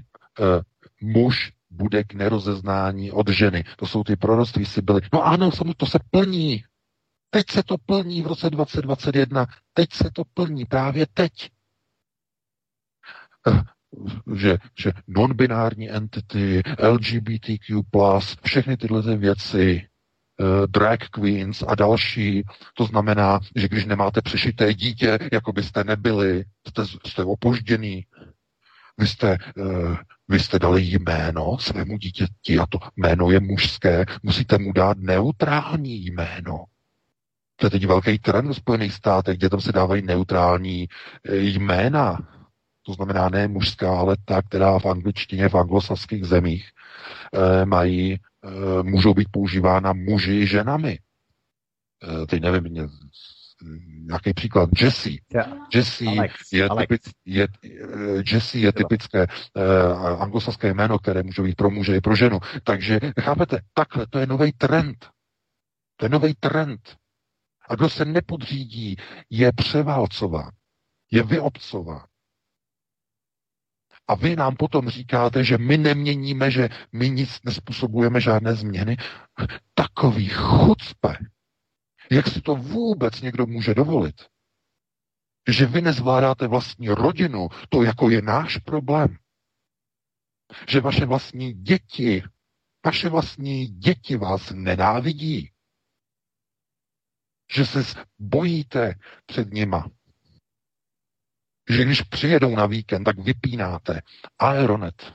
[1.01, 3.65] muž bude k nerozeznání od ženy.
[3.77, 5.01] To jsou ty proroctví Sibily.
[5.13, 6.65] No ano, to se plní.
[7.31, 9.47] Teď se to plní v roce 2021.
[9.73, 11.33] Teď se to plní, právě teď
[14.35, 17.83] že, že non-binární entity, LGBTQ+,
[18.43, 19.87] všechny tyhle věci,
[20.41, 22.43] uh, drag queens a další,
[22.75, 28.07] to znamená, že když nemáte přešité dítě, jako byste nebyli, jste, jste opožděný,
[29.03, 29.97] vy jste, uh,
[30.29, 36.07] vy jste dali jméno svému dítěti a to jméno je mužské, musíte mu dát neutrální
[36.07, 36.65] jméno.
[37.57, 40.89] To je teď velký trend v Spojených státech, kde tam se dávají neutrální
[41.29, 42.19] eh, jména
[42.87, 46.71] to znamená ne mužská, ale ta, která v angličtině v anglosaských zemích
[47.35, 48.19] e, mají,
[48.83, 50.99] můžou být používána muži i ženami.
[52.29, 52.91] Teď nevím,
[54.07, 54.71] nějaký příklad.
[54.81, 55.11] Jesse.
[55.35, 55.49] Yeah.
[55.75, 56.53] Jesse, Alex.
[56.53, 56.89] Je, Alex.
[56.89, 57.49] Typic, je,
[58.33, 62.39] Jesse je typické uh, anglosaské jméno, které může být pro muže i pro ženu.
[62.65, 65.09] Takže chápete, takhle, to je nový trend.
[65.97, 66.97] To je nový trend.
[67.69, 68.97] A kdo se nepodřídí,
[69.31, 70.51] je převálcován,
[71.11, 72.07] je vyobcován.
[74.09, 78.97] A vy nám potom říkáte, že my neměníme, že my nic nespůsobujeme, žádné změny.
[79.75, 81.17] Takový chucpe.
[82.13, 84.15] Jak si to vůbec někdo může dovolit?
[85.49, 89.17] Že vy nezvládáte vlastní rodinu, to jako je náš problém.
[90.69, 92.23] Že vaše vlastní děti,
[92.85, 95.51] vaše vlastní děti vás nenávidí.
[97.55, 97.85] Že se
[98.19, 98.95] bojíte
[99.27, 99.89] před nima
[101.71, 104.03] že když přijedou na víkend, tak vypínáte
[104.39, 105.15] Aeronet,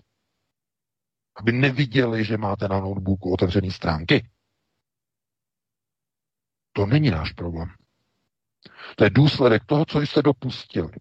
[1.35, 4.29] aby neviděli, že máte na notebooku otevřené stránky.
[6.77, 7.69] To není náš problém.
[8.95, 10.91] To je důsledek toho, co jste dopustili.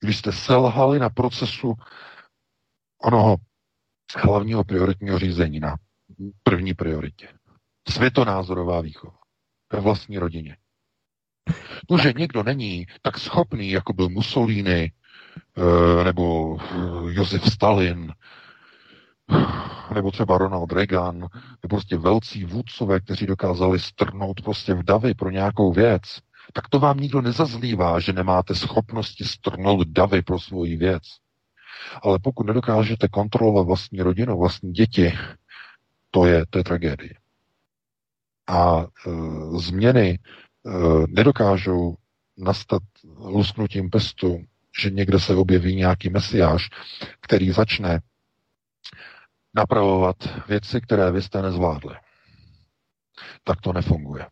[0.00, 1.74] Když jste selhali na procesu
[3.02, 3.36] onoho
[4.16, 5.76] hlavního prioritního řízení na
[6.42, 7.28] první prioritě.
[7.88, 9.18] Světonázorová výchova
[9.72, 10.56] ve vlastní rodině.
[11.88, 14.92] To, že někdo není tak schopný, jako byl Mussolini,
[15.56, 16.74] eh, nebo eh,
[17.14, 18.12] Josef Stalin,
[19.94, 21.18] nebo třeba Ronald Reagan,
[21.62, 26.02] nebo prostě velcí vůdcové, kteří dokázali strnout prostě v davy pro nějakou věc,
[26.52, 31.02] tak to vám nikdo nezazlívá, že nemáte schopnosti strnout davy pro svoji věc.
[32.02, 35.12] Ale pokud nedokážete kontrolovat vlastní rodinu, vlastní děti,
[36.10, 37.14] to je, to je tragédie.
[38.46, 39.10] A e,
[39.58, 40.18] změny
[40.68, 41.94] Eh, nedokážou
[42.38, 42.82] nastat
[43.18, 44.44] lusknutím pestu,
[44.80, 46.68] že někde se objeví nějaký mesiáš,
[47.20, 48.00] který začne
[49.56, 50.16] napravovat
[50.48, 51.94] věci, které vy jste nezvládli.
[53.44, 54.26] Tak to nefunguje.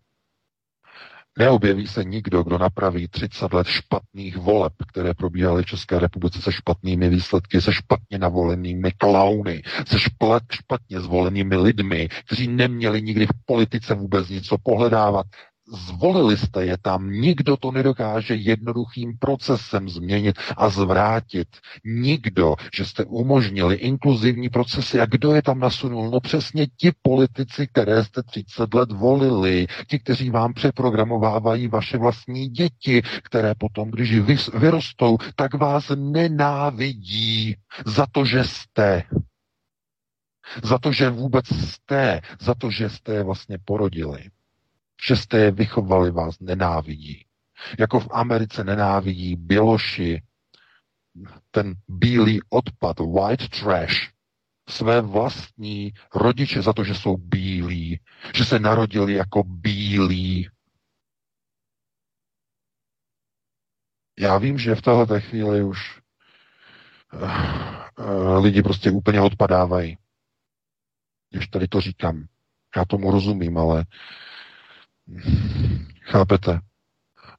[1.39, 6.53] Neobjeví se nikdo, kdo napraví 30 let špatných voleb, které probíhaly v České republice se
[6.53, 9.99] špatnými výsledky, se špatně navolenými klauny, se
[10.51, 15.27] špatně zvolenými lidmi, kteří neměli nikdy v politice vůbec nic co pohledávat,
[15.69, 21.49] Zvolili jste je tam, nikdo to nedokáže jednoduchým procesem změnit a zvrátit.
[21.85, 25.01] Nikdo, že jste umožnili inkluzivní procesy.
[25.01, 26.11] A kdo je tam nasunul?
[26.11, 32.49] No přesně ti politici, které jste 30 let volili, ti, kteří vám přeprogramovávají vaše vlastní
[32.49, 34.19] děti, které potom, když
[34.55, 37.57] vyrostou, tak vás nenávidí
[37.87, 39.03] za to, že jste.
[40.63, 44.31] Za to, že vůbec jste, za to, že jste je vlastně porodili
[45.03, 47.27] že jste je vychovali, vás nenávidí.
[47.79, 50.23] Jako v Americe nenávidí běloši,
[51.51, 54.11] ten bílý odpad, white trash,
[54.69, 58.01] své vlastní rodiče za to, že jsou bílí,
[58.35, 60.49] že se narodili jako bílí.
[64.19, 66.01] Já vím, že v této chvíli už
[67.13, 69.99] uh, lidi prostě úplně odpadávají
[71.37, 72.27] když tady to říkám.
[72.77, 73.85] Já tomu rozumím, ale
[76.03, 76.61] chápete?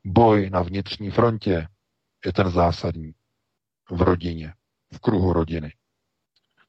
[0.03, 1.67] Boj na vnitřní frontě
[2.25, 3.13] je ten zásadní
[3.91, 4.53] v rodině,
[4.93, 5.73] v kruhu rodiny.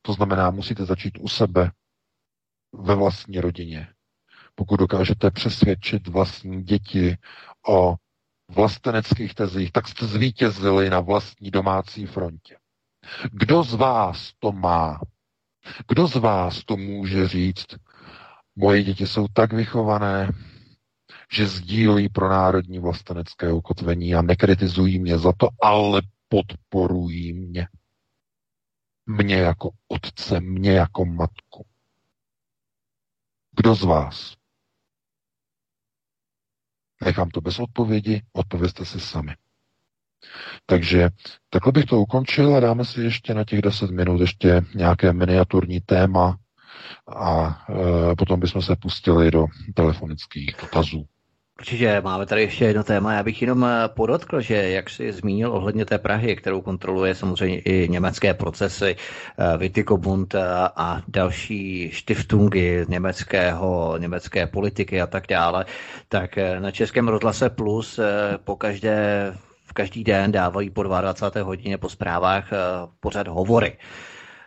[0.03, 1.71] To znamená, musíte začít u sebe,
[2.73, 3.89] ve vlastní rodině.
[4.55, 7.17] Pokud dokážete přesvědčit vlastní děti
[7.69, 7.95] o
[8.49, 12.57] vlasteneckých tezích, tak jste zvítězili na vlastní domácí frontě.
[13.33, 15.01] Kdo z vás to má?
[15.89, 17.67] Kdo z vás to může říct?
[18.57, 20.31] Moje děti jsou tak vychované,
[21.33, 27.69] že sdílí pro národní vlastenecké ukotvení a nekritizují mě za to, ale podporují mě.
[29.07, 31.67] Mě jako otce, mě jako matku.
[33.57, 34.35] Kdo z vás?
[37.05, 39.37] Nechám to bez odpovědi, odpovězte si sami.
[40.67, 41.11] Takže
[41.51, 45.81] takhle bych to ukončil a dáme si ještě na těch 10 minut ještě nějaké miniaturní
[45.81, 46.39] téma
[47.17, 47.49] a
[48.13, 51.07] e, potom bychom se pustili do telefonických dotazů.
[51.61, 53.13] Určitě máme tady ještě jedno téma.
[53.13, 57.59] Já bych jenom eh, podotkl, že jak jsi zmínil ohledně té Prahy, kterou kontroluje samozřejmě
[57.59, 58.97] i německé procesy,
[59.59, 60.41] Witikobund eh,
[60.77, 65.65] a další štiftungy německého, německé politiky a tak dále,
[66.09, 68.01] tak eh, na Českém rozhlase Plus
[68.45, 69.35] po každé,
[69.67, 71.47] v každý den dávají po 22.
[71.47, 72.51] hodině po zprávách
[73.01, 73.79] pořád hovory.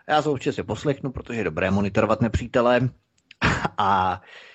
[0.09, 2.89] Já se určitě si poslechnu, protože je dobré monitorovat nepřítele
[3.77, 4.51] a Eh,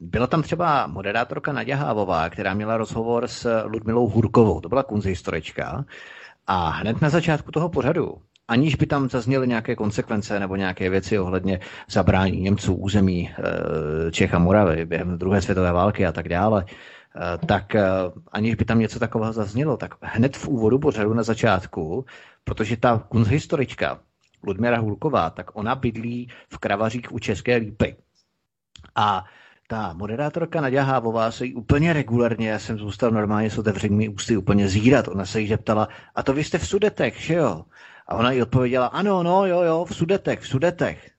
[0.00, 5.84] byla tam třeba moderátorka Nadia Hávová, která měla rozhovor s Ludmilou Hurkovou, to byla kunzhistorička,
[6.46, 8.14] a hned na začátku toho pořadu,
[8.48, 14.34] aniž by tam zazněly nějaké konsekvence nebo nějaké věci ohledně zabrání Němců území eh, Čech
[14.34, 17.76] a Moravy během druhé světové války a tak dále, eh, tak
[18.32, 22.04] aniž by tam něco takového zaznělo, tak hned v úvodu pořadu na začátku,
[22.44, 23.98] protože ta kunzhistorička
[24.46, 27.96] Ludmila Hulková, tak ona bydlí v Kravařích u České lípy.
[28.96, 29.24] A
[29.68, 34.36] ta moderátorka Nadia Hávová se jí úplně regulárně, já jsem zůstal normálně s otevřenými ústy
[34.36, 35.08] úplně zírat.
[35.08, 37.64] Ona se jí zeptala, a to vy jste v Sudetech, že jo?
[38.08, 41.10] A ona jí odpověděla, ano, no, jo, jo, v Sudetech, v Sudetech.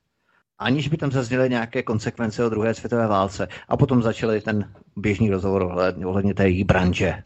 [0.60, 3.48] Aniž by tam zazněly nějaké konsekvence o druhé světové válce.
[3.68, 5.64] A potom začali ten běžný rozhovor
[6.06, 7.24] ohledně té její branže.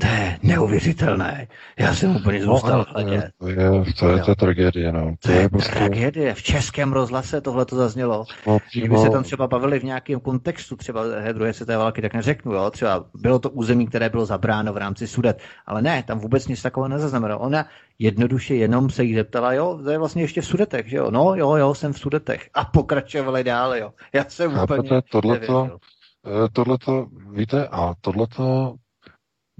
[0.00, 1.48] To je neuvěřitelné.
[1.78, 3.56] Já jsem úplně zůstal no, to je, to je,
[3.98, 5.10] to je, to je tragédie, no.
[5.20, 5.72] To, to je, je prostě...
[5.72, 6.34] tragédie.
[6.34, 8.24] V českém rozhlase tohle to zaznělo.
[8.46, 11.02] No, Kdyby se tam třeba bavili v nějakém kontextu, třeba
[11.32, 12.70] druhé světové války, tak neřeknu, jo.
[12.70, 15.40] Třeba bylo to území, které bylo zabráno v rámci Sudet.
[15.66, 17.40] Ale ne, tam vůbec nic takového nezaznamenalo.
[17.40, 17.66] Ona
[17.98, 21.10] jednoduše jenom se jí zeptala, jo, to je vlastně ještě v Sudetech, že jo.
[21.10, 22.48] No, jo, jo, jsem v Sudetech.
[22.54, 23.92] A pokračovali dál, jo.
[24.12, 25.78] Já jsem Chápete, úplně tohleto,
[26.26, 28.74] eh, tohleto, víte, a tohleto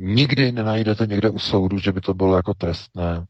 [0.02, 3.26] Nikdy nenajdete někde u soudu, že by to bylo jako trestné.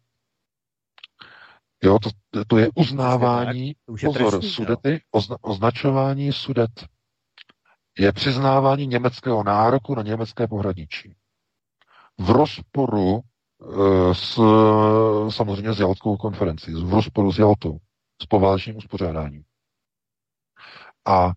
[1.83, 2.11] Jo, to,
[2.47, 3.75] to je uznávání, je
[4.09, 6.71] pozor, trestný, sudety, ozna, označování sudet
[7.99, 11.17] je přiznávání německého nároku na německé pohraničí.
[12.19, 14.41] V rozporu e, s,
[15.29, 17.79] samozřejmě s Jaltskou konferencí, v rozporu s Jaltou,
[18.23, 19.45] s poválečným uspořádáním.
[21.07, 21.33] A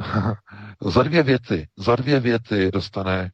[0.80, 3.30] za dvě věty, za dvě věty dostane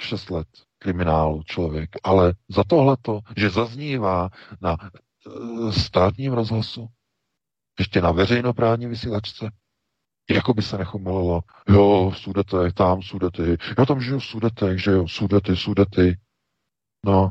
[0.00, 0.48] 6 let
[0.84, 4.30] kriminálu člověk, ale za tohleto, že zaznívá
[4.60, 6.88] na e, státním rozhlasu,
[7.78, 9.50] ještě na veřejnoprávní vysílačce,
[10.30, 15.08] jako by se nechomelilo, jo, sudetech, tam sudety, já tam žiju v sudetech, že jo,
[15.08, 16.18] sudety, sudety.
[17.04, 17.30] No.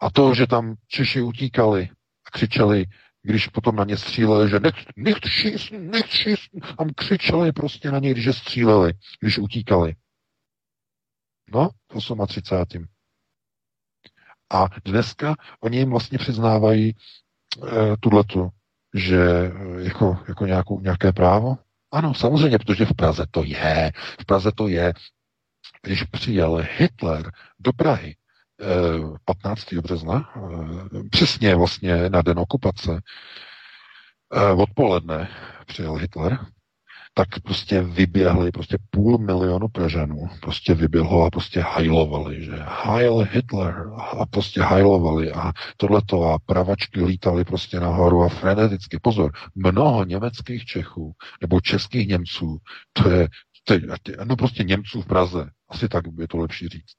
[0.00, 1.88] A to, že tam Češi utíkali
[2.26, 2.84] a křičeli,
[3.22, 7.98] když potom na ně stříleli, že nech, nech šíst, nech šíst, tam křičeli prostě na
[7.98, 9.94] ně, když je stříleli, když utíkali.
[11.54, 12.86] No, v 38.
[14.52, 16.94] A dneska oni jim vlastně přiznávají e,
[18.00, 18.48] tuhletu,
[18.94, 19.52] že e,
[19.84, 21.58] jako, jako nějakou, nějaké právo.
[21.92, 23.92] Ano, samozřejmě, protože v Praze to je.
[24.20, 24.92] V Praze to je.
[25.82, 28.16] Když přijel Hitler do Prahy
[29.24, 29.72] 15.
[29.72, 30.34] Eh, března,
[31.10, 33.00] přesně vlastně na den okupace,
[34.56, 35.28] odpoledne
[35.66, 36.38] přijel Hitler,
[37.14, 43.86] tak prostě vyběhli prostě půl milionu Pražanů, prostě vyběhlo a prostě hajlovali, že Heil Hitler
[44.18, 48.98] a prostě hajlovali a tohleto a pravačky lítali prostě nahoru a freneticky.
[49.02, 52.58] Pozor, mnoho německých Čechů nebo českých Němců,
[52.92, 53.28] to je,
[53.64, 53.80] to je
[54.24, 56.92] no prostě Němců v Praze, asi tak by to lepší říct.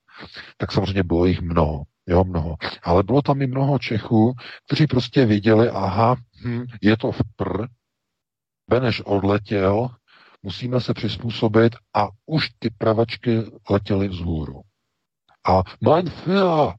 [0.57, 2.55] Tak samozřejmě bylo jich mnoho, jo, mnoho.
[2.83, 4.33] Ale bylo tam i mnoho Čechů,
[4.65, 6.15] kteří prostě viděli, aha,
[6.45, 7.65] hm, je to v pr,
[8.69, 9.89] Beneš odletěl,
[10.43, 14.61] musíme se přizpůsobit a už ty pravačky letěly vzhůru.
[15.47, 16.73] A mein Führer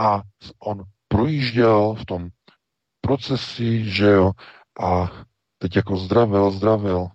[0.00, 0.22] a
[0.58, 2.28] on projížděl v tom
[3.00, 4.32] procesi, že jo,
[4.80, 5.10] A
[5.58, 7.06] teď jako zdravil, zdravil.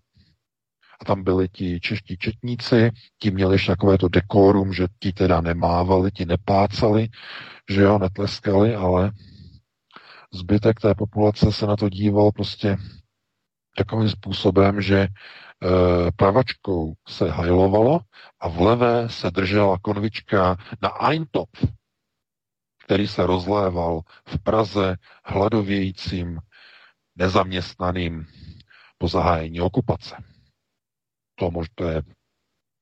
[1.02, 5.42] A tam byli ti čeští četníci, ti měli ještě takové to dekorum, že ti teda
[5.42, 7.10] nemávali, ti nepácali,
[7.70, 9.12] že jo, netleskali, ale
[10.34, 12.78] zbytek té populace se na to díval prostě
[13.78, 15.08] takovým způsobem, že e,
[16.16, 18.00] pravačkou se hajlovalo
[18.40, 21.50] a v levé se držela konvička na Eintop,
[22.86, 24.96] který se rozléval v Praze
[25.26, 26.40] hladovějícím
[27.16, 28.28] nezaměstnaným
[28.98, 30.16] po zahájení okupace.
[31.36, 32.02] To možná je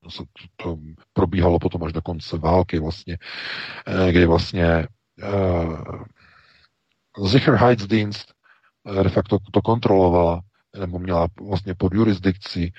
[0.02, 0.24] to,
[0.56, 0.78] to
[1.12, 3.18] probíhalo potom až do konce války vlastně,
[3.86, 4.88] eh, kdy vlastně
[5.22, 6.04] uh,
[7.28, 8.34] Sicherheitsdienst
[9.02, 10.42] de facto to kontrolovala
[10.80, 12.72] nebo měla vlastně pod jurisdikcí,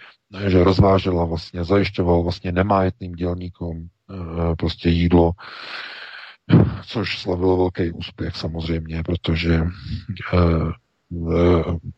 [0.47, 3.89] že rozvážela vlastně, zajišťoval vlastně nemájetným dělníkům
[4.57, 5.31] prostě jídlo,
[6.87, 9.63] což slavilo velký úspěch samozřejmě, protože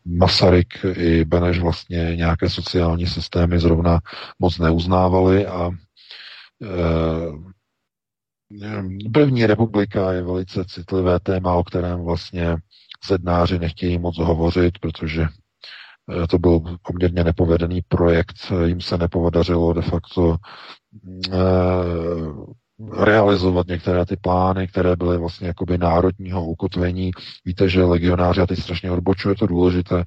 [0.04, 4.00] Masaryk i Beneš vlastně nějaké sociální systémy zrovna
[4.38, 5.70] moc neuznávali a
[9.12, 12.56] První republika je velice citlivé téma, o kterém vlastně
[13.08, 15.45] zednáři nechtějí moc hovořit, protože Eh,
[16.28, 20.36] to byl poměrně nepovedený projekt, jim se nepodařilo de facto
[21.32, 21.36] eh,
[22.92, 27.10] realizovat některé ty plány, které byly vlastně jakoby národního ukotvení.
[27.44, 30.04] Víte, že legionáři, a teď strašně odbočuje to důležité,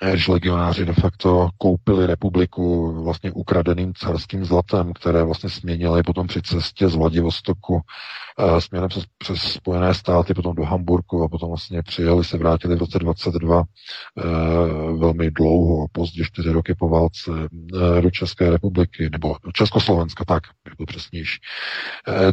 [0.00, 6.42] když legionáři de facto koupili republiku vlastně ukradeným carským zlatem, které vlastně směnili potom při
[6.42, 11.82] cestě z Vladivostoku uh, směrem přes, přes Spojené státy, potom do Hamburku a potom vlastně
[11.82, 17.30] přijeli, se vrátili v roce 22 uh, eh, velmi dlouho, pozdě čtyři roky po válce
[17.30, 21.40] uh, do České republiky, nebo do Československa, tak, je to přesnější.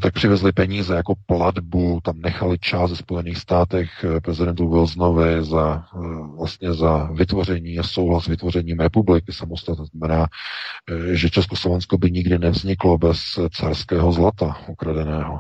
[0.02, 5.84] Tak přivezli peníze jako platbu, tam nechali část ze Spojených státech prezidentu Wilsonovi za
[6.38, 7.49] vlastně za vytvoření
[7.80, 9.86] a souhlas s vytvořením republiky samostatné.
[9.86, 10.28] Znamená,
[11.14, 13.20] že Československo by nikdy nevzniklo bez
[13.52, 15.40] carského zlata ukradeného.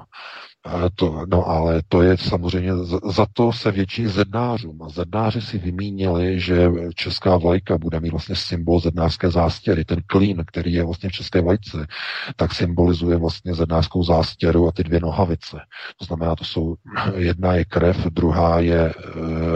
[0.95, 2.71] To, no ale to je samozřejmě,
[3.09, 4.81] za to se větší zednářům.
[4.83, 9.85] A zednáři si vymínili, že česká vlajka bude mít vlastně symbol zednářské zástěry.
[9.85, 11.87] Ten klín, který je vlastně v české vlajce,
[12.35, 15.57] tak symbolizuje vlastně zednářskou zástěru a ty dvě nohavice.
[15.97, 16.75] To znamená, to jsou,
[17.15, 18.93] jedna je krev, druhá je e,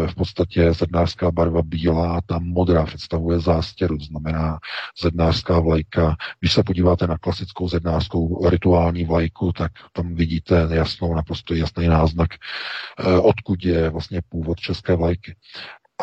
[0.08, 3.98] v podstatě zednářská barva bílá ta modrá představuje zástěru.
[3.98, 4.60] To znamená
[5.02, 6.16] zednářská vlajka.
[6.40, 11.88] Když se podíváte na klasickou zednářskou rituální vlajku, tak tam vidíte jasnou jasnou, naprosto jasný
[11.88, 15.36] náznak, eh, odkud je vlastně původ české vlajky.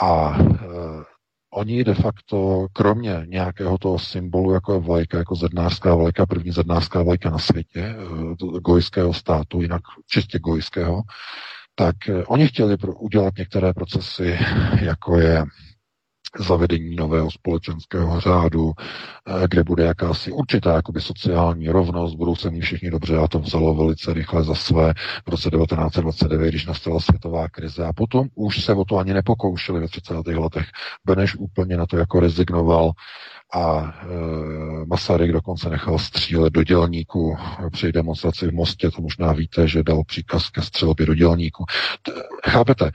[0.03, 0.67] A eh,
[1.55, 7.03] oni de facto, kromě nějakého toho symbolu, jako je vlajka, jako zednářská vlajka, první zednářská
[7.03, 11.03] vlajka na světě, eh, gojského státu, jinak čistě gojského,
[11.75, 11.97] tak
[12.27, 14.39] oni chtěli udělat některé procesy,
[14.81, 15.45] jako je
[16.39, 22.61] zavedení nového společenského řádu, eh, kde bude jakási určitá jakoby sociální rovnost, budou se mít
[22.61, 24.95] všichni dobře a to vzalo velice rychle za své
[25.27, 29.81] v roce 1929, když nastala světová krize a potom už se o to ani nepokoušeli
[29.81, 30.15] ve 30.
[30.27, 30.67] letech.
[31.07, 32.93] Beneš úplně na to jako rezignoval
[33.55, 34.07] a e,
[34.87, 37.37] Masaryk dokonce nechal střílet do dělníků
[37.73, 41.65] při demonstraci v Mostě, to možná víte, že dal příkaz ke střelbě do dělníků.
[42.49, 42.87] Chápete?
[42.87, 42.91] E,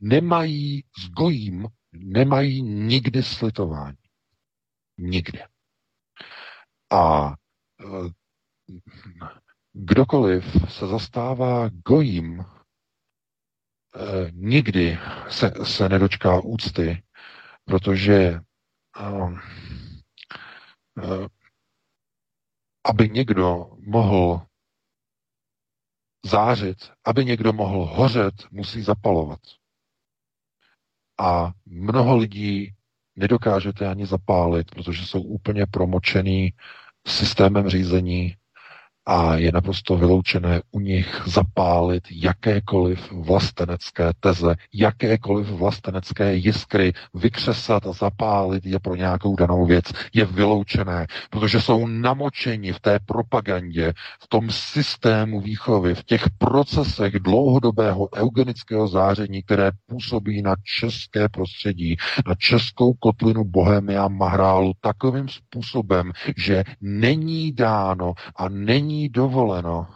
[0.00, 3.96] nemají s gojím nemají nikdy slitování.
[4.98, 5.42] Nikdy.
[6.92, 7.32] A e,
[9.72, 12.44] kdokoliv se zastává gojím, e,
[14.32, 14.98] nikdy
[15.28, 17.02] se, se nedočká úcty,
[17.64, 18.40] protože e,
[22.84, 24.46] aby někdo mohl
[26.26, 29.40] zářit, aby někdo mohl hořet, musí zapalovat.
[31.20, 32.72] A mnoho lidí
[33.16, 36.52] nedokážete ani zapálit, protože jsou úplně promočený
[37.06, 38.36] systémem řízení
[39.10, 47.92] a je naprosto vyloučené u nich zapálit jakékoliv vlastenecké teze, jakékoliv vlastenecké jiskry, vykřesat a
[47.92, 49.84] zapálit je pro nějakou danou věc,
[50.14, 53.92] je vyloučené, protože jsou namočeni v té propagandě,
[54.22, 61.96] v tom systému výchovy, v těch procesech dlouhodobého eugenického záření, které působí na české prostředí,
[62.26, 69.88] na českou kotlinu Bohemia Mahrálu takovým způsobem, že není dáno a není dovoleno,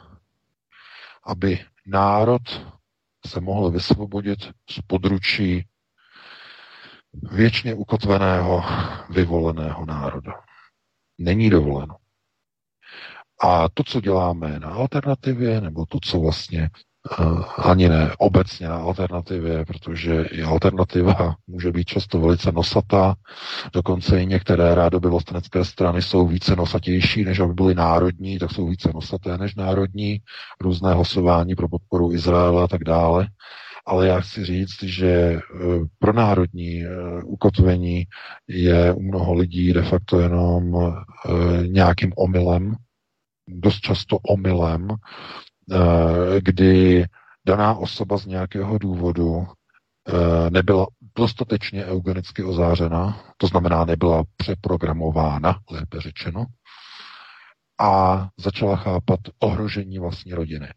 [1.27, 2.43] aby národ
[3.27, 4.39] se mohl vysvobodit
[4.71, 5.69] z područí
[7.23, 8.65] věčně ukotveného,
[9.11, 10.33] vyvoleného národa.
[11.19, 11.97] Není dovoleno.
[13.41, 16.71] A to, co děláme na alternativě, nebo to, co vlastně
[17.59, 23.15] ani ne obecně na alternativě, protože i alternativa může být často velice nosatá,
[23.73, 28.69] dokonce i některé rádoby vlastenecké strany jsou více nosatější, než aby byly národní, tak jsou
[28.69, 30.21] více nosaté než národní,
[30.61, 33.29] různé hlasování pro podporu Izraela a tak dále.
[33.87, 35.41] Ale já chci říct, že e,
[35.99, 36.89] pro národní e,
[37.25, 38.05] ukotvení
[38.49, 40.93] je u mnoho lidí de facto jenom
[41.67, 42.75] nějakým omylem,
[43.49, 44.89] dost často omylem,
[46.41, 47.05] kdy
[47.47, 49.47] daná osoba z nějakého důvodu
[50.51, 50.87] nebyla
[51.17, 56.45] dostatečně eugenicky ozářena, to znamená nebyla přeprogramována, lépe řečeno,
[57.81, 60.69] a začala chápat ohrožení vlastní rodiny.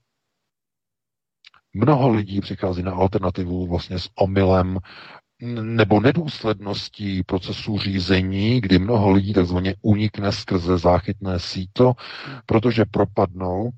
[1.73, 4.77] Mnoho lidí přichází na alternativu vlastně s omylem
[5.61, 11.93] nebo nedůsledností procesu řízení, kdy mnoho lidí takzvaně unikne skrze záchytné síto,
[12.45, 13.69] protože propadnou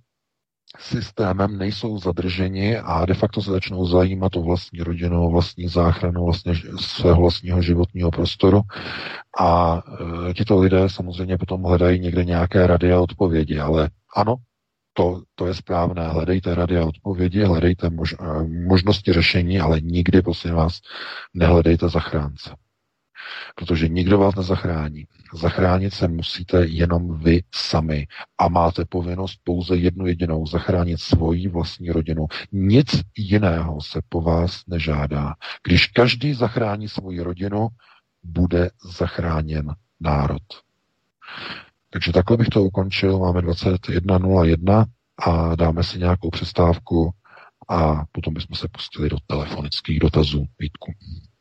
[0.78, 6.26] systémem, nejsou zadrženi a de facto se začnou zajímat o vlastní rodinu, o vlastní záchranu
[6.26, 8.62] vlastně svého vlastního životního prostoru
[9.40, 9.82] a
[10.30, 14.36] e, tito lidé samozřejmě potom hledají někde nějaké rady a odpovědi, ale ano,
[14.94, 16.08] to, to je správné.
[16.08, 20.80] Hledejte rady a odpovědi, hledejte mož, eh, možnosti řešení, ale nikdy, prosím vás,
[21.34, 22.56] nehledejte zachránce.
[23.56, 25.08] Protože nikdo vás nezachrání.
[25.34, 31.90] Zachránit se musíte jenom vy sami a máte povinnost pouze jednu jedinou, zachránit svoji vlastní
[31.90, 32.26] rodinu.
[32.52, 35.34] Nic jiného se po vás nežádá.
[35.64, 37.68] Když každý zachrání svoji rodinu,
[38.24, 40.44] bude zachráněn národ.
[41.90, 43.20] Takže takhle bych to ukončil.
[43.20, 44.86] Máme 21.01
[45.26, 47.12] a dáme si nějakou přestávku
[47.70, 50.46] a potom bychom se pustili do telefonických dotazů.
[50.60, 50.94] Vítku.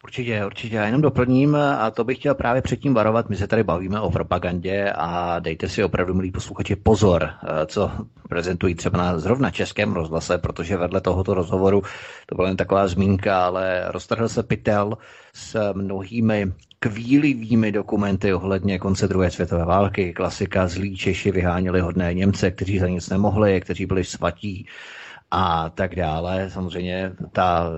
[0.09, 0.77] Určitě, určitě.
[0.77, 3.29] Já jenom doplním, a to bych chtěl právě předtím varovat.
[3.29, 7.31] My se tady bavíme o propagandě a dejte si opravdu, milí posluchači, pozor,
[7.67, 7.91] co
[8.29, 11.83] prezentují třeba na zrovna českém rozhlase, protože vedle tohoto rozhovoru,
[12.27, 14.99] to byla jen taková zmínka, ale roztrhl se pytel
[15.35, 20.13] s mnohými kvílivými dokumenty ohledně konce druhé světové války.
[20.13, 24.67] Klasika zlí Češi vyháněli hodné Němce, kteří za nic nemohli, kteří byli svatí
[25.31, 26.51] a tak dále.
[26.51, 27.71] Samozřejmě ta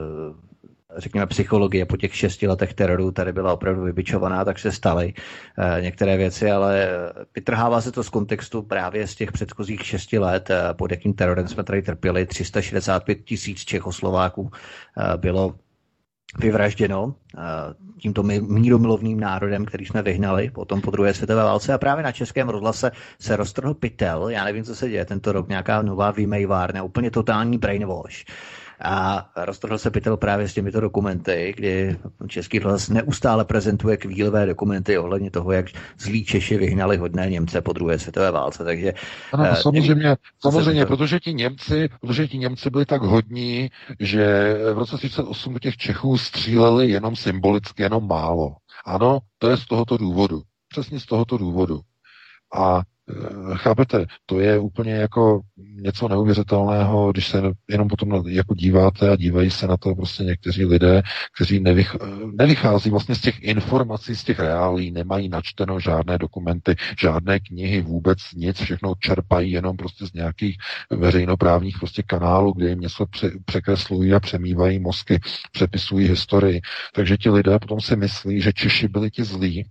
[0.96, 5.14] řekněme, psychologie po těch šesti letech teroru tady byla opravdu vybičovaná, tak se staly
[5.76, 6.88] e, některé věci, ale
[7.34, 11.48] vytrhává se to z kontextu právě z těch předchozích šesti let, e, pod jakým terorem
[11.48, 12.26] jsme tady trpěli.
[12.26, 14.50] 365 tisíc Čechoslováků
[15.16, 15.54] bylo
[16.38, 17.14] vyvražděno
[17.98, 21.74] tímto míromilovným národem, který jsme vyhnali potom po druhé světové válce.
[21.74, 22.90] A právě na českém rozhlase
[23.20, 24.28] se roztrhl pytel.
[24.28, 28.24] Já nevím, co se děje tento rok, nějaká nová výmejvárna, úplně totální brainwash.
[28.82, 31.97] A roztrhl se pytel právě s těmito dokumenty, kdy
[32.28, 35.66] Český hlas neustále prezentuje kvílivé dokumenty ohledně toho, jak
[35.98, 38.65] zlí Češi vyhnali hodné Němce po druhé světové válce.
[38.65, 38.93] Takže,
[39.32, 43.70] ano, uh, samozřejmě, samozřejmě protože ti Němci, protože ti Němci byli tak hodní,
[44.01, 48.57] že v roce 1938 do těch Čechů stříleli jenom symbolicky, jenom málo.
[48.85, 50.43] Ano, to je z tohoto důvodu.
[50.69, 51.81] Přesně z tohoto důvodu.
[52.55, 52.82] A
[53.55, 59.51] chápete, to je úplně jako něco neuvěřitelného, když se jenom potom jako díváte a dívají
[59.51, 61.03] se na to prostě někteří lidé,
[61.37, 61.97] kteří nevych,
[62.39, 68.19] nevychází vlastně z těch informací, z těch reálí, nemají načteno žádné dokumenty, žádné knihy, vůbec
[68.35, 70.57] nic, všechno čerpají jenom prostě z nějakých
[70.91, 75.20] veřejnoprávních prostě kanálů, kde jim něco pře- překreslují a přemývají mozky,
[75.53, 76.61] přepisují historii.
[76.95, 79.65] Takže ti lidé potom si myslí, že Češi byli ti zlí,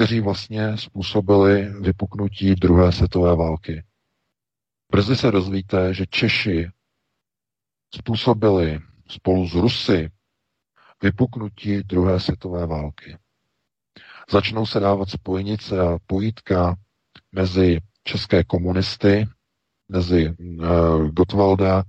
[0.00, 3.84] kteří vlastně způsobili vypuknutí druhé světové války.
[4.92, 6.70] Brzy se dozvíte, že Češi
[7.94, 10.10] způsobili spolu s Rusy
[11.02, 13.18] vypuknutí druhé světové války.
[14.30, 16.76] Začnou se dávat spojnice a pojítka
[17.32, 19.28] mezi české komunisty,
[19.88, 21.82] mezi uh, Gotwalda,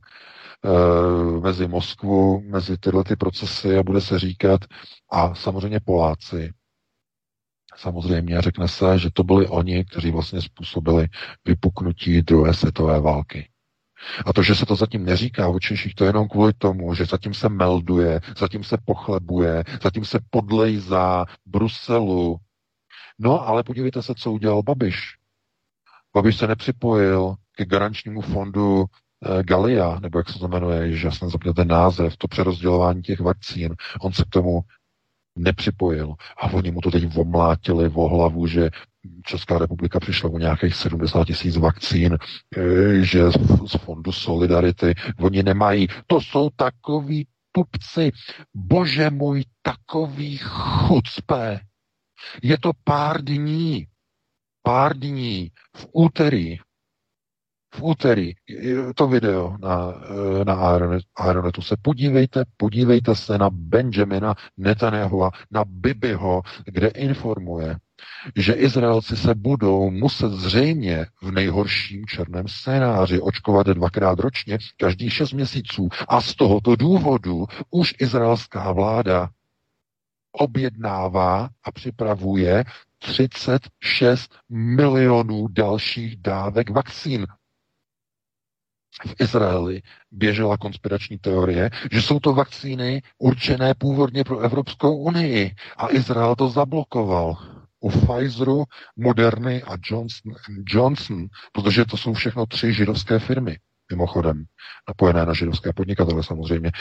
[0.65, 4.61] uh, mezi Moskvu, mezi tyhle ty procesy a bude se říkat
[5.11, 6.53] a samozřejmě Poláci,
[7.81, 11.07] Samozřejmě řekne se, že to byli oni, kteří vlastně způsobili
[11.45, 13.49] vypuknutí druhé světové války.
[14.25, 17.05] A to, že se to zatím neříká o Češích, to je jenom kvůli tomu, že
[17.05, 22.37] zatím se melduje, zatím se pochlebuje, zatím se podlejzá Bruselu.
[23.19, 24.97] No, ale podívejte se, co udělal Babiš.
[26.15, 31.29] Babiš se nepřipojil ke garančnímu fondu eh, Galia, nebo jak se to jmenuje, že jsem
[31.29, 33.75] zapněl ten název, to přerozdělování těch vakcín.
[34.01, 34.61] On se k tomu
[35.35, 36.13] nepřipojil.
[36.37, 38.69] A oni mu to teď omlátili v hlavu, že
[39.25, 42.17] Česká republika přišla o nějakých 70 tisíc vakcín,
[43.01, 43.31] že
[43.67, 45.87] z fondu Solidarity oni nemají.
[46.07, 48.11] To jsou takový tupci.
[48.55, 51.59] Bože můj, takový chucpe.
[52.43, 53.87] Je to pár dní,
[54.63, 56.57] pár dní v úterý
[57.73, 58.33] v úterý
[58.95, 59.93] to video na,
[60.41, 60.53] eh, na
[61.15, 67.77] Aeronetu se podívejte, podívejte se na Benjamina Netanyahua, na Bibiho, kde informuje,
[68.35, 75.33] že Izraelci se budou muset zřejmě v nejhorším černém scénáři očkovat dvakrát ročně, každých šest
[75.33, 75.89] měsíců.
[76.07, 79.29] A z tohoto důvodu už izraelská vláda
[80.31, 82.63] objednává a připravuje
[82.99, 87.27] 36 milionů dalších dávek vakcín.
[89.07, 89.81] V Izraeli
[90.11, 96.49] běžela konspirační teorie, že jsou to vakcíny určené původně pro Evropskou unii a Izrael to
[96.49, 97.37] zablokoval
[97.79, 98.63] u Pfizeru,
[98.97, 100.33] Moderny a Johnson,
[100.67, 103.57] Johnson, protože to jsou všechno tři židovské firmy
[103.91, 104.43] mimochodem,
[104.87, 106.67] napojené na židovské podnikatele samozřejmě.
[106.67, 106.71] E,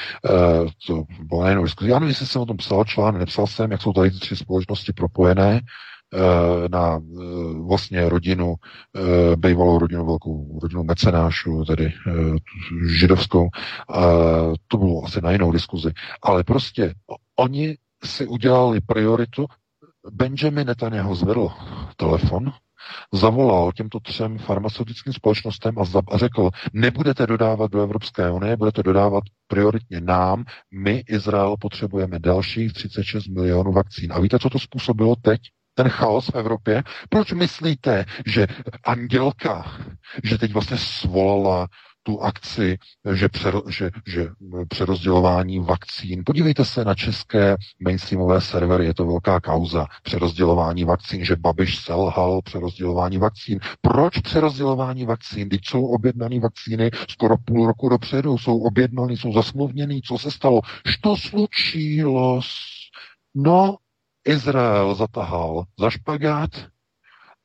[0.86, 1.66] to bylo nejenom.
[1.82, 4.92] Já nevím, jestli jsem o tom psal článek, nepsal jsem, jak jsou tady tři společnosti
[4.92, 5.60] propojené
[6.70, 7.00] na e,
[7.66, 11.92] vlastně rodinu, e, bývalou rodinu, velkou rodinu mecenášů, tedy
[12.98, 13.48] židovskou.
[14.68, 15.92] To bylo asi na jinou diskuzi.
[16.22, 16.94] Ale prostě
[17.36, 19.46] oni si udělali prioritu
[20.12, 21.48] Benjamin Netanyahu zvedl
[21.96, 22.52] telefon,
[23.12, 25.74] zavolal těmto třem farmaceutickým společnostem
[26.12, 32.72] a řekl, nebudete dodávat do Evropské unie, budete dodávat prioritně nám, my, Izrael, potřebujeme dalších
[32.72, 34.12] 36 milionů vakcín.
[34.12, 35.40] A víte, co to způsobilo teď?
[35.74, 36.82] Ten chaos v Evropě?
[37.08, 38.46] Proč myslíte, že
[38.84, 39.72] Andělka,
[40.24, 41.68] že teď vlastně svolala
[42.02, 42.78] tu akci,
[43.12, 44.28] že, přero, že, že
[44.68, 46.22] přerozdělování vakcín.
[46.26, 52.42] Podívejte se na české mainstreamové servery, je to velká kauza přerozdělování vakcín, že Babiš selhal
[52.42, 53.58] přerozdělování vakcín.
[53.80, 55.48] Proč přerozdělování vakcín?
[55.48, 60.00] Teď jsou objednané vakcíny skoro půl roku dopředu, jsou objednané, jsou zasmluvněné.
[60.04, 60.60] Co se stalo?
[61.04, 62.40] Co slučilo?
[63.34, 63.76] No,
[64.30, 66.50] Izrael zatahal za špagát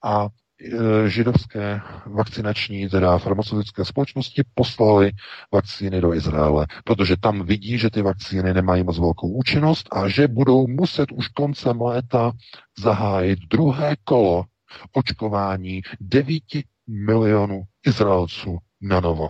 [0.03, 0.27] a
[0.61, 5.11] Eh, židovské vakcinační, teda farmaceutické společnosti poslali
[5.53, 10.27] vakcíny do Izraele, protože tam vidí, že ty vakcíny nemají moc velkou účinnost a že
[10.27, 12.31] budou muset už koncem léta
[12.79, 14.45] zahájit druhé kolo
[14.93, 16.43] očkování 9
[16.87, 19.29] milionů Izraelců na novo.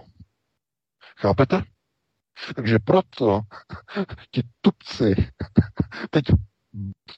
[1.18, 1.64] Chápete?
[2.56, 3.42] Takže proto
[4.32, 5.16] ti tupci
[6.10, 6.26] teď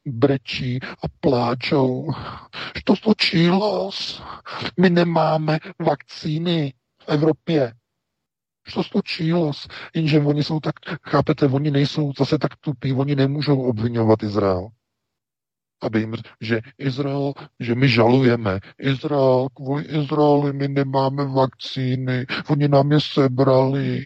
[0.06, 2.08] brečí a pláčou.
[2.84, 3.90] To slučilo?
[4.80, 7.74] My nemáme vakcíny v Evropě.
[8.70, 9.52] Co slučilo?
[9.96, 10.76] Jenže oni jsou tak,
[11.10, 14.68] chápete, oni nejsou zase tak tupí, oni nemůžou obvinovat Izrael.
[15.82, 18.60] Aby jim, že Izrael, že my žalujeme.
[18.80, 24.06] Izrael, kvůli Izraeli my nemáme vakcíny, oni nám je sebrali.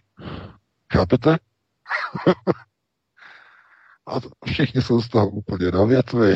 [0.94, 1.38] Chápete?
[4.08, 6.36] A všichni jsou z toho úplně na větvi,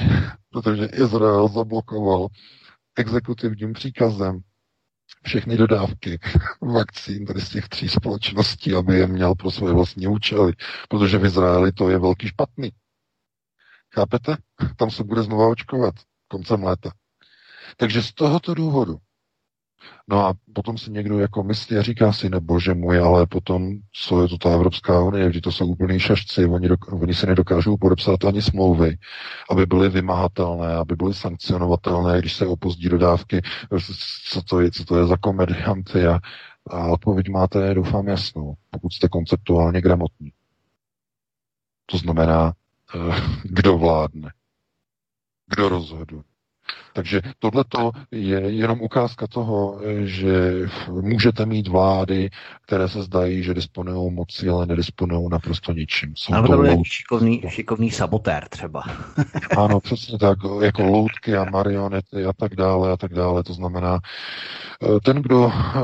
[0.50, 2.28] protože Izrael zablokoval
[2.98, 4.42] exekutivním příkazem
[5.24, 6.20] všechny dodávky
[6.62, 10.54] vakcín tady z těch tří společností, aby je měl pro svoje vlastní účely,
[10.90, 12.72] protože v Izraeli to je velký špatný.
[13.94, 14.38] Chápete?
[14.78, 15.96] Tam se bude znova očkovat
[16.28, 16.92] koncem léta.
[17.78, 18.98] Takže z tohoto důvodu
[20.08, 23.72] No a potom si někdo jako myslí a říká si, nebo bože můj, ale potom,
[23.94, 27.28] co je to ta Evropská unie, vždy to jsou úplný šašci, oni, do, oni si
[27.28, 28.98] nedokážou podepsat ani smlouvy,
[29.50, 33.42] aby byly vymahatelné, aby byly sankcionovatelné, když se opozdí dodávky,
[34.30, 36.20] co to je, co to je za komedianty a,
[36.68, 40.32] a odpověď máte, doufám, jasnou, pokud jste konceptuálně gramotní.
[41.86, 42.54] To znamená,
[42.96, 44.32] eh, kdo vládne,
[45.48, 46.35] kdo rozhoduje.
[46.94, 50.52] Takže tohleto je jenom ukázka toho, že
[50.90, 52.30] můžete mít vlády,
[52.62, 56.14] které se zdají, že disponují moci, ale nedisponují naprosto ničím.
[56.16, 56.86] Jsou ano, to lout...
[56.86, 58.84] šikovný, šikovný sabotér třeba.
[59.58, 63.44] ano, přesně tak, jako loutky a marionety a tak dále a tak dále.
[63.44, 64.00] To znamená,
[64.84, 65.80] eh, ten, kdo eh,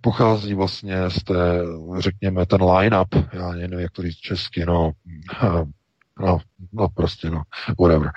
[0.00, 1.34] pochází vlastně z té,
[1.98, 4.92] řekněme, ten line-up, já nevím, jak to říct česky, no,
[5.42, 5.64] eh,
[6.22, 6.38] No,
[6.72, 7.42] no prostě, no,
[7.80, 8.12] whatever.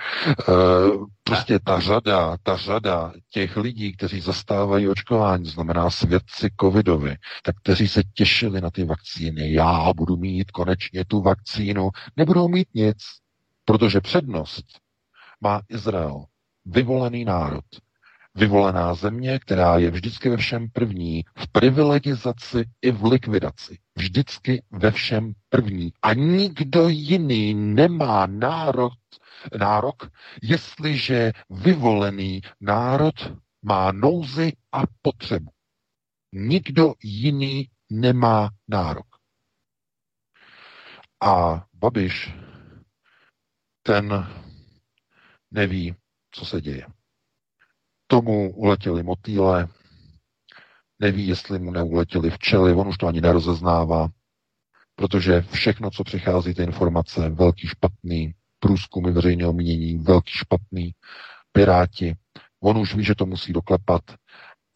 [0.50, 7.56] Uh, prostě ta řada, ta řada těch lidí, kteří zastávají očkování, znamená svědci covidovi, tak
[7.56, 12.98] kteří se těšili na ty vakcíny, já budu mít konečně tu vakcínu, nebudou mít nic,
[13.66, 14.66] protože přednost
[15.42, 16.26] má Izrael,
[16.66, 17.66] vyvolený národ,
[18.36, 23.78] vyvolená země, která je vždycky ve všem první, v privilegizaci i v likvidaci.
[23.98, 25.94] Vždycky ve všem první.
[26.02, 28.94] A nikdo jiný nemá národ,
[29.60, 30.12] nárok,
[30.42, 33.16] jestliže vyvolený národ
[33.62, 35.52] má nouzy a potřebu.
[36.32, 39.08] Nikdo jiný nemá nárok.
[41.22, 42.34] A Babiš,
[43.84, 44.28] ten
[45.52, 45.96] neví,
[46.32, 46.88] co se děje
[48.08, 49.68] tomu uletěli motýle,
[51.06, 54.08] neví, jestli mu neuletěli včely, on už to ani nerozeznává,
[54.96, 60.92] protože všechno, co přichází, ty informace, velký špatný, průzkumy veřejného mínění, velký špatný,
[61.52, 62.16] piráti,
[62.64, 64.02] on už ví, že to musí doklepat,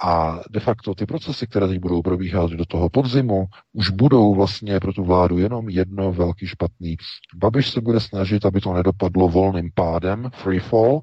[0.01, 4.79] a de facto ty procesy, které teď budou probíhat do toho podzimu, už budou vlastně
[4.79, 6.97] pro tu vládu jenom jedno velký špatný.
[7.35, 11.01] Babiš se bude snažit, aby to nedopadlo volným pádem, free fall,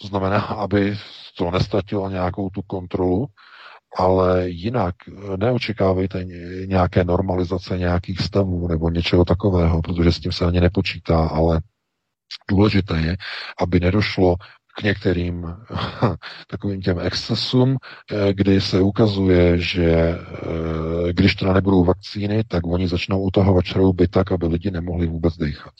[0.00, 0.96] to znamená, aby
[1.38, 3.26] to nestratilo nějakou tu kontrolu,
[3.98, 4.94] ale jinak
[5.36, 6.24] neočekávejte
[6.66, 11.60] nějaké normalizace nějakých stavů nebo něčeho takového, protože s tím se ani nepočítá, ale
[12.50, 13.16] důležité je,
[13.60, 14.36] aby nedošlo
[14.78, 15.46] k některým
[16.50, 22.88] takovým těm excesům, eh, kdy se ukazuje, že eh, když teda nebudou vakcíny, tak oni
[22.88, 25.72] začnou utahovat šrouby tak, aby lidi nemohli vůbec dýchat.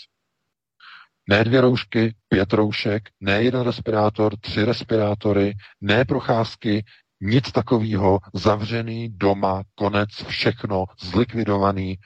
[1.28, 6.84] Ne dvě roušky, pět roušek, ne jeden respirátor, tři respirátory, ne procházky,
[7.20, 11.98] nic takového, zavřený doma, konec, všechno, zlikvidovaný,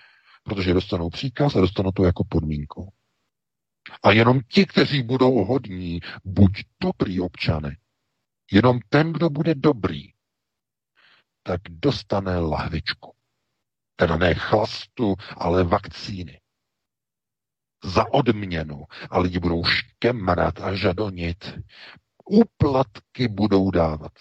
[0.42, 2.92] protože dostanou příkaz a dostanou to jako podmínku.
[4.02, 6.50] A jenom ti, kteří budou hodní, buď
[6.82, 7.76] dobrý občany,
[8.52, 10.12] jenom ten, kdo bude dobrý,
[11.42, 13.14] tak dostane lahvičku.
[13.96, 16.40] Teda ne chlastu, ale vakcíny.
[17.84, 18.84] Za odměnu.
[19.10, 21.58] A lidi budou škemrat a žadonit.
[22.24, 24.12] Úplatky budou dávat.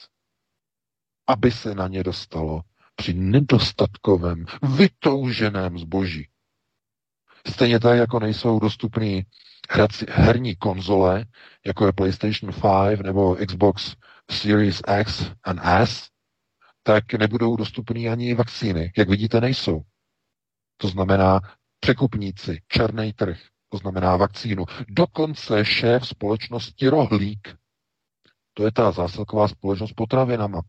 [1.28, 2.62] Aby se na ně dostalo
[2.96, 4.46] při nedostatkovém,
[4.78, 6.28] vytouženém zboží.
[7.48, 9.26] Stejně tak, jako nejsou dostupný
[9.70, 11.26] hrací, herní konzole,
[11.66, 12.54] jako je PlayStation
[12.90, 13.96] 5 nebo Xbox
[14.32, 16.10] Series X and S,
[16.84, 18.92] tak nebudou dostupné ani vakcíny.
[18.98, 19.82] Jak vidíte, nejsou.
[20.78, 21.40] To znamená
[21.80, 23.40] překupníci, černý trh,
[23.70, 24.66] to znamená vakcínu.
[24.90, 27.56] Dokonce šéf společnosti Rohlík,
[28.54, 30.62] to je ta zásilková společnost potravinama,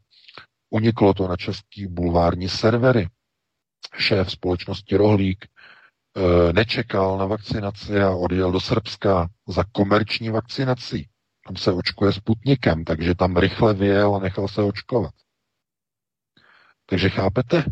[0.70, 3.08] uniklo to na český bulvární servery.
[3.98, 5.46] Šéf společnosti Rohlík
[6.18, 11.08] Eh, nečekal na vakcinaci a odjel do Srbska za komerční vakcinací.
[11.46, 15.14] Tam se očkuje Sputnikem, takže tam rychle vyjel a nechal se očkovat.
[16.86, 17.64] Takže chápete?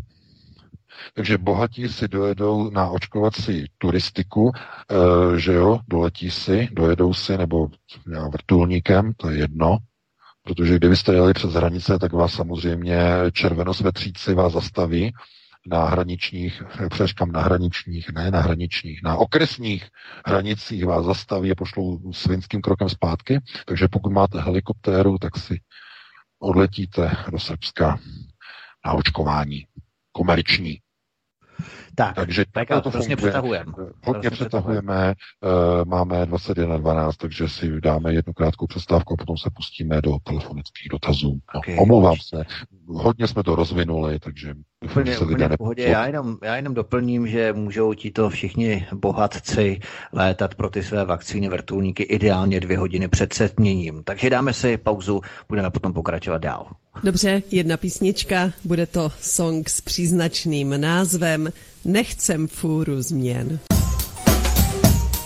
[1.13, 7.67] Takže bohatí si dojedou na očkovací turistiku, e, že jo, doletí si, dojedou si, nebo
[8.31, 9.77] vrtulníkem, to je jedno,
[10.47, 12.99] protože kdybyste jeli přes hranice, tak vás samozřejmě
[13.33, 15.13] červenosvetříci vás zastaví
[15.65, 19.89] na hraničních, přeškám na hraničních, ne na hraničních, na okresních
[20.25, 23.39] hranicích vás zastaví a pošlou svinským krokem zpátky.
[23.65, 25.59] Takže pokud máte helikoptéru, tak si
[26.39, 27.99] odletíte do Srbska
[28.85, 29.65] na očkování
[30.11, 30.79] komerční.
[31.95, 33.71] Tak, takže tak to vlastně přetahujeme.
[34.05, 35.13] Hodně přetahujeme,
[35.43, 40.89] uh, máme 21.12, takže si dáme jednu krátkou přestávku a potom se pustíme do telefonických
[40.91, 41.39] dotazů.
[41.53, 41.77] No, okay.
[41.79, 42.45] Omlouvám se,
[42.87, 44.53] hodně jsme to rozvinuli, takže
[44.91, 45.83] Úplně, úplně v pohodě.
[45.83, 49.79] Já jenom, já jenom doplním, že můžou ti to všichni bohatci
[50.13, 54.03] létat pro ty své vakcíny vrtulníky ideálně dvě hodiny před setměním.
[54.03, 56.67] Takže dáme si pauzu, budeme potom pokračovat dál.
[57.03, 61.49] Dobře, jedna písnička, bude to song s příznačným názvem
[61.85, 63.59] Nechcem fůru změn.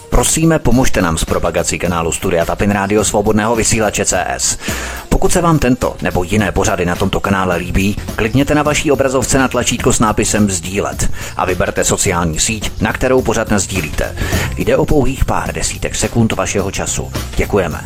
[0.10, 4.58] Prosíme, pomožte nám s propagací kanálu Studia Tapin Rádio Svobodného vysílače CS.
[5.22, 9.38] Pokud se vám tento nebo jiné pořady na tomto kanále líbí, klikněte na vaší obrazovce
[9.38, 14.16] na tlačítko s nápisem Sdílet a vyberte sociální síť, na kterou pořad sdílíte.
[14.58, 17.12] Jde o pouhých pár desítek sekund vašeho času.
[17.38, 17.82] Děkujeme.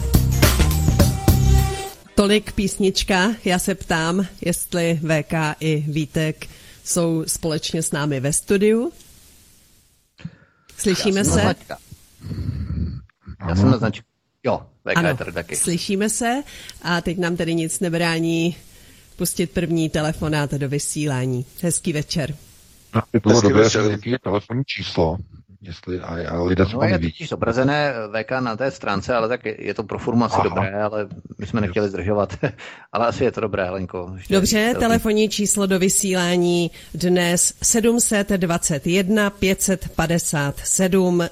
[2.15, 3.31] Tolik písnička.
[3.45, 6.47] Já se ptám, jestli VK i Vítek
[6.83, 8.91] jsou společně s námi ve studiu.
[10.77, 11.35] Slyšíme se?
[11.35, 11.77] Naznačka.
[13.49, 14.03] Já jsem naznačil.
[14.45, 15.55] Jo, VK ano, je tady taky.
[15.55, 16.43] Slyšíme se
[16.81, 18.55] a teď nám tady nic nebrání
[19.15, 21.45] pustit první telefonát do vysílání.
[21.61, 22.35] Hezký večer.
[22.95, 23.84] No, by bylo Hezký dobré, večer.
[23.91, 25.17] jaký je telefonní číslo.
[25.61, 29.73] Jestli, a, a lidé no, je totiž zobrazené VK na té stránce, ale tak je
[29.73, 30.43] to pro formu asi Aha.
[30.43, 31.07] dobré, ale
[31.38, 32.38] my jsme nechtěli zdržovat.
[32.91, 34.11] ale asi je to dobré, Lenko.
[34.15, 41.23] Ještě Dobře, telefonní číslo do vysílání dnes 721 557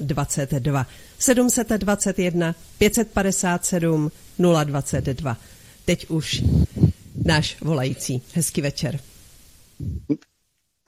[0.00, 0.86] 022.
[1.22, 5.36] 721 557 022.
[5.84, 6.42] Teď už
[7.24, 8.22] náš volající.
[8.34, 8.98] Hezký večer.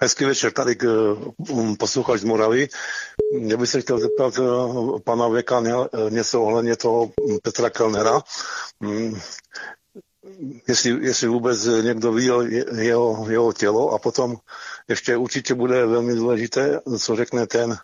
[0.01, 0.77] Hezký večer, tady
[1.51, 2.69] um, posluchač z Moravy.
[3.41, 5.63] Já bych se chtěl zeptat uh, pana Věka
[6.09, 7.13] něco ohledně toho
[7.43, 8.21] Petra Kellnera.
[8.81, 9.21] Um,
[10.69, 12.43] jestli, jestli vůbec někdo viděl
[12.77, 14.37] jeho, jeho tělo a potom
[14.89, 17.77] ještě určitě bude velmi důležité, co řekne ten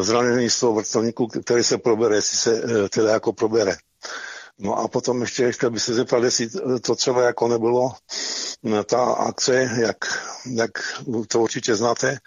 [0.00, 3.76] zraněný z toho vrtulníku, který se probere, jestli se teda jako probere.
[4.58, 6.48] No a potom ještě chtěl bych se zeptat, jestli
[6.80, 7.92] to třeba jako nebylo
[8.86, 9.96] ta akce, jak,
[10.46, 10.70] jak
[11.28, 12.18] to určitě znáte,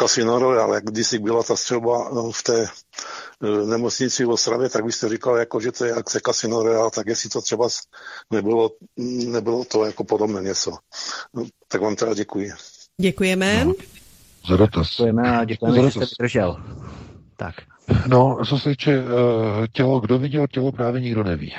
[0.00, 2.66] Casino Royale, jak kdysi byla ta střelba v té
[3.66, 7.30] nemocnici v Ostravě, tak byste říkal, jako, že to je akce Casino Royale, tak jestli
[7.30, 7.68] to třeba
[8.30, 8.70] nebylo,
[9.26, 10.76] nebylo to jako podobné něco.
[11.34, 12.52] No, tak vám teda děkuji.
[13.00, 13.64] Děkujeme.
[13.64, 13.74] No.
[14.48, 14.90] Za dotaz.
[14.90, 16.56] Děkujeme a děkujeme, že jste vydržel.
[17.36, 17.54] Tak.
[18.08, 19.06] No, co se týče uh,
[19.72, 21.54] tělo, kdo viděl tělo, právě nikdo neví.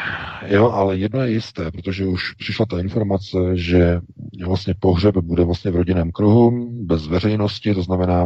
[0.46, 4.00] Jo, ale jedno je jisté, protože už přišla ta informace, že
[4.46, 8.26] vlastně pohřeb bude vlastně v rodinném kruhu, bez veřejnosti, to znamená,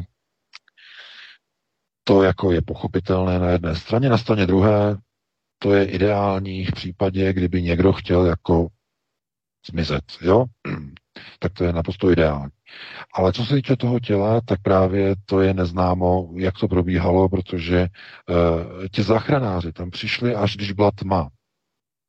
[2.03, 4.97] to jako je pochopitelné na jedné straně, na straně druhé,
[5.59, 8.67] to je ideální v případě, kdyby někdo chtěl jako
[9.71, 10.45] zmizet, jo?
[11.39, 12.51] Tak to je naprosto ideální.
[13.13, 17.87] Ale co se týče toho těla, tak právě to je neznámo, jak to probíhalo, protože
[18.29, 21.29] uh, ti záchranáři tam přišli, až když byla tma.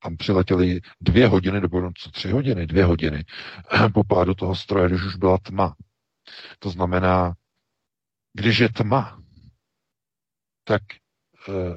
[0.02, 3.24] Tam přiletěli dvě hodiny, nebo co tři hodiny, dvě hodiny
[3.94, 5.74] po pádu toho stroje, když už byla tma.
[6.58, 7.34] To znamená,
[8.32, 9.18] když je tma,
[10.64, 10.82] tak
[11.48, 11.76] uh,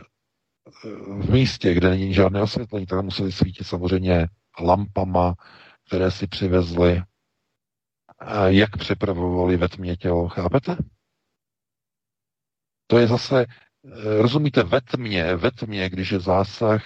[1.21, 4.27] v místě, kde není žádné osvětlení, tak museli svítit samozřejmě
[4.59, 5.33] lampama,
[5.87, 7.01] které si přivezli
[8.47, 10.77] jak připravovali ve tmě tělo, chápete?
[12.87, 16.83] To je zase, eh, rozumíte, ve tmě, ve tmě, když je zásah,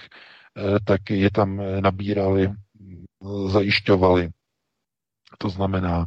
[0.56, 2.52] eh, tak je tam eh, nabírali,
[3.48, 4.30] zajišťovali.
[5.38, 6.06] To znamená,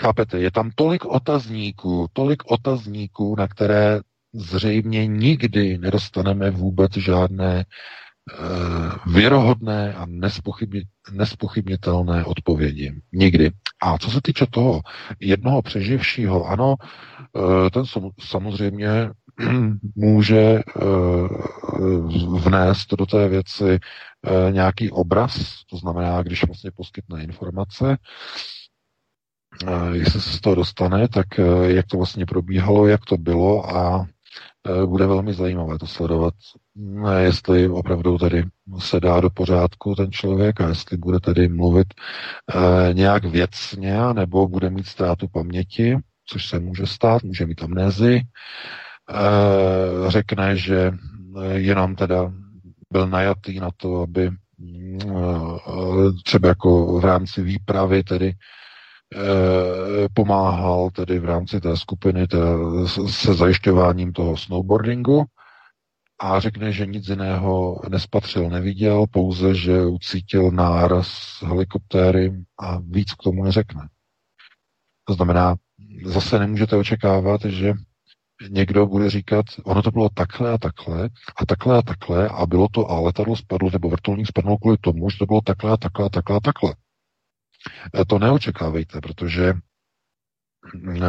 [0.00, 4.00] chápete, je tam tolik otazníků, tolik otazníků, na které
[4.32, 7.64] zřejmě nikdy nedostaneme vůbec žádné
[9.06, 10.06] věrohodné a
[11.12, 13.00] nespochybnitelné odpovědi.
[13.12, 13.50] Nikdy.
[13.82, 14.80] A co se týče toho
[15.20, 16.74] jednoho přeživšího, ano,
[17.36, 17.84] eh, ten
[18.20, 18.88] samozřejmě
[19.96, 20.62] může eh,
[22.40, 23.78] vnést do té věci
[24.50, 27.96] nějaký obraz, to znamená, když vlastně poskytne informace,
[29.92, 31.26] jestli se z toho dostane, tak
[31.66, 34.17] jak to vlastně probíhalo, jak to bylo a Eh,
[34.86, 36.34] bude velmi zajímavé to sledovat,
[37.08, 38.44] eh, jestli opravdu tady
[38.78, 44.48] se dá do pořádku ten člověk a jestli bude tady mluvit eh, nějak věcně, nebo
[44.48, 45.96] bude mít ztrátu paměti,
[46.26, 48.20] což se může stát, může mít amnézi,
[50.08, 50.92] řekne, že
[51.52, 52.32] jenom teda
[52.92, 54.30] byl najatý na to, aby
[56.24, 58.34] třeba jako v rámci výpravy tedy Eh,
[60.14, 62.38] pomáhal tedy v rámci té skupiny té,
[63.08, 65.24] se zajišťováním toho snowboardingu
[66.20, 73.22] a řekne, že nic jiného nespatřil, neviděl, pouze, že ucítil náraz helikoptéry a víc k
[73.22, 73.88] tomu neřekne.
[75.04, 75.56] To znamená,
[76.04, 77.72] zase nemůžete očekávat, že
[78.50, 82.68] někdo bude říkat, ono to bylo takhle a takhle a takhle a takhle a bylo
[82.68, 86.06] to a letadlo spadlo nebo vrtulník spadl kvůli tomu, že to bylo takhle a takhle
[86.06, 86.74] a takhle a takhle.
[87.94, 89.54] Eh, to neočekávejte, protože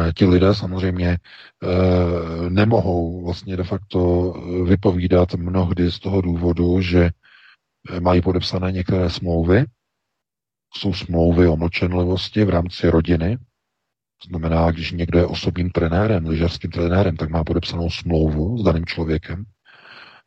[0.06, 4.32] eh, ti lidé samozřejmě eh, nemohou vlastně de facto
[4.64, 7.10] vypovídat mnohdy z toho důvodu, že
[8.00, 9.64] mají podepsané některé smlouvy,
[10.74, 13.38] jsou smlouvy o mlčenlivosti v rámci rodiny,
[14.28, 19.44] znamená, když někdo je osobním trenérem, lyžařským trenérem, tak má podepsanou smlouvu s daným člověkem,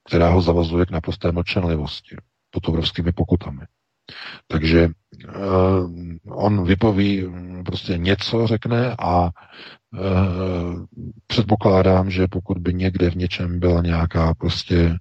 [0.07, 2.15] která ho zavazuje k naprosté mlčenlivosti
[2.49, 3.61] pod obrovskými pokutami.
[4.47, 5.91] Takže uh,
[6.27, 10.85] on vypoví mm, prostě něco, řekne a uh,
[11.27, 14.97] předpokládám, že pokud by někde v něčem byla nějaká prostě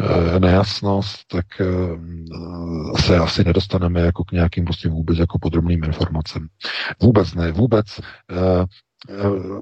[0.00, 6.48] uh, nejasnost, tak uh, se asi nedostaneme jako k nějakým prostě vůbec jako podrobným informacím.
[7.02, 7.86] Vůbec ne, vůbec.
[7.98, 8.64] Uh,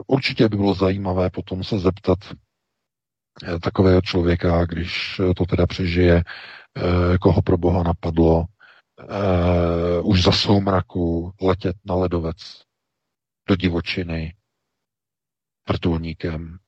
[0.06, 2.18] určitě by bylo zajímavé potom se zeptat
[3.62, 6.22] takového člověka, když to teda přežije,
[7.20, 8.44] koho pro Boha napadlo,
[8.98, 12.62] uh, už za soumraku letět na ledovec
[13.48, 14.36] do divočiny
[15.68, 16.58] vrtulníkem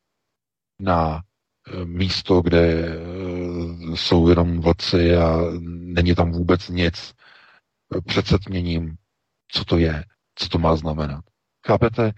[0.80, 7.14] na uh, místo, kde uh, jsou jenom vlci a není tam vůbec nic
[8.06, 8.96] před setměním,
[9.52, 11.24] co to je, co to má znamenat.
[11.66, 12.12] Chápete?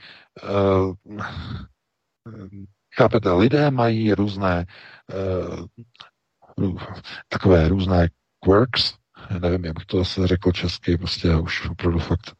[2.97, 4.66] Chápete, lidé mají různé
[7.28, 8.09] takové různé
[8.45, 8.95] quirks,
[9.39, 12.32] nevím, jak bych to zase řekl česky, prostě už opravdu fakt,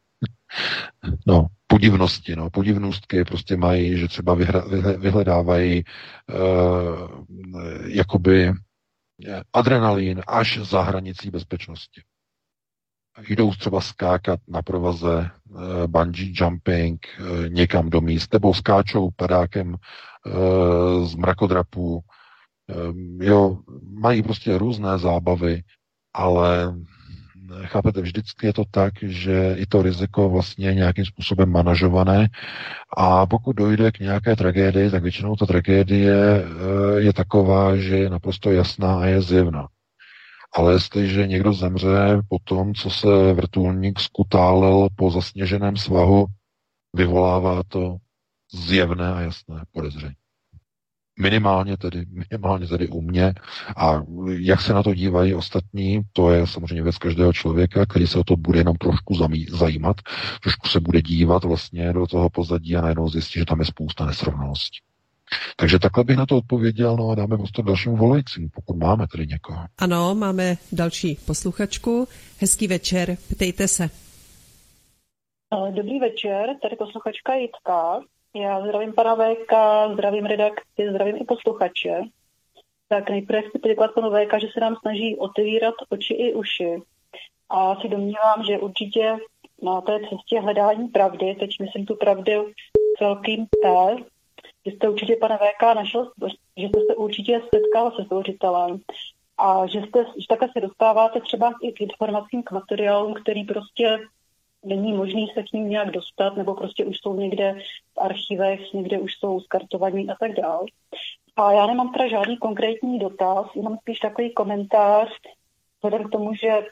[1.27, 4.63] no, podivnosti, no, podivnostky prostě mají, že třeba vyhra,
[4.97, 5.83] vyhledávají
[6.29, 7.09] uh,
[7.85, 8.53] jakoby
[9.53, 12.01] adrenalin až za hranicí bezpečnosti.
[13.27, 19.75] Jdou třeba skákat na provaze uh, bungee jumping uh, někam do míst, nebo skáčou padákem
[19.75, 22.01] uh, z mrakodrapů,
[22.89, 25.63] um, jo, mají prostě různé zábavy,
[26.13, 26.75] ale
[27.65, 32.29] chápete, vždycky je to tak, že i to riziko vlastně je nějakým způsobem manažované
[32.97, 36.45] a pokud dojde k nějaké tragédii, tak většinou ta tragédie
[36.97, 39.67] je taková, že je naprosto jasná a je zjevná.
[40.53, 46.25] Ale jestliže někdo zemře po tom, co se vrtulník skutálel po zasněženém svahu,
[46.95, 47.97] vyvolává to
[48.53, 50.15] zjevné a jasné podezření.
[51.21, 53.33] Minimálně tedy, minimálně tedy u mě.
[53.77, 58.19] A jak se na to dívají ostatní, to je samozřejmě věc každého člověka, který se
[58.19, 59.15] o to bude jenom trošku
[59.49, 59.97] zajímat,
[60.41, 64.05] trošku se bude dívat vlastně do toho pozadí a najednou zjistí, že tam je spousta
[64.05, 64.79] nesrovnalostí.
[65.55, 69.27] Takže takhle bych na to odpověděl, no a dáme prostor dalšímu volajícímu, pokud máme tedy
[69.27, 69.65] někoho.
[69.77, 72.07] Ano, máme další posluchačku.
[72.39, 73.89] Hezký večer, ptejte se.
[75.71, 77.99] Dobrý večer, tady posluchačka Jitka.
[78.35, 79.53] Já zdravím pana VK,
[79.93, 82.01] zdravím redakci, zdravím i posluchače.
[82.87, 86.81] Tak nejprve chci poděkovat panu VK, že se nám snaží otevírat oči i uši.
[87.49, 89.17] A si domnívám, že určitě
[89.63, 92.51] na té cestě hledání pravdy, teď myslím tu pravdu
[92.97, 93.95] s velkým P,
[94.65, 96.11] že jste určitě, pane VK, našel,
[96.57, 98.79] že jste se určitě setkal se stvořitelem
[99.37, 103.99] a že, jste, že takhle se dostáváte třeba i k informacím, k materiálům, který prostě
[104.65, 107.55] není možný se k ním nějak dostat, nebo prostě už jsou někde
[107.93, 110.65] v archivech, někde už jsou skartovaní a tak dále.
[111.35, 115.09] A já nemám teda žádný konkrétní dotaz, jenom spíš takový komentář,
[115.77, 116.65] vzhledem k tomu, že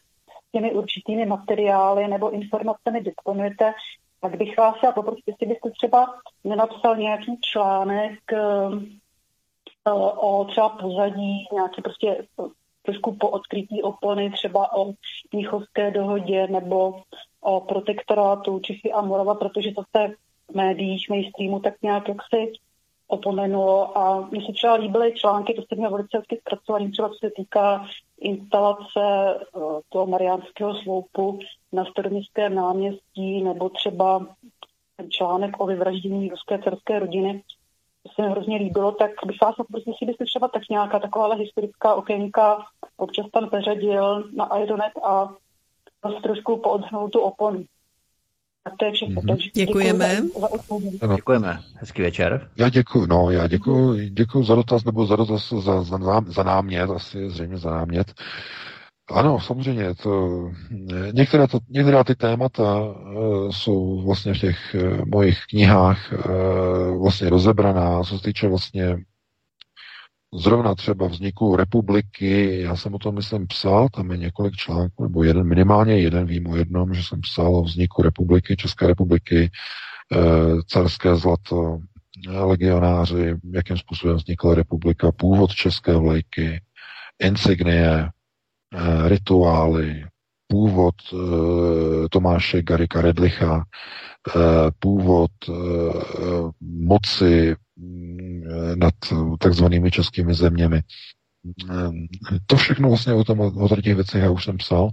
[0.51, 3.73] těmi určitými materiály nebo informacemi disponujete,
[4.21, 6.13] tak bych vás chtěla poprosit, jestli byste třeba
[6.43, 12.25] nenapsal nějaký článek eh, o třeba pozadí, nějaký prostě
[12.83, 14.93] trošku po odkrytí opony, třeba o
[15.33, 17.01] Mnichovské dohodě nebo
[17.41, 20.13] o protektorátu Čechy a Morava, protože to v té
[20.53, 22.53] médiích, mainstreamu tak nějak jak si
[23.07, 27.15] opomenulo a mně se třeba líbily články, to se měl velice hezky zpracovaný, třeba co
[27.15, 27.85] se týká
[28.19, 28.99] instalace
[29.53, 31.39] uh, toho mariánského sloupu
[31.71, 34.27] na staroměstském náměstí nebo třeba
[35.09, 37.43] článek o vyvraždění ruské cerské rodiny.
[38.03, 41.35] To se mi hrozně líbilo, tak bych vás poprosil, jestli byste třeba tak nějaká taková
[41.35, 42.65] historická okénka
[42.97, 45.29] občas tam peřadil na Ironet a
[46.23, 47.63] trošku poodhnout tu oponu.
[48.63, 49.21] Tak to je všechno.
[49.21, 49.51] Mm-hmm.
[49.55, 50.21] Děkujeme.
[50.51, 51.15] Děkujeme.
[51.15, 51.59] Děkujeme.
[51.75, 52.49] Hezký večer.
[52.57, 56.89] Já děkuji, no, já děkuji, děkuji za dotaz, nebo za dotaz, za, za, za námět,
[56.89, 58.13] asi zřejmě za námět.
[59.11, 59.95] Ano, samozřejmě.
[59.95, 60.29] To,
[61.11, 67.29] některé, to, některá ty témata uh, jsou vlastně v těch uh, mojich knihách uh, vlastně
[67.29, 68.97] rozebraná, co se týče vlastně
[70.33, 75.23] zrovna třeba vzniku republiky, já jsem o tom, myslím, psal, tam je několik článků, nebo
[75.23, 79.51] jeden, minimálně jeden, vím o jednom, že jsem psal o vzniku republiky, České republiky,
[80.11, 80.17] eh,
[80.67, 81.79] carské zlato,
[82.27, 86.61] legionáři, jakým způsobem vznikla republika, původ české vlajky,
[87.19, 88.09] insignie,
[88.73, 90.05] eh, rituály,
[90.47, 93.65] původ eh, Tomáše Garika Redlicha,
[94.79, 95.31] původ
[96.61, 97.55] moci
[98.75, 98.93] nad
[99.39, 100.81] takzvanými českými zeměmi.
[102.45, 104.89] To všechno vlastně o, tom, o těch věcech já už jsem psal.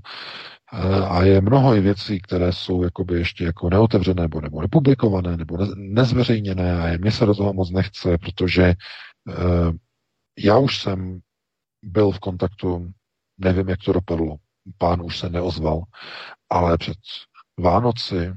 [1.09, 5.57] A je mnoho i věcí, které jsou jakoby ještě jako neotevřené nebo, nebo nepublikované nebo
[5.57, 8.75] ne, nezveřejněné a mně se do toho moc nechce, protože
[10.39, 11.21] já už jsem
[11.83, 12.93] byl v kontaktu,
[13.39, 14.37] nevím, jak to dopadlo,
[14.79, 15.83] pán už se neozval,
[16.51, 16.97] ale před
[17.61, 18.33] Vánoci,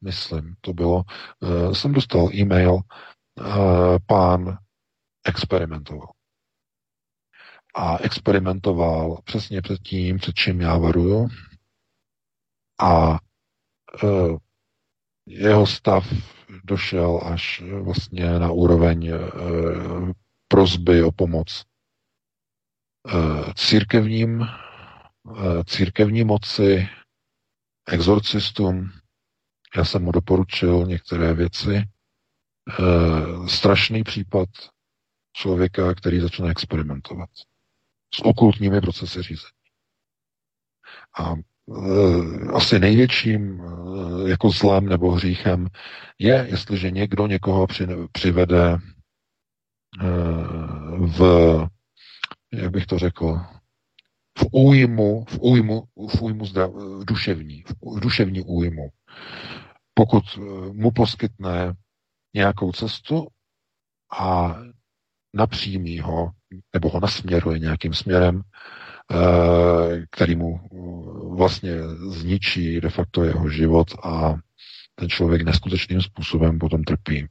[0.00, 1.02] myslím, to bylo,
[1.40, 4.58] uh, jsem dostal e-mail, uh, pán
[5.24, 6.12] experimentoval.
[7.74, 11.28] A experimentoval přesně před tím, před čím já varuju.
[12.80, 13.18] A
[14.02, 14.38] uh,
[15.26, 16.12] jeho stav
[16.64, 19.12] došel až vlastně na úroveň
[20.48, 21.64] prozby o pomoc
[23.54, 24.46] církevním,
[25.66, 26.88] církevní moci,
[27.88, 28.90] exorcistům.
[29.76, 31.82] Já jsem mu doporučil některé věci.
[32.80, 34.48] Uh, strašný případ
[35.32, 37.30] člověka, který začne experimentovat
[38.14, 39.60] s okultními procesy řízení.
[41.18, 45.66] A e, asi největším e, jako zlem nebo hříchem
[46.18, 48.78] je, jestliže někdo někoho při, přivede e,
[50.98, 51.20] v,
[52.52, 53.40] jak bych to řekl,
[54.38, 56.70] v újmu, v újmu, v újmu zdrav,
[57.04, 57.64] duševní,
[57.96, 58.90] v duševní újmu.
[59.94, 60.40] Pokud e,
[60.72, 61.74] mu poskytne
[62.34, 63.26] nějakou cestu
[64.18, 64.56] a
[65.34, 66.30] napřímí ho,
[66.74, 68.42] nebo ho nasměruje nějakým směrem,
[69.12, 71.70] eh, který mu eh, vlastně
[72.08, 74.34] zničí de facto jeho život a
[74.94, 77.28] ten člověk neskutečným způsobem potom trpí.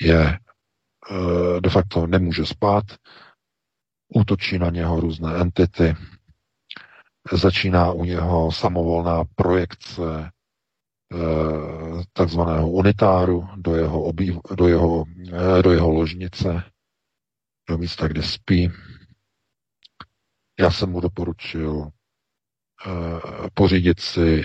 [0.00, 2.84] Je eh, de facto nemůže spát,
[4.14, 5.94] útočí na něho různé entity,
[7.32, 10.30] začíná u něho samovolná projekce eh,
[12.12, 16.64] takzvaného unitáru do jeho, obýv, do jeho, eh, do jeho ložnice,
[17.68, 18.70] do místa, kde spí.
[20.60, 21.90] Já jsem mu doporučil
[23.54, 24.44] pořídit si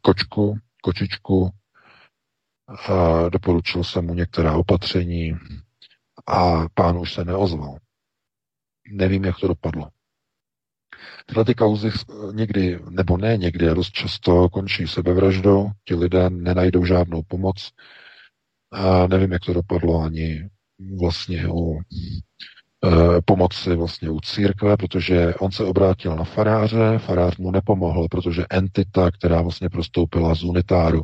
[0.00, 1.50] kočku, kočičku,
[2.88, 5.38] a doporučil jsem mu některá opatření
[6.26, 7.76] a pán už se neozval.
[8.92, 9.88] Nevím, jak to dopadlo.
[11.26, 11.90] Tyhle ty kauzy
[12.32, 17.70] někdy, nebo ne někdy, dost často končí sebevraždou, ti lidé nenajdou žádnou pomoc.
[18.72, 20.48] A nevím, jak to dopadlo ani
[21.00, 21.80] vlastně u e,
[23.24, 29.10] pomoci vlastně u církve, protože on se obrátil na faráře, farář mu nepomohl, protože entita,
[29.10, 31.02] která vlastně prostoupila z unitáru,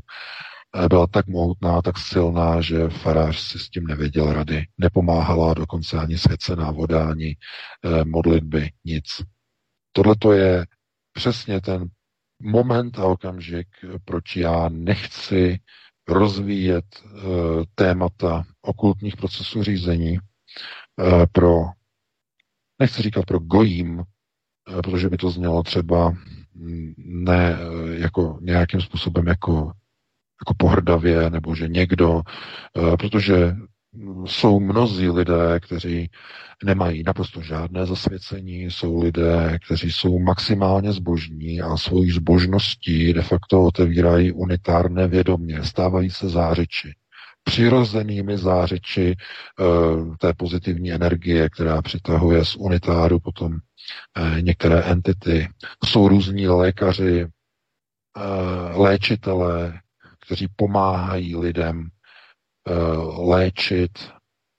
[0.85, 4.67] e, byla tak mohutná, tak silná, že farář si s tím nevěděl rady.
[4.79, 7.37] Nepomáhala dokonce ani svěcená voda, ani
[8.05, 9.05] modlitby, nic.
[9.99, 10.67] Tohle to je
[11.13, 11.89] přesně ten
[12.43, 13.69] moment a okamžik,
[14.05, 15.61] proč já nechci
[16.09, 17.03] rozvíjet e,
[17.75, 20.21] témata okultních procesů řízení e,
[21.33, 21.61] pro,
[22.79, 26.15] nechci říkat pro gojím, e, protože by to znělo třeba
[26.97, 29.73] ne e, jako nějakým způsobem jako,
[30.43, 32.23] jako pohrdavě, nebo že někdo,
[32.99, 33.57] protože
[34.25, 36.11] jsou mnozí lidé, kteří
[36.65, 43.63] nemají naprosto žádné zasvěcení, jsou lidé, kteří jsou maximálně zbožní a svojí zbožností de facto
[43.63, 46.95] otevírají unitárné vědomě, stávají se zářiči
[47.49, 49.17] přirozenými zářiči
[49.61, 55.49] uh, té pozitivní energie, která přitahuje z unitáru potom uh, některé entity.
[55.85, 59.81] Jsou různí lékaři, uh, léčitelé,
[60.27, 61.89] kteří pomáhají lidem
[63.19, 63.91] léčit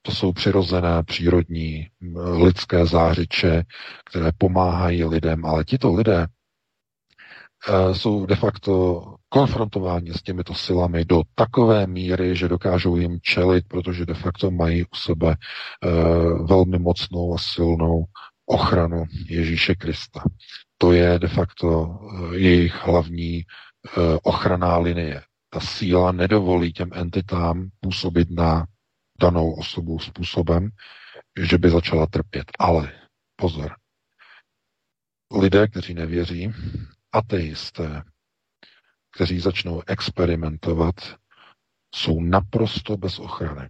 [0.01, 3.63] to jsou přirozené, přírodní, lidské zářiče,
[4.05, 6.27] které pomáhají lidem, ale tito lidé
[7.67, 13.65] eh, jsou de facto konfrontováni s těmito silami do takové míry, že dokážou jim čelit,
[13.67, 15.89] protože de facto mají u sebe eh,
[16.43, 18.05] velmi mocnou a silnou
[18.45, 20.23] ochranu Ježíše Krista.
[20.77, 21.99] To je de facto
[22.33, 23.43] eh, jejich hlavní
[24.23, 25.21] ochranná linie.
[25.49, 28.65] Ta síla nedovolí těm entitám působit na
[29.21, 30.69] danou osobu způsobem,
[31.41, 32.51] že by začala trpět.
[32.59, 32.99] Ale
[33.35, 33.75] pozor,
[35.41, 36.53] lidé, kteří nevěří,
[37.11, 38.03] ateisté,
[39.15, 40.95] kteří začnou experimentovat,
[41.95, 43.69] jsou naprosto bez ochrany.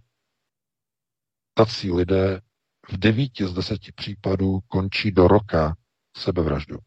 [1.54, 2.40] Tací lidé
[2.88, 5.76] v devíti z deseti případů končí do roka
[6.16, 6.78] sebevraždu.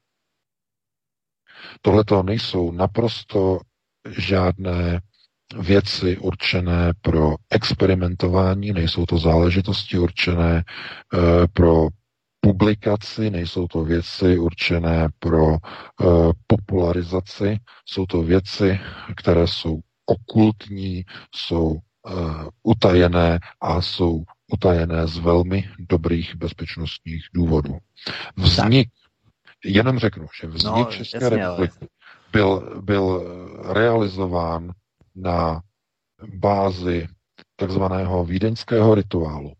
[1.81, 3.59] Tohle to nejsou naprosto
[4.09, 5.01] žádné
[5.59, 10.63] věci určené pro experimentování, nejsou to záležitosti určené e,
[11.53, 11.87] pro
[12.41, 15.57] publikaci, nejsou to věci určené pro e,
[16.47, 18.79] popularizaci, jsou to věci,
[19.17, 21.05] které jsou okultní,
[21.35, 21.79] jsou e,
[22.63, 27.77] utajené a jsou utajené z velmi dobrých bezpečnostních důvodů.
[28.37, 28.89] Vznik,
[29.65, 31.87] jenom řeknu, že vznik no, České republiky
[32.33, 33.23] byl, byl
[33.73, 34.71] realizován
[35.15, 35.61] na
[36.35, 37.07] bázi
[37.55, 39.53] takzvaného vídeňského rituálu.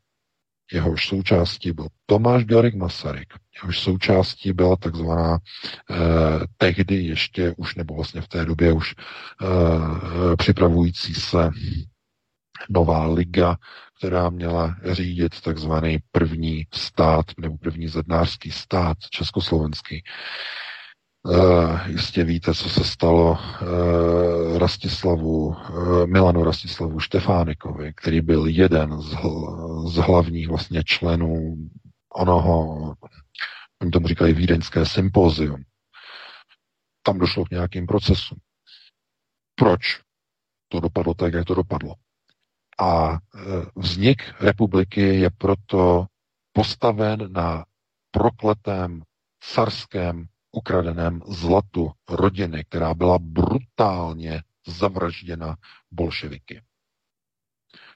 [0.73, 5.95] Jehož součástí byl Tomáš Garik Masaryk, jehož součástí byla takzvaná eh,
[6.57, 11.49] tehdy ještě už, nebo vlastně v té době už eh, připravující se
[12.69, 13.57] nová liga,
[13.97, 20.03] která měla řídit takzvaný první stát nebo první zednářský stát československý.
[21.25, 29.01] Uh, jistě víte, co se stalo uh, Rastislavu, uh, Milanu Rastislavu Štefánikovi, který byl jeden
[29.01, 31.55] z, hl- z hlavních vlastně členů
[32.13, 32.95] onoho,
[33.81, 35.63] oni tomu říkají vídeňské sympozium.
[37.03, 38.37] Tam došlo k nějakým procesům.
[39.55, 40.01] Proč
[40.67, 41.95] to dopadlo tak, jak to dopadlo?
[42.79, 43.17] A
[43.75, 46.05] vznik republiky je proto
[46.53, 47.65] postaven na
[48.11, 49.01] prokletém
[49.53, 55.55] carském ukradeném zlatu rodiny, která byla brutálně zavražděna
[55.91, 56.61] bolševiky.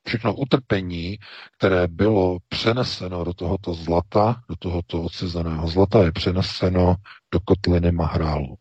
[0.07, 1.17] Všechno utrpení,
[1.57, 6.95] které bylo přeneseno do tohoto zlata, do tohoto odcizeného zlata, je přeneseno
[7.33, 8.57] do kotliny Mahrálu.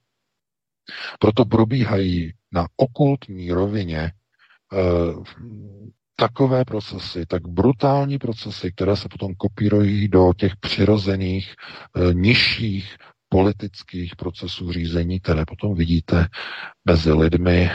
[1.18, 4.12] Proto probíhají na okultní rovině e,
[6.16, 12.97] takové procesy, tak brutální procesy, které se potom kopírují do těch přirozených, e, nižších
[13.37, 16.29] politických procesů řízení, které potom vidíte
[16.85, 17.71] mezi lidmi,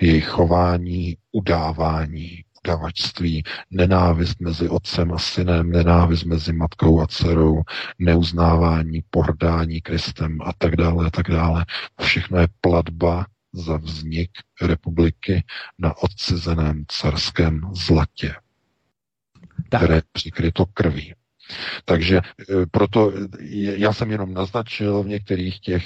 [0.00, 7.62] jejich chování, udávání, udavačství, nenávist mezi otcem a synem, nenávist mezi matkou a dcerou,
[7.98, 11.64] neuznávání, pohrdání Kristem a tak dále a tak dále.
[12.00, 14.30] Všechno je platba za vznik
[14.62, 15.44] republiky
[15.78, 18.34] na odcizeném carském zlatě,
[19.68, 19.80] tak.
[19.80, 21.14] které je přikryto krví.
[21.84, 22.22] Takže e,
[22.70, 23.12] proto
[23.76, 25.84] já jsem jenom naznačil v některých těch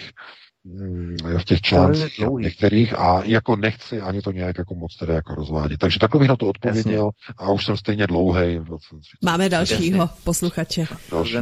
[0.64, 5.34] mm, v těch článcích některých a jako nechci ani to nějak jako moc tedy jako
[5.34, 5.78] rozvádět.
[5.80, 8.60] Takže takhle bych na to odpověděl a už jsem stejně dlouhý.
[9.24, 10.16] Máme dalšího Jasně.
[10.24, 10.86] posluchače.
[11.10, 11.34] Další,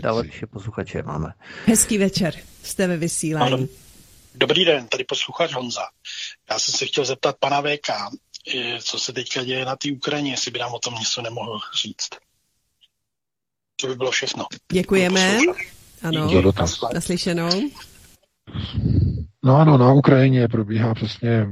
[0.00, 1.28] další posluchače máme.
[1.66, 3.52] Hezký večer, jste ve vysílání.
[3.52, 3.66] Ano.
[4.34, 5.82] Dobrý den, tady posluchač Honza.
[6.50, 7.90] Já jsem se chtěl zeptat pana VK,
[8.82, 12.08] co se teďka děje na té Ukrajině, jestli by nám o tom něco nemohl říct.
[13.80, 14.44] To by bylo všechno.
[14.72, 15.38] Děkujeme.
[16.02, 16.30] Ano,
[16.94, 17.50] naslyšenou.
[19.44, 21.46] No ano, na Ukrajině probíhá přesně,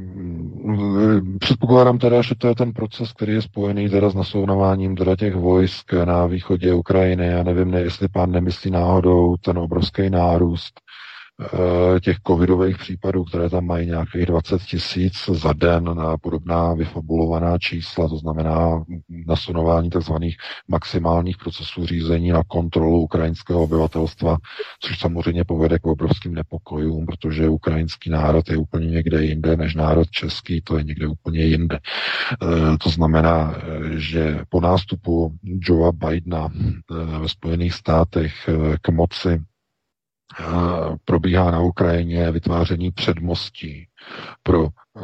[1.39, 5.35] předpokládám teda, že to je ten proces, který je spojený teda s nasounováním teda těch
[5.35, 7.27] vojsk na východě Ukrajiny.
[7.27, 10.81] Já nevím, jestli pán nemyslí náhodou ten obrovský nárůst
[12.01, 18.09] těch covidových případů, které tam mají nějakých 20 tisíc za den na podobná vyfabulovaná čísla,
[18.09, 18.85] to znamená
[19.27, 20.13] nasunování tzv.
[20.69, 24.37] maximálních procesů řízení na kontrolu ukrajinského obyvatelstva,
[24.81, 30.11] což samozřejmě povede k obrovským nepokojům, protože ukrajinský národ je úplně někde jinde než národ
[30.11, 31.79] český, to je někde úplně jinde.
[32.43, 36.49] Eh, to znamená, eh, že po nástupu Joea Bidena
[37.21, 38.33] ve Spojených státech
[38.83, 39.41] k moci
[41.05, 43.87] probíhá na Ukrajině vytváření předmostí
[44.43, 45.01] pro eh,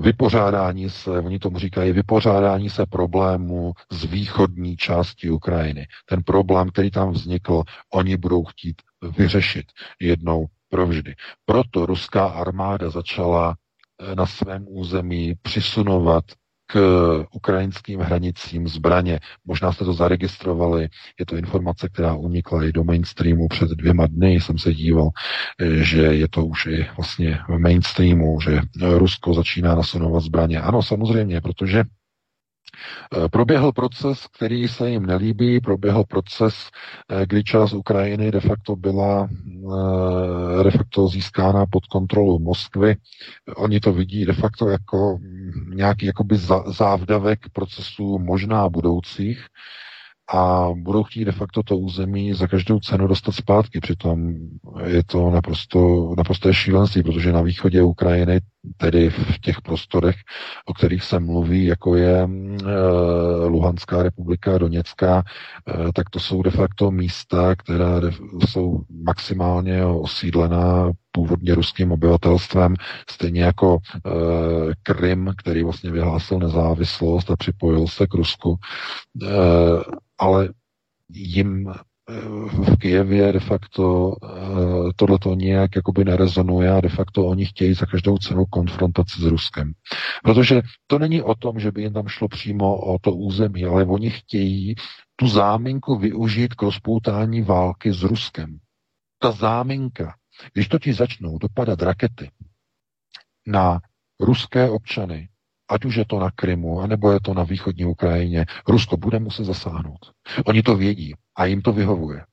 [0.00, 5.86] vypořádání se, oni tomu říkají, vypořádání se problému z východní části Ukrajiny.
[6.06, 8.82] Ten problém, který tam vznikl, oni budou chtít
[9.18, 9.66] vyřešit
[10.00, 11.14] jednou provždy.
[11.44, 13.54] Proto ruská armáda začala
[14.00, 16.24] eh, na svém území přisunovat
[16.72, 19.20] k ukrajinským hranicím zbraně.
[19.44, 20.88] Možná jste to zaregistrovali,
[21.20, 25.08] je to informace, která unikla i do mainstreamu před dvěma dny, jsem se díval,
[25.80, 30.60] že je to už i vlastně v mainstreamu, že Rusko začíná nasunovat zbraně.
[30.60, 31.84] Ano, samozřejmě, protože
[33.14, 36.54] Eh, proběhl proces, který se jim nelíbí, proběhl proces,
[37.10, 39.28] eh, kdy část Ukrajiny de facto byla
[40.60, 42.96] eh, de facto získána pod kontrolu Moskvy.
[43.56, 45.18] Oni to vidí de facto jako
[45.74, 49.46] nějaký jakoby závdavek procesů možná budoucích,
[50.34, 53.80] a budou chtít de facto to území za každou cenu dostat zpátky.
[53.80, 54.34] Přitom
[54.84, 58.40] je to naprosto, naprosto šílenství, protože na východě Ukrajiny,
[58.76, 60.16] tedy v těch prostorech,
[60.66, 62.28] o kterých se mluví, jako je e,
[63.46, 68.00] Luhanská republika, Doněcká, e, tak to jsou de facto místa, která
[68.48, 72.74] jsou maximálně osídlená původně ruským obyvatelstvem,
[73.10, 74.10] stejně jako e,
[74.82, 78.56] Krym, který vlastně vyhlásil nezávislost a připojil se k Rusku.
[80.18, 80.48] Ale
[81.12, 81.78] jim eh,
[82.08, 87.86] v Kijevě de facto eh, tohleto nějak jakoby nerezonuje a de facto oni chtějí za
[87.86, 89.72] každou cenu konfrontaci s Ruskem.
[90.24, 93.84] Protože to není o tom, že by jim tam šlo přímo o to území, ale
[93.84, 94.74] oni chtějí
[95.16, 98.58] tu záminku využít k rozpoutání války s Ruskem.
[99.18, 100.14] Ta záminka,
[100.52, 102.30] když totiž začnou dopadat rakety
[103.46, 103.80] na
[104.20, 105.28] ruské občany,
[105.70, 109.44] ať už je to na Krymu, anebo je to na východní Ukrajině, Rusko bude muset
[109.44, 110.12] zasáhnout.
[110.46, 112.26] Oni to vědí a jim to vyhovuje.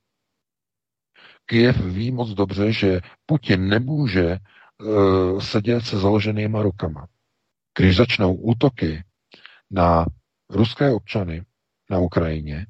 [1.45, 7.07] Kiev ví moc dobře, že Putin nemůže uh, sedět se založenýma rukama.
[7.77, 9.03] Když začnou útoky
[9.71, 10.05] na
[10.49, 11.45] ruské občany
[11.89, 12.65] na Ukrajině,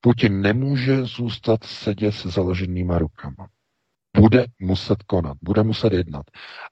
[0.00, 3.48] Putin nemůže zůstat sedět se založenýma rukama
[4.16, 6.22] bude muset konat, bude muset jednat.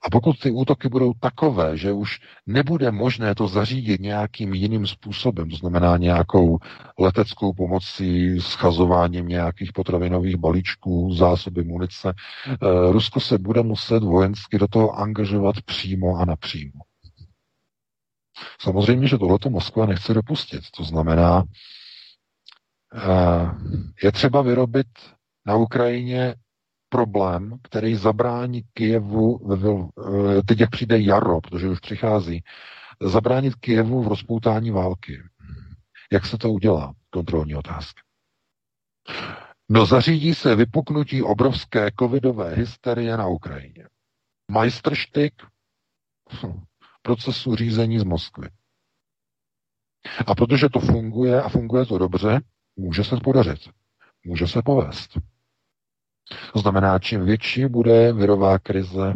[0.03, 5.49] A pokud ty útoky budou takové, že už nebude možné to zařídit nějakým jiným způsobem,
[5.49, 6.57] to znamená nějakou
[6.99, 12.13] leteckou pomocí, schazováním nějakých potravinových balíčků, zásoby munice,
[12.47, 16.79] eh, Rusko se bude muset vojensky do toho angažovat přímo a napřímo.
[18.61, 20.61] Samozřejmě, že tohleto Moskva nechce dopustit.
[20.77, 21.43] To znamená,
[22.95, 23.51] eh,
[24.03, 24.87] je třeba vyrobit
[25.45, 26.35] na Ukrajině
[26.89, 32.43] problém, který zabrání Kijevu, eh, teď jak přijde jaro, protože už přichází,
[33.01, 35.21] zabránit Kijevu v rozpoutání války.
[36.11, 36.93] Jak se to udělá?
[37.09, 38.01] Kontrolní otázka.
[39.69, 43.87] No zařídí se vypuknutí obrovské covidové hysterie na Ukrajině.
[44.51, 45.33] Majstrštyk
[47.01, 48.49] procesu řízení z Moskvy.
[50.27, 52.39] A protože to funguje a funguje to dobře,
[52.75, 53.69] může se podařit.
[54.25, 55.17] Může se povést.
[56.53, 59.13] To znamená, čím větší bude virová krize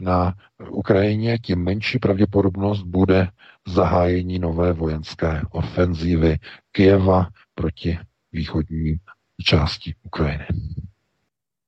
[0.00, 0.34] na
[0.70, 3.28] Ukrajině, tím menší pravděpodobnost bude
[3.66, 6.36] zahájení nové vojenské ofenzívy
[6.72, 7.98] Kieva proti
[8.32, 8.96] východní
[9.44, 10.46] části Ukrajiny.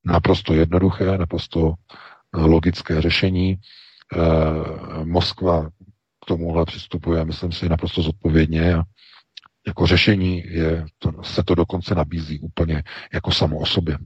[0.04, 1.74] Naprosto jednoduché, naprosto
[2.32, 3.56] logické řešení.
[4.16, 5.70] Eh, Moskva
[6.20, 8.82] k tomuhle přistupuje, myslím si, naprosto zodpovědně a
[9.66, 13.98] jako řešení je, to, se to dokonce nabízí úplně jako samo o sobě.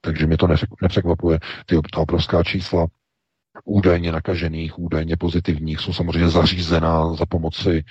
[0.00, 0.46] Takže mě to
[0.82, 1.38] nepřekvapuje.
[1.66, 2.86] Ty ta obrovská čísla
[3.64, 7.84] údajně nakažených, údajně pozitivních jsou samozřejmě zařízená za pomoci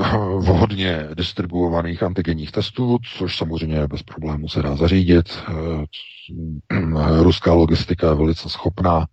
[0.00, 5.38] eh, vhodně distribuovaných antigenních testů, což samozřejmě bez problému se dá zařídit.
[5.48, 5.84] Eh,
[7.22, 9.06] ruská logistika je velice schopná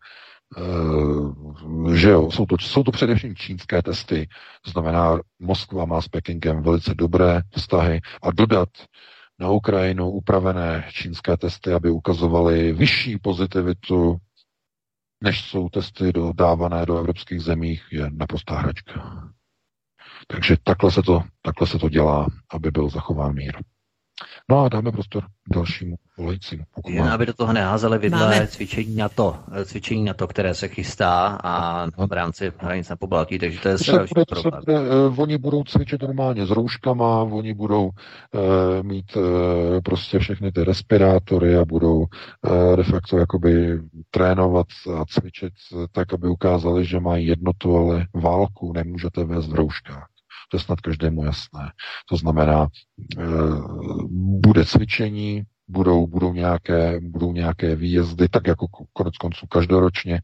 [0.58, 4.28] Eh, že jo, jsou to, jsou to především čínské testy,
[4.68, 8.70] znamená, Moskva má s Pekingem velice dobré vztahy a dodat
[9.40, 14.18] na Ukrajinu upravené čínské testy, aby ukazovaly vyšší pozitivitu,
[15.24, 19.30] než jsou testy dodávané do evropských zemích, je naprostá hračka.
[20.28, 23.58] Takže takhle se to, takhle se to dělá, aby byl zachován mír.
[24.50, 25.24] No a dáme prostor
[25.54, 26.64] dalšímu volajícímu.
[26.88, 28.48] Jen aby do toho neházeli vidle Máme.
[28.48, 29.36] cvičení na to,
[29.66, 33.78] cvičení na to, které se chystá a v rámci hranic na Pobaltí, takže to je
[33.78, 37.92] se bude, se bude, uh, Oni budou cvičit normálně s rouškama, oni budou uh,
[38.82, 39.24] mít uh,
[39.86, 43.80] prostě všechny ty respirátory a budou uh, de facto jakoby
[44.12, 45.54] trénovat a cvičit
[45.92, 50.09] tak, aby ukázali, že mají jednotu, ale válku nemůžete vést v rouškách.
[50.50, 51.72] To je snad každému jasné.
[52.10, 53.24] To znamená, e,
[54.40, 60.22] bude cvičení, budou, budou, nějaké, budou nějaké výjezdy, tak jako konec konců každoročně,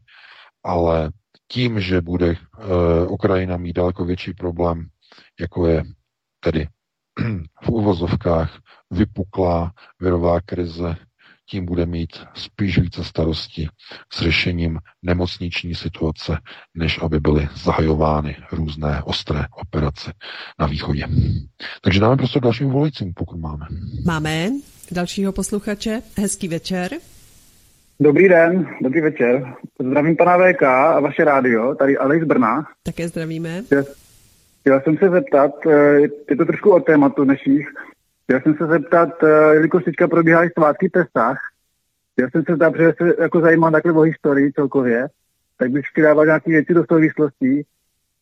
[0.64, 1.10] ale
[1.48, 2.36] tím, že bude e,
[3.06, 4.86] Ukrajina mít daleko větší problém,
[5.40, 5.82] jako je
[6.40, 6.68] tedy
[7.62, 8.58] v uvozovkách
[8.90, 10.96] vypuklá virová krize
[11.48, 13.68] tím bude mít spíš více starosti
[14.12, 16.38] s řešením nemocniční situace,
[16.74, 20.12] než aby byly zahajovány různé ostré operace
[20.58, 21.04] na východě.
[21.82, 23.66] Takže dáme prostě dalším voličům, pokud máme.
[24.06, 24.50] Máme
[24.92, 26.02] dalšího posluchače.
[26.18, 26.90] Hezký večer.
[28.00, 29.54] Dobrý den, dobrý večer.
[29.80, 32.66] Zdravím pana VK a vaše rádio, tady Alex Brna.
[32.82, 33.62] Také zdravíme.
[34.60, 36.00] Chtěl jsem se zeptat, eh,
[36.30, 37.68] je to trošku o tématu dnešních,
[38.26, 41.38] Chtěl jsem se zeptat, eh, jelikož teďka probíhají svátky Pesach,
[42.18, 45.08] já jsem se zeptat, protože se jako zajímám takhle o historii celkově,
[45.58, 47.62] tak bych chtěl dávat nějaké věci do souvislostí.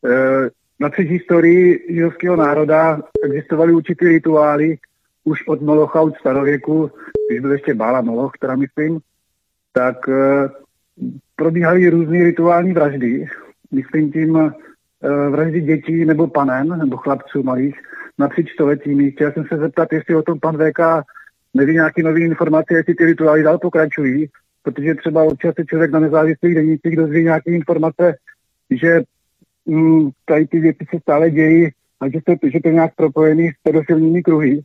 [0.07, 0.51] Eh,
[0.81, 4.79] na tři historii židovského národa existovaly určité rituály
[5.25, 6.91] už od Molocha od starověku,
[7.29, 9.01] když byl ještě Bála Moloch, teda myslím,
[9.73, 10.49] tak eh,
[11.37, 13.27] probíhaly různé rituální vraždy,
[13.71, 14.53] myslím tím
[15.31, 17.81] vraždy dětí nebo panen, nebo chlapců malých,
[18.19, 19.11] napříč stoletími.
[19.11, 20.81] Chtěl jsem se zeptat, jestli o tom pan VK
[21.55, 24.29] neví nějaké nové informace, jestli ty rituály dál pokračují,
[24.63, 28.17] protože třeba občas se člověk na nezávislých denících dozví nějaké informace,
[28.71, 29.03] že
[29.67, 31.69] mm, tady ty věci se stále dějí
[32.01, 34.61] a že, to, že to je nějak propojený s pedofilními kruhy.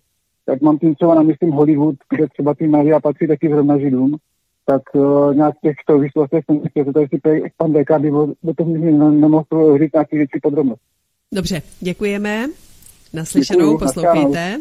[0.45, 4.17] Tak mám tím třeba na myslím Hollywood, kde třeba ty Maria patří taky zrovna židům,
[4.65, 8.73] tak uh, nějak těch souvislostech jsem chtěl zeptat, jestli pan VK by o tom
[9.21, 10.75] nemohl říct nějaké věci podrobně.
[11.33, 12.47] Dobře, děkujeme.
[13.13, 14.59] Naslyšenou, poslouchejte.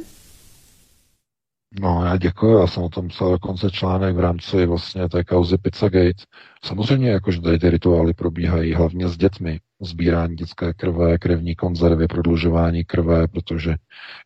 [1.81, 5.59] No, já děkuji, já jsem o tom psal dokonce článek v rámci vlastně té kauzy
[5.59, 6.25] Pizzagate.
[6.65, 12.85] Samozřejmě, jakože tady ty rituály probíhají hlavně s dětmi, sbírání dětské krve, krevní konzervy, prodlužování
[12.85, 13.77] krve, protože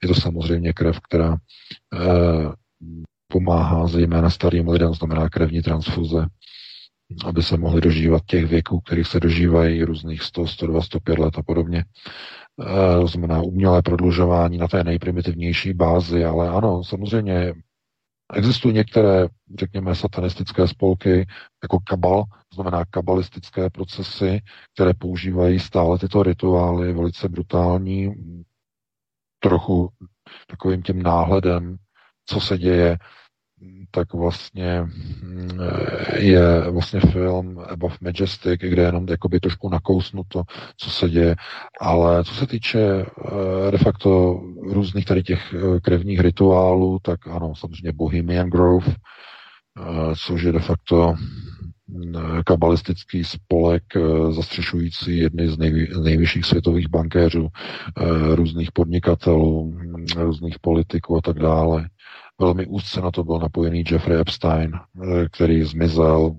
[0.02, 1.36] je to samozřejmě krev, která
[1.94, 2.52] eh,
[3.28, 6.26] pomáhá zejména starým lidem, znamená krevní transfuze,
[7.24, 11.42] aby se mohli dožívat těch věků, kterých se dožívají různých 100, 102, 105 let a
[11.42, 11.84] podobně.
[12.60, 17.54] Eh, to znamená umělé prodlužování na té nejprimitivnější bázi, ale ano, samozřejmě
[18.34, 21.26] existují některé, řekněme, satanistické spolky,
[21.62, 22.24] jako kabal,
[22.54, 24.40] znamená kabalistické procesy,
[24.74, 28.14] které používají stále tyto rituály, velice brutální,
[29.40, 29.88] trochu
[30.46, 31.76] takovým tím náhledem,
[32.26, 32.98] co se děje
[33.94, 34.82] tak vlastně
[35.22, 35.60] mm,
[36.16, 40.42] je vlastně film Above Majestic, kde jenom jakoby trošku nakousnuto,
[40.76, 41.36] co se děje,
[41.80, 47.54] ale co se týče eh, de facto různých tady těch eh, krevních rituálů, tak ano,
[47.54, 51.14] samozřejmě Bohemian Grove, eh, což je de facto
[51.88, 53.82] mm, kabalistický spolek
[54.30, 57.48] zastřešující jedny z nejvy, nejvyšších světových bankéřů,
[58.34, 61.88] různých podnikatelů, mm, různých politiků a tak dále.
[62.40, 66.36] Velmi úzce na to byl napojený Jeffrey Epstein, eh, který zmizel,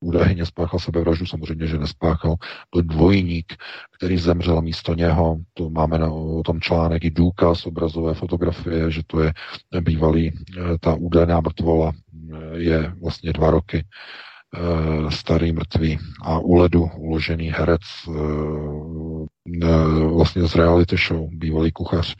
[0.00, 2.36] údajně spáchal sebevraždu, samozřejmě, že nespáchal,
[2.74, 3.52] byl dvojník,
[3.96, 9.02] který zemřel místo něho, to máme na, o tom článek i důkaz obrazové fotografie, že
[9.06, 9.32] to je
[9.80, 11.92] bývalý, eh, ta údajná mrtvola
[12.54, 13.84] je vlastně dva roky
[15.08, 17.80] starý mrtvý a u ledu uložený herec
[20.14, 22.14] vlastně z reality show, bývalý kuchař.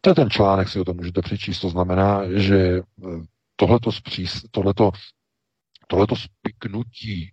[0.00, 1.60] To je ten článek, si o tom můžete přečíst.
[1.60, 2.80] To znamená, že
[3.56, 4.90] tohleto, zpřís, tohleto,
[5.88, 7.30] tohleto spiknutí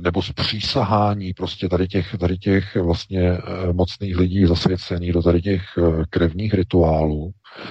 [0.00, 5.62] nebo zpřísahání prostě tady těch, tady těch vlastně eh, mocných lidí zasvěcených do tady těch
[5.78, 7.30] eh, krevních rituálů,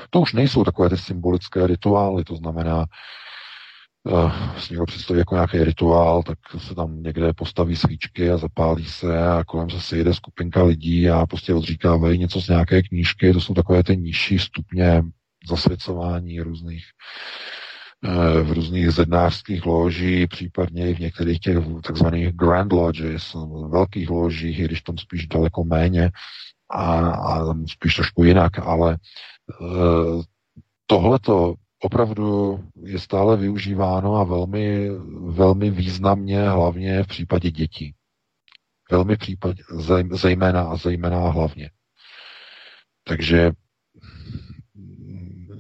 [0.10, 2.86] to už nejsou takové ty symbolické rituály, to znamená,
[4.58, 9.28] si někdo představí jako nějaký rituál, tak se tam někde postaví svíčky a zapálí se
[9.28, 13.54] a kolem se sejde skupinka lidí a prostě odříkávají něco z nějaké knížky, to jsou
[13.54, 15.04] takové ty nižší stupně
[15.50, 16.84] zasvěcování různých
[18.06, 23.36] Eh, v různých zednářských loží, případně i v některých těch takzvaných grand lodges,
[23.70, 26.12] velkých ložích, i když tam spíš daleko méně
[26.72, 28.98] a, a spíš trošku jinak, ale
[29.62, 30.22] uh,
[30.86, 34.90] tohleto opravdu je stále využíváno a velmi,
[35.20, 37.94] velmi významně, hlavně v případě dětí.
[38.92, 39.64] Velmi v případě,
[40.12, 41.70] zejména a zejména hlavně.
[43.04, 43.52] Takže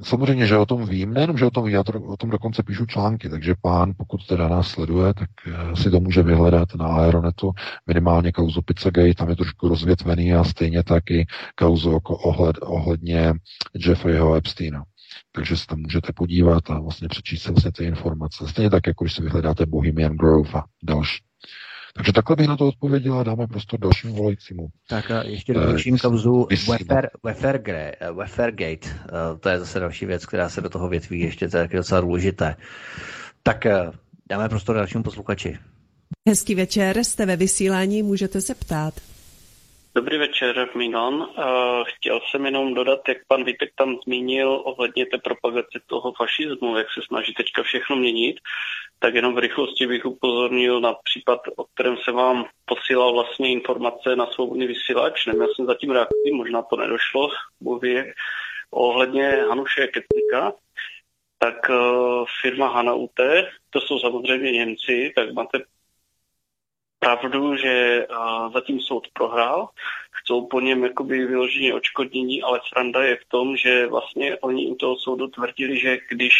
[0.04, 2.64] samozřejmě, že o tom vím, nejenom, že o tom vím, já to, o tom dokonce
[2.64, 6.88] píšu články, takže pán, pokud teda nás sleduje, tak eh, si to může vyhledat na
[6.88, 7.52] Aeronetu,
[7.88, 13.34] minimálně kauzu Pizzagate, tam je trošku rozvětvený a stejně taky kauzu ohled, ohledně
[13.76, 14.84] Jeffreyho Epsteina.
[15.32, 18.48] Takže se tam můžete podívat a vlastně přečíst si vlastně ty informace.
[18.48, 21.24] Stejně tak, jako když si vyhledáte Bohemian Grove a další.
[21.96, 24.68] Takže takhle bych na to odpověděl a dáme prostě dalšímu volajícímu.
[24.90, 26.48] Tak a ještě dokončím uh, kauzu
[28.14, 28.90] Wefergate.
[28.90, 32.02] Uh, to je zase další věc, která se do toho větví, ještě to je docela
[32.02, 32.56] důležité.
[33.44, 33.94] Tak uh,
[34.30, 35.58] dáme prostor dalšímu posluchači.
[36.30, 38.94] Hezký večer, jste ve vysílání, můžete se ptát.
[39.98, 41.14] Dobrý večer, Milan.
[41.14, 41.26] Uh,
[41.86, 46.88] chtěl jsem jenom dodat, jak pan Vítek tam zmínil ohledně té propagace toho fašismu, jak
[46.94, 48.36] se snaží teďka všechno měnit,
[49.00, 54.16] tak jenom v rychlosti bych upozornil na případ, o kterém se vám posílal vlastně informace
[54.16, 55.26] na svobodný vysílač.
[55.26, 57.30] Neměl jsem zatím reakci, možná to nedošlo,
[57.62, 57.82] bůh
[58.72, 60.54] ohledně Hanuše Ketnika,
[61.38, 63.20] tak uh, firma Hana UT,
[63.70, 65.60] to jsou samozřejmě Němci, tak máte
[67.00, 68.06] pravdu, že
[68.54, 69.70] zatím soud prohrál,
[70.12, 74.76] chcou po něm jakoby vyloženě očkodnění, ale sranda je v tom, že vlastně oni u
[74.76, 76.34] toho soudu tvrdili, že když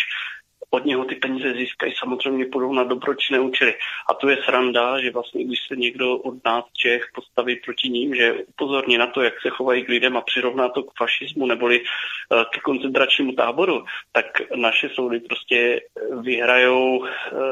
[0.70, 3.74] od něho ty peníze získají, samozřejmě půjdou na dobročné účely.
[4.10, 8.16] A to je sranda, že vlastně když se někdo od nás Čech postaví proti ním,
[8.16, 11.82] že upozorní na to, jak se chovají k lidem a přirovná to k fašismu neboli
[11.82, 14.26] eh, k koncentračnímu táboru, tak
[14.56, 15.82] naše soudy prostě
[16.22, 17.10] vyhrajou eh,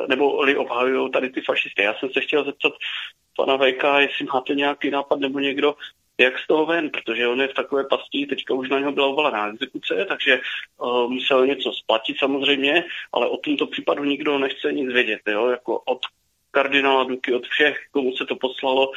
[0.10, 1.84] nebo obhajují tady ty fašisty.
[1.84, 2.74] Já jsem se chtěl zeptat
[3.38, 5.76] pana VK, jestli máte nějaký nápad nebo někdo,
[6.18, 9.08] jak z toho ven, protože on je v takové pasti, teďka už na něho byla
[9.08, 10.40] uvalená exekuce, takže
[10.78, 12.84] uh, musel něco splatit samozřejmě,
[13.14, 15.48] ale o tomto případu nikdo nechce nic vědět, jo?
[15.48, 16.00] jako od
[16.52, 18.92] kardinála Duky, od všech, komu se to poslalo,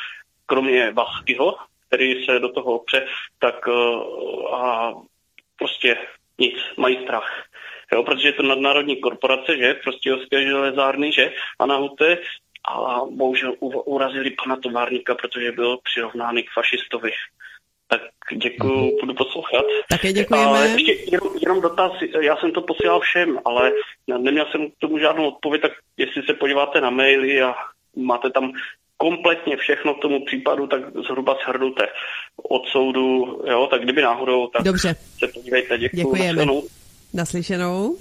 [0.47, 3.07] kromě Vaskyho, který se do toho opře,
[3.39, 4.95] tak uh, a
[5.57, 5.97] prostě
[6.39, 7.45] nic, mají strach.
[7.93, 12.19] Jo, protože je to nadnárodní korporace, že, prostě železárny, že, a na Hute,
[12.71, 13.55] a bohužel
[13.85, 17.11] urazili pana továrníka, protože byl přirovnány k fašistovi.
[17.91, 18.01] Tak
[18.37, 19.01] děkuji, mm-hmm.
[19.01, 19.65] budu poslouchat.
[19.91, 20.59] Také děkujeme.
[20.59, 23.73] A ještě jenom, jenom dotaz, já jsem to posílal všem, ale
[24.19, 27.55] neměl jsem k tomu žádnou odpověď, tak jestli se podíváte na maily a
[27.97, 28.53] máte tam
[28.97, 31.89] kompletně všechno k tomu případu, tak zhruba shrnuté
[32.51, 34.95] od soudu, jo, tak kdyby náhodou, tak Dobře.
[35.19, 35.97] se podívejte, děkuji.
[35.97, 36.47] Děkujeme.
[36.47, 36.63] Naslyšenou.
[37.15, 37.97] Naslyšenou.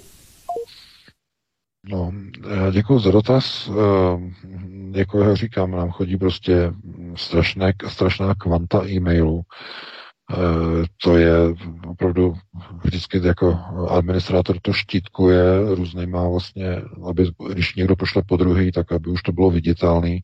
[1.90, 2.12] No,
[2.50, 3.70] eh, děkuji za dotaz.
[3.70, 6.72] Eh, jako já říkám, nám chodí prostě
[7.16, 9.42] strašné, strašná kvanta e-mailů.
[10.32, 11.34] Eh, to je
[11.86, 12.34] opravdu
[12.84, 13.58] vždycky jako
[13.90, 19.32] administrátor to štítkuje různýma vlastně, aby když někdo pošle po druhý, tak aby už to
[19.32, 20.20] bylo viditelný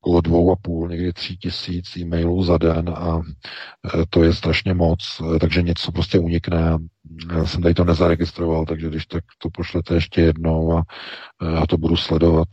[0.00, 3.20] okolo dvou a půl, někdy tři tisíc e-mailů za den a
[4.10, 6.78] to je strašně moc, takže něco prostě unikne.
[7.36, 10.82] Já jsem tady to nezaregistroval, takže když tak to pošlete ještě jednou a
[11.54, 12.48] já to budu sledovat.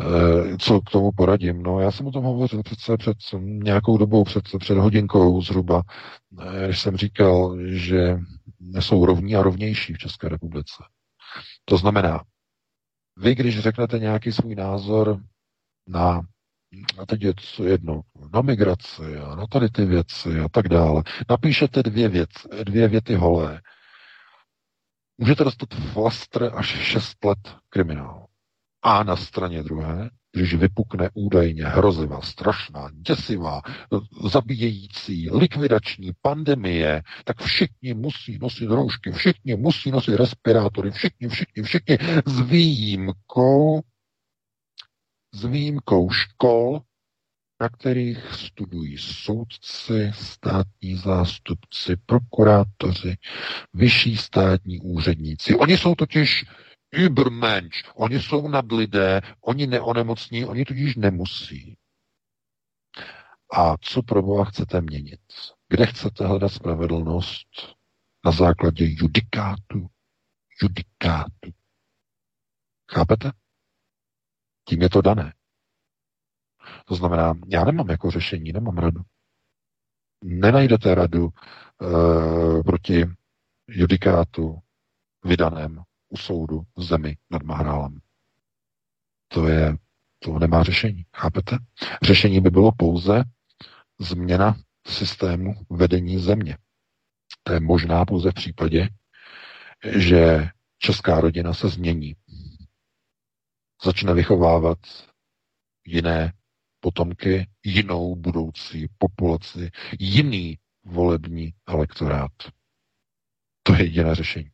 [0.00, 1.62] E, co k tomu poradím?
[1.62, 5.82] No, já jsem o tom hovořil přece před nějakou dobou, před, před hodinkou zhruba,
[6.66, 8.18] když jsem říkal, že
[8.78, 10.82] jsou rovní a rovnější v České republice.
[11.64, 12.24] To znamená,
[13.16, 15.20] vy, když řeknete nějaký svůj názor
[15.88, 16.20] na
[16.98, 18.00] a teď je co jedno,
[18.32, 21.02] na migraci a na tady ty věci a tak dále.
[21.30, 22.30] Napíšete dvě, věc,
[22.64, 23.60] dvě věty holé.
[25.18, 27.38] Můžete dostat flastr až 6 let
[27.68, 28.26] kriminálu.
[28.82, 33.62] A na straně druhé, když vypukne údajně hrozivá, strašná, děsivá,
[34.30, 41.98] zabíjející, likvidační pandemie, tak všichni musí nosit roušky, všichni musí nosit respirátory, všichni, všichni, všichni,
[42.26, 43.80] s výjimkou,
[45.34, 46.80] s výjimkou škol,
[47.60, 53.16] na kterých studují soudci, státní zástupci, prokurátoři,
[53.74, 55.54] vyšší státní úředníci.
[55.54, 56.44] Oni jsou totiž
[56.96, 61.76] Übermensch, oni jsou nadlidé, oni neonemocní, oni tudíž nemusí.
[63.52, 65.20] A co pro Boha chcete měnit?
[65.68, 67.76] Kde chcete hledat spravedlnost?
[68.24, 69.86] Na základě judikátu.
[70.62, 71.50] Judikátu.
[72.92, 73.32] Chápete?
[74.68, 75.35] Tím je to dané.
[76.84, 79.00] To znamená, já nemám jako řešení, nemám radu.
[80.24, 83.06] Nenajdete radu e, proti
[83.68, 84.58] judikátu
[85.24, 87.98] vydaném u soudu v zemi nad Mahrálem.
[89.28, 89.76] To je,
[90.18, 91.58] to nemá řešení, chápete?
[92.02, 93.24] Řešení by bylo pouze
[94.00, 94.56] změna
[94.86, 96.58] systému vedení země.
[97.42, 98.88] To je možná pouze v případě,
[99.98, 100.48] že
[100.78, 102.16] česká rodina se změní.
[103.84, 104.78] Začne vychovávat
[105.86, 106.32] jiné
[106.86, 112.30] potomky, jinou budoucí populaci, jiný volební elektorát.
[113.62, 114.50] To je jediné řešení.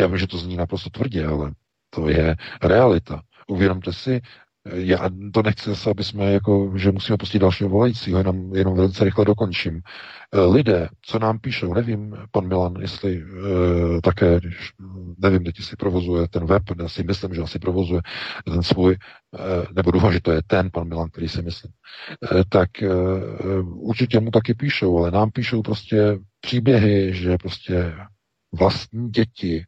[0.00, 1.52] Já vím, že to zní naprosto tvrdě, ale
[1.90, 3.22] to je realita.
[3.48, 4.20] Uvědomte si,
[4.66, 9.04] já to nechci zase, aby jsme jako, že musíme pustit dalšího volajícího, jenom, jenom velice
[9.04, 9.80] rychle dokončím.
[10.52, 14.40] Lidé, co nám píšou, nevím, pan Milan, jestli uh, také,
[15.18, 18.00] nevím, teď si provozuje ten web, já si myslím, že asi provozuje
[18.44, 18.96] ten svůj,
[19.32, 21.72] uh, nebo doufám, že to je ten pan Milan, který si myslím,
[22.32, 27.94] uh, tak uh, určitě mu taky píšou, ale nám píšou prostě příběhy, že prostě
[28.52, 29.64] vlastní děti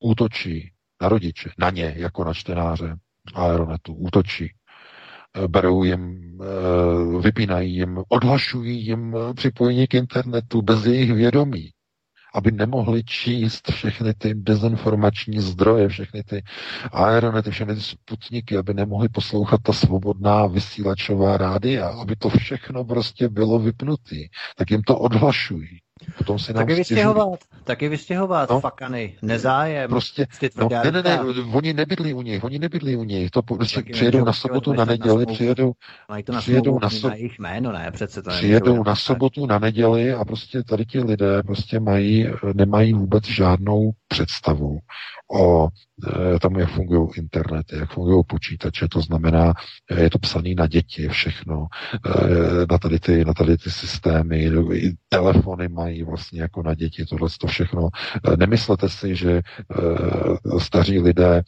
[0.00, 0.72] útočí
[1.02, 2.96] na rodiče, na ně jako na čtenáře
[3.34, 4.50] Aeronetu, útočí,
[5.34, 11.70] eh, berou jim, eh, vypínají jim, odhlašují jim eh, připojení k internetu bez jejich vědomí,
[12.34, 16.42] aby nemohli číst všechny ty dezinformační zdroje, všechny ty
[16.92, 23.28] aeronety, všechny ty sputniky, aby nemohli poslouchat ta svobodná vysílačová rádia, aby to všechno prostě
[23.28, 25.85] bylo vypnutý, tak jim to odhlašují.
[26.18, 29.90] Potom si taky vystěhovat, taky vystěhovat, no, fakany, nezájem.
[29.90, 31.20] Prostě, no, ne, ne, ne,
[31.52, 35.26] oni nebydlí u nich, oni nebydlí u nich, to prostě přijedou na sobotu, na neděli,
[35.26, 35.72] přijedou,
[36.08, 39.46] Mají to na přijedou na, so, na jejich jméno, ne, přece to Přijedou na sobotu,
[39.46, 44.78] na neděli a prostě tady ti lidé prostě mají, nemají vůbec žádnou představu
[45.32, 45.68] o
[46.34, 49.52] e, tom, jak fungují internety, jak fungují počítače, to znamená,
[49.90, 51.66] e, je to psané na děti všechno,
[52.04, 57.04] e, na tady ty, na tady ty systémy, i telefony mají vlastně jako na děti,
[57.04, 57.88] tohle to všechno.
[58.36, 59.42] Nemyslete si, že
[60.58, 61.42] staří lidé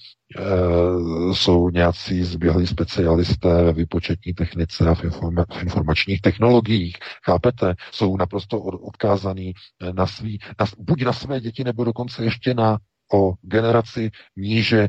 [1.32, 6.96] jsou nějací zběhlí specialisté ve výpočetní technice a v, informa- v informačních technologiích.
[7.24, 7.74] Chápete?
[7.90, 9.54] Jsou naprosto odkázaný
[9.92, 12.78] na svý, na, buď na své děti, nebo dokonce ještě na
[13.12, 14.88] o generaci níže e,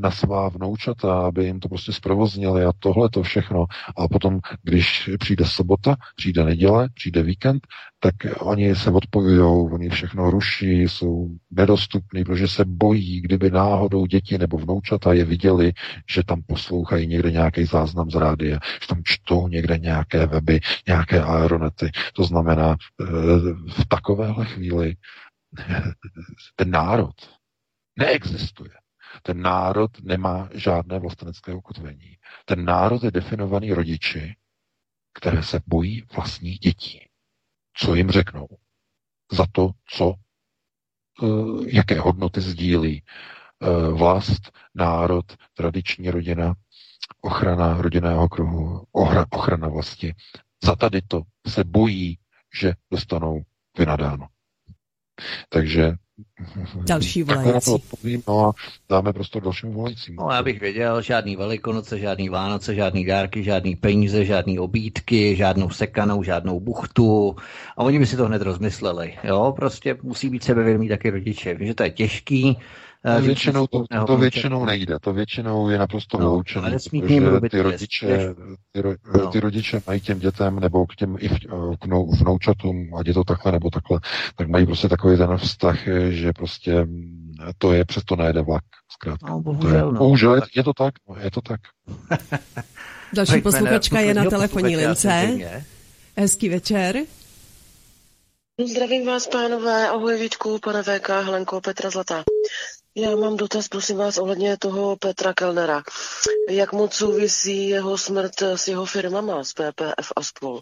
[0.00, 3.66] na svá vnoučata, aby jim to prostě zprovoznili a tohle to všechno.
[3.96, 7.66] A potom, když přijde sobota, přijde neděle, přijde víkend,
[8.00, 14.38] tak oni se odpojují, oni všechno ruší, jsou nedostupní, protože se bojí, kdyby náhodou děti
[14.38, 15.72] nebo vnoučata je viděli,
[16.10, 21.22] že tam poslouchají někde nějaký záznam z rádia, že tam čtou někde nějaké weby, nějaké
[21.22, 21.90] aeronety.
[22.12, 23.04] To znamená, e,
[23.82, 24.94] v takovéhle chvíli
[26.56, 27.14] ten národ
[27.96, 28.70] neexistuje.
[29.22, 32.18] Ten národ nemá žádné vlastenecké ukotvení.
[32.44, 34.36] Ten národ je definovaný rodiči,
[35.14, 37.08] které se bojí vlastních dětí.
[37.76, 38.48] Co jim řeknou?
[39.32, 40.14] Za to, co,
[41.22, 41.26] eh,
[41.66, 46.54] jaké hodnoty sdílí eh, vlast, národ, tradiční rodina,
[47.20, 48.86] ochrana rodinného kruhu,
[49.30, 50.14] ochrana vlasti.
[50.64, 52.18] Za tady to se bojí,
[52.60, 53.42] že dostanou
[53.78, 54.28] vynadáno.
[55.48, 55.94] Takže
[56.86, 57.64] Další volající.
[57.64, 58.52] to odpovím, no a
[58.88, 60.16] dáme prostor dalším volajícím.
[60.16, 65.70] No, já bych věděl, žádný velikonoce, žádný Vánoce, žádný dárky, žádný peníze, žádný obídky, žádnou
[65.70, 67.36] sekanou, žádnou buchtu.
[67.76, 69.18] A oni by si to hned rozmysleli.
[69.24, 71.54] Jo, prostě musí být sebevědomí taky rodiče.
[71.54, 72.58] Vím, že to je těžký,
[73.20, 78.34] většinou, to, to většinou nejde, to většinou je naprosto no, vyloučené, protože ty rodiče,
[78.72, 79.26] ty, ro, no.
[79.26, 81.86] ty rodiče mají těm dětem nebo k těm i k
[82.20, 84.00] vnoučatům, ať je to takhle nebo takhle,
[84.36, 86.86] tak mají prostě takový ten vztah, že prostě
[87.58, 89.30] to je, přesto nejde vlak, zkrátka.
[89.30, 89.92] No, bohužel, to je, no.
[89.92, 91.60] bohužel je, je to tak, no, je to tak.
[93.12, 95.38] Další posluchačka je na telefonní lince.
[96.16, 96.96] Hezký večer.
[98.70, 102.24] Zdravím vás, pánové, ahoj Vítku, pane VK, Helenko, Petra Zlatá.
[102.96, 105.82] Já mám dotaz, prosím vás, ohledně toho Petra Kellnera.
[106.50, 110.60] Jak moc souvisí jeho smrt s jeho firmama, s PPF a spol?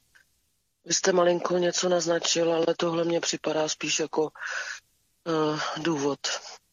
[0.85, 6.19] Vy jste malinko něco naznačil, ale tohle mě připadá spíš jako uh, důvod,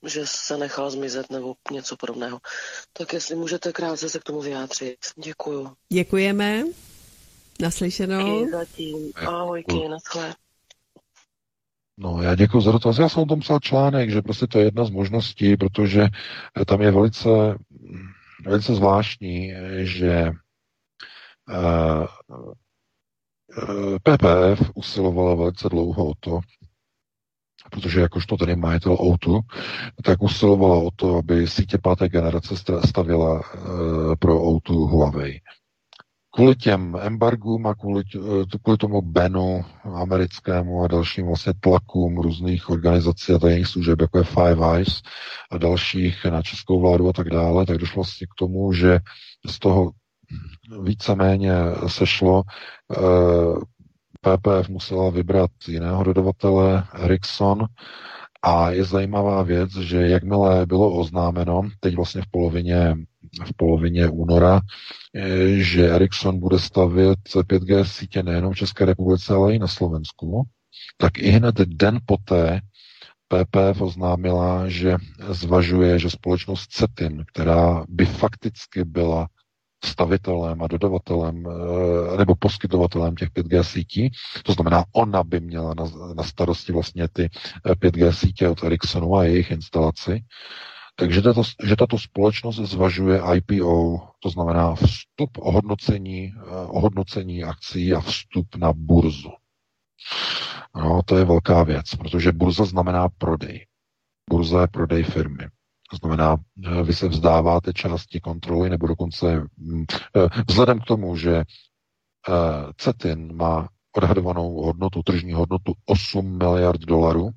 [0.05, 2.39] že se nechal zmizet nebo něco podobného.
[2.93, 4.97] Tak jestli můžete krátce se k tomu vyjádřit.
[5.15, 5.73] Děkuju.
[5.89, 6.63] Děkujeme.
[7.59, 8.43] Naslyšenou.
[8.43, 9.11] I zatím.
[9.15, 10.35] Ahojky, naschle.
[12.01, 12.97] No, já děkuji za dotaz.
[12.99, 16.07] Já jsem o tom psal článek, že prostě to je jedna z možností, protože
[16.67, 17.29] tam je velice,
[18.45, 20.31] velice zvláštní, že
[21.49, 22.05] uh,
[24.03, 26.39] PPF usilovala velice dlouho o to,
[27.71, 29.39] protože jakožto tedy majitel Outu,
[30.03, 32.55] tak usilovala o to, aby sítě páté generace
[32.85, 33.41] stavěla
[34.19, 35.41] pro Outu Huawei
[36.31, 38.03] kvůli těm embargům a kvůli,
[38.63, 44.23] kvůli tomu benu americkému a dalším vlastně tlakům různých organizací a tajných služeb, jako je
[44.23, 45.01] Five Eyes
[45.51, 48.99] a dalších na českou vládu a tak dále, tak došlo vlastně k tomu, že
[49.47, 49.91] z toho
[50.83, 51.53] víceméně
[51.87, 52.43] sešlo.
[54.21, 57.65] PPF musela vybrat jiného dodavatele, Ericsson,
[58.41, 62.95] a je zajímavá věc, že jakmile bylo oznámeno, teď vlastně v polovině,
[63.45, 64.61] v polovině února,
[65.15, 70.43] eh, že Ericsson bude stavět 5G sítě nejenom v České republice, ale i na Slovensku,
[70.97, 72.61] tak i hned den poté
[73.27, 74.95] PPF oznámila, že
[75.29, 79.27] zvažuje, že společnost CETIN, která by fakticky byla
[79.85, 84.11] stavitelem a dodavatelem eh, nebo poskytovatelem těch 5G sítí.
[84.43, 85.73] To znamená, ona by měla
[86.15, 87.29] na, starosti vlastně ty
[87.65, 90.23] 5G eh, sítě od Ericssonu a jejich instalaci.
[90.99, 97.99] Takže tato, že tato společnost zvažuje IPO, to znamená vstup ohodnocení, eh, ohodnocení akcí a
[97.99, 99.31] vstup na burzu.
[100.75, 103.65] No, to je velká věc, protože burza znamená prodej.
[104.29, 105.47] Burza je prodej firmy.
[105.91, 111.15] To znamená, eh, vy se vzdáváte části kontroly, nebo dokonce mm, eh, vzhledem k tomu,
[111.15, 111.43] že
[112.77, 117.29] CETIN má odhadovanou hodnotu, tržní hodnotu 8 miliard dolarů,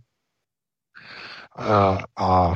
[2.17, 2.55] a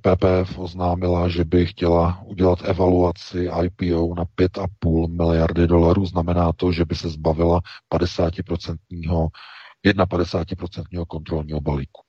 [0.00, 6.06] PPF oznámila, že by chtěla udělat evaluaci IPO na 5,5 miliardy dolarů.
[6.06, 7.60] Znamená to, že by se zbavila
[7.94, 8.76] 50%,
[9.84, 12.02] 51% kontrolního balíku.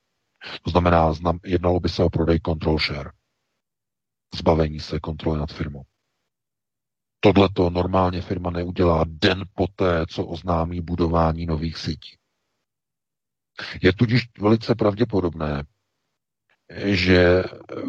[0.62, 3.10] To znamená, znam, jednalo by se o prodej control share.
[4.34, 5.82] Zbavení se kontroly nad firmou.
[7.20, 12.16] Tohle to normálně firma neudělá den poté, co oznámí budování nových sítí.
[13.82, 15.62] Je tudíž velice pravděpodobné,
[16.74, 17.82] že eh,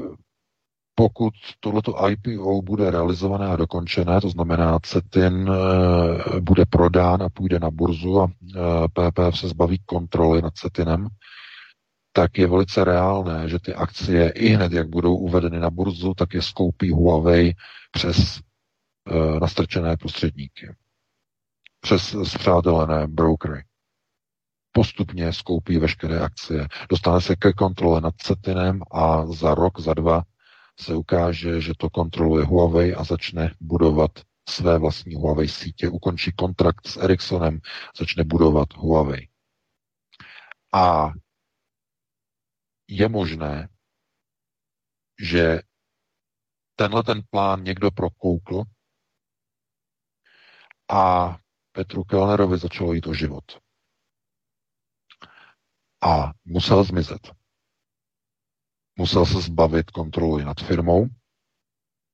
[0.95, 7.59] pokud tohleto IPO bude realizované a dokončené, to znamená CETIN eh, bude prodán a půjde
[7.59, 8.27] na burzu a
[8.88, 11.07] PPF eh, se zbaví kontroly nad CETINem,
[12.14, 16.33] tak je velice reálné, že ty akcie i hned, jak budou uvedeny na burzu, tak
[16.33, 17.53] je skoupí Huawei
[17.91, 18.39] přes
[19.41, 20.75] nastrčené prostředníky,
[21.81, 23.64] přes spřátelené brokery.
[24.77, 30.23] Postupně skoupí veškeré akcie, dostane se ke kontrole nad Cetinem a za rok, za dva
[30.80, 34.11] se ukáže, že to kontroluje Huawei a začne budovat
[34.49, 37.59] své vlastní Huawei sítě, ukončí kontrakt s Ericssonem,
[37.97, 39.27] začne budovat Huawei.
[40.73, 41.11] A
[42.88, 43.69] je možné,
[45.22, 45.59] že
[46.75, 48.64] tenhle ten plán někdo prokoukl
[50.89, 51.35] a
[51.72, 53.66] Petru Kellnerovi začalo jít o život.
[56.01, 57.32] A musel zmizet.
[59.00, 61.08] Musel se zbavit kontroly nad firmou,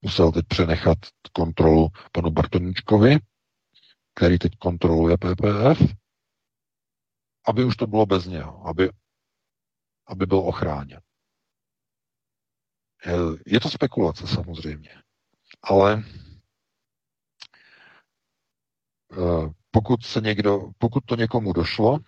[0.02, 0.98] musel teď přenechat
[1.34, 3.18] kontrolu panu Bartoníčkovi,
[4.16, 5.96] který teď kontroluje PPF,
[7.48, 8.90] aby už to bylo bez něho, aby
[10.08, 11.02] aby byl ochráněn.
[13.46, 15.02] Je to spekulace samozřejmě,
[15.62, 16.04] ale
[19.12, 22.00] eh, pokud se někdo, pokud to někomu došlo,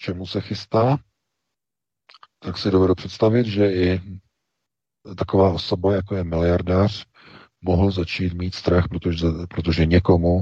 [0.00, 0.98] čemu se chystá,
[2.38, 4.00] tak si dovedu představit, že i
[5.16, 7.06] taková osoba, jako je miliardář,
[7.60, 10.34] mohl začít mít strach, protože, protože někomu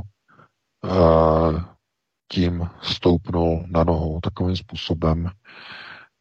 [0.85, 1.63] uh,
[2.33, 5.31] tím stoupnul na nohu takovým způsobem,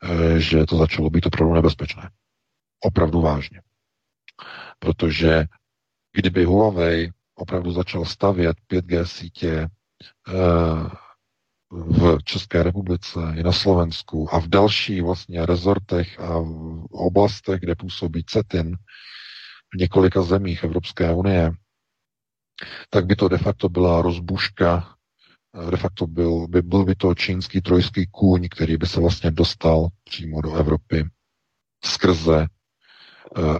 [0.03, 2.09] Eh, že to začalo být opravdu nebezpečné.
[2.83, 3.61] Opravdu vážně.
[4.80, 5.45] Protože
[6.16, 9.67] kdyby Huawei opravdu začal stavět 5G sítě
[10.27, 10.90] eh,
[11.72, 16.38] v České republice i na Slovensku a v dalších vlastně rezortech a
[16.92, 18.78] oblastech, kde působí CETIN
[19.74, 21.52] v několika zemích Evropské unie,
[22.90, 24.98] tak by to de facto byla rozbuška
[25.72, 29.88] de facto byl, by, byl by to čínský trojský kůň, který by se vlastně dostal
[30.04, 31.06] přímo do Evropy
[31.86, 32.48] skrze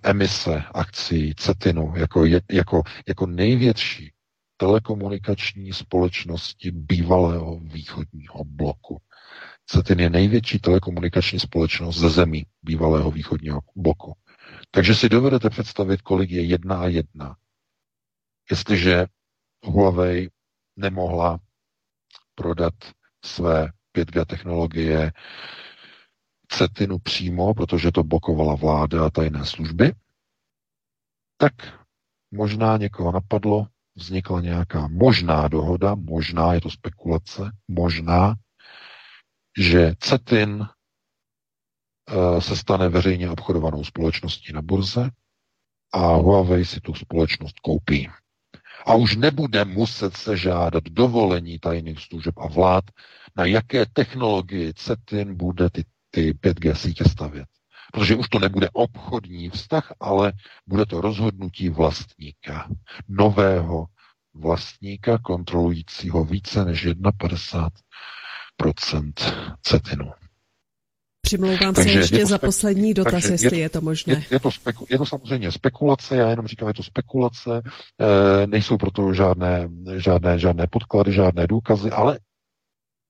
[0.03, 4.11] emise akcí Cetinu jako, jako, jako největší
[4.58, 9.02] telekomunikační společnosti bývalého východního bloku.
[9.66, 14.14] Cetin je největší telekomunikační společnost ze zemí bývalého východního bloku.
[14.72, 17.36] Takže si dovedete představit, kolik je jedna a jedna.
[18.52, 19.06] Jestliže
[19.66, 20.30] Huawei
[20.76, 21.40] nemohla
[22.36, 22.74] prodat
[23.26, 25.11] své 5G technologie
[26.50, 29.94] Cetinu přímo, protože to blokovala vláda a tajné služby,
[31.38, 31.53] tak
[32.32, 38.35] možná někoho napadlo, vznikla nějaká možná dohoda, možná je to spekulace, možná,
[39.58, 45.09] že CETIN eh, se stane veřejně obchodovanou společností na burze
[45.93, 48.09] a Huawei si tu společnost koupí.
[48.85, 52.84] A už nebude muset se žádat dovolení tajných služeb a vlád,
[53.35, 57.48] na jaké technologii CETIN bude ty, ty 5G sítě stavět.
[57.98, 60.34] Protože už to nebude obchodní vztah, ale
[60.67, 62.69] bude to rozhodnutí vlastníka,
[63.08, 63.85] nového
[64.34, 67.69] vlastníka kontrolujícího více než 51%
[69.61, 70.11] cetinu.
[71.22, 74.14] Přimlouvám takže se ještě za poslední dotaz, jestli je, je to možné.
[74.14, 77.61] Je, je, to speku, je to samozřejmě spekulace, já jenom říkám, je to spekulace,
[78.43, 82.19] e, nejsou proto žádné, žádné, žádné podklady, žádné důkazy, ale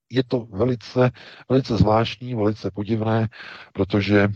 [0.10, 1.12] je to velice,
[1.50, 3.28] velice zvláštní, velice podivné,
[3.74, 4.30] protože e,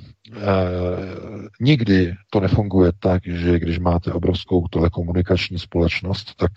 [1.61, 6.51] nikdy to nefunguje tak, že když máte obrovskou telekomunikační společnost, tak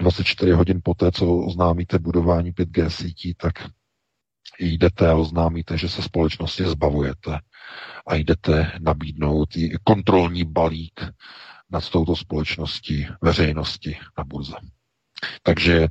[0.00, 3.52] 24 hodin poté, co oznámíte budování 5G sítí, tak
[4.58, 7.38] jdete a oznámíte, že se společnosti zbavujete
[8.06, 9.48] a jdete nabídnout
[9.84, 11.00] kontrolní balík
[11.70, 14.56] nad touto společností veřejnosti na burze.
[15.42, 15.88] Takže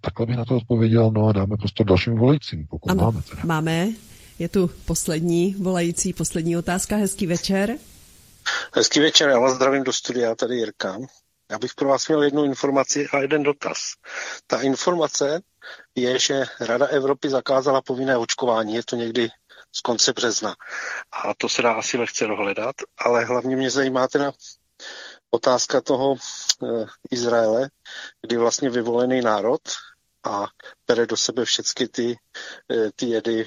[0.00, 3.22] takhle bych na to odpověděl, no a dáme prostor dalším volajícím, pokud ano, máme.
[3.22, 3.42] Teda.
[3.44, 3.88] Máme.
[4.38, 6.96] Je tu poslední volající, poslední otázka.
[6.96, 7.76] Hezký večer.
[8.74, 10.98] Hezký večer, já vás zdravím do studia, tady Jirka.
[11.50, 13.78] Já bych pro vás měl jednu informaci a jeden dotaz.
[14.46, 15.40] Ta informace
[15.94, 19.28] je, že Rada Evropy zakázala povinné očkování, je to někdy
[19.72, 20.54] z konce března.
[21.12, 24.32] A to se dá asi lehce dohledat, ale hlavně mě zajímá teda
[25.30, 26.16] otázka toho
[27.10, 27.70] Izraele,
[28.26, 29.60] kdy vlastně vyvolený národ
[30.30, 30.46] a
[30.86, 32.16] bere do sebe všechny ty,
[32.72, 33.46] e, ty jedy e,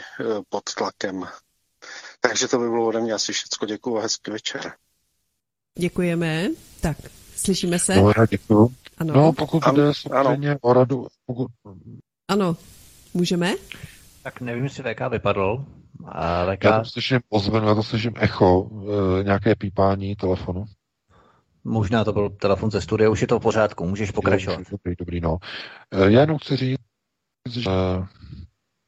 [0.49, 1.23] pod tlakem.
[2.19, 3.67] Takže to by bylo ode mě asi všechno.
[3.67, 4.73] Děkuji a hezký večer.
[5.79, 6.47] Děkujeme.
[6.81, 6.97] Tak,
[7.35, 7.95] slyšíme se?
[7.95, 8.71] No, já děkuji.
[8.97, 9.13] Ano.
[9.13, 11.47] No, pokud jde samozřejmě o radu, pokud...
[12.27, 12.57] Ano,
[13.13, 13.53] můžeme?
[14.23, 15.65] Tak nevím, jestli VK vypadl.
[16.05, 16.63] A VK...
[16.63, 18.69] Já to slyším ozvenu, já to slyším echo,
[19.23, 20.65] nějaké pípání telefonu.
[21.65, 24.59] Možná to byl telefon ze studia, už je to v pořádku, můžeš pokračovat.
[24.71, 25.37] Dobrý, dobrý, no.
[25.91, 26.79] E, já jenom chci říct,
[27.49, 27.69] že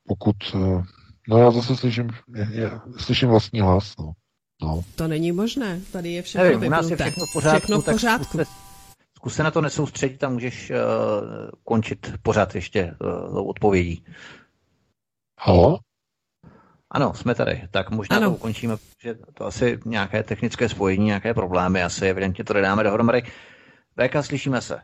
[0.08, 0.84] pokud, e,
[1.28, 2.10] no já zase slyším,
[2.52, 4.14] já slyším vlastní hlas, no.
[4.62, 4.84] no.
[4.96, 7.86] To není možné, tady je všechno Nevím, u nás je všechno v pořádku, všechno v
[7.86, 8.38] pořádku.
[8.38, 8.68] Tak zkuste,
[9.16, 10.78] zkus se na to nesoustředit a můžeš uh,
[11.64, 12.96] končit pořád ještě
[13.32, 14.06] uh, odpovědí.
[15.40, 15.80] Halo?
[16.92, 17.68] Ano, jsme tady.
[17.72, 18.30] Tak možná ano.
[18.30, 23.22] to ukončíme, že to asi nějaké technické spojení, nějaké problémy, asi evidentně to nedáme dohromady.
[24.02, 24.80] VK, slyšíme se.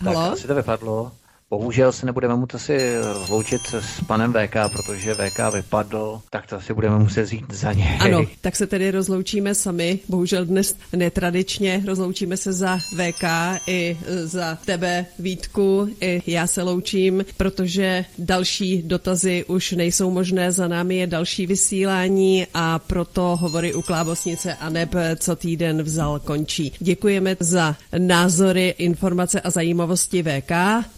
[0.00, 0.22] Halo?
[0.22, 1.12] Tak asi to vypadlo.
[1.50, 6.74] Bohužel se nebudeme muset asi rozloučit s panem VK, protože VK vypadl, tak to asi
[6.74, 7.98] budeme muset zjít za něj.
[8.00, 13.24] Ano, tak se tedy rozloučíme sami, bohužel dnes netradičně, rozloučíme se za VK
[13.66, 20.68] i za tebe Vítku, i já se loučím, protože další dotazy už nejsou možné, za
[20.68, 26.72] námi je další vysílání a proto hovory u Klábosnice a neb co týden vzal končí.
[26.78, 30.52] Děkujeme za názory, informace a zajímavosti VK,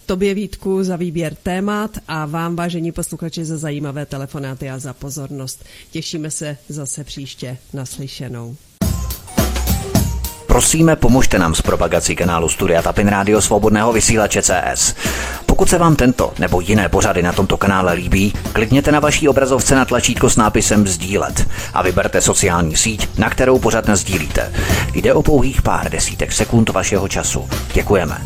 [0.05, 5.63] tobě Vítku za výběr témat a vám, vážení posluchači, za zajímavé telefonáty a za pozornost.
[5.91, 8.55] Těšíme se zase příště naslyšenou.
[10.47, 14.95] Prosíme, pomožte nám s propagací kanálu Studia Tapin Rádio Svobodného vysílače CS.
[15.45, 19.75] Pokud se vám tento nebo jiné pořady na tomto kanále líbí, klikněte na vaší obrazovce
[19.75, 24.53] na tlačítko s nápisem Sdílet a vyberte sociální síť, na kterou pořád sdílíte.
[24.93, 27.49] Jde o pouhých pár desítek sekund vašeho času.
[27.73, 28.21] Děkujeme.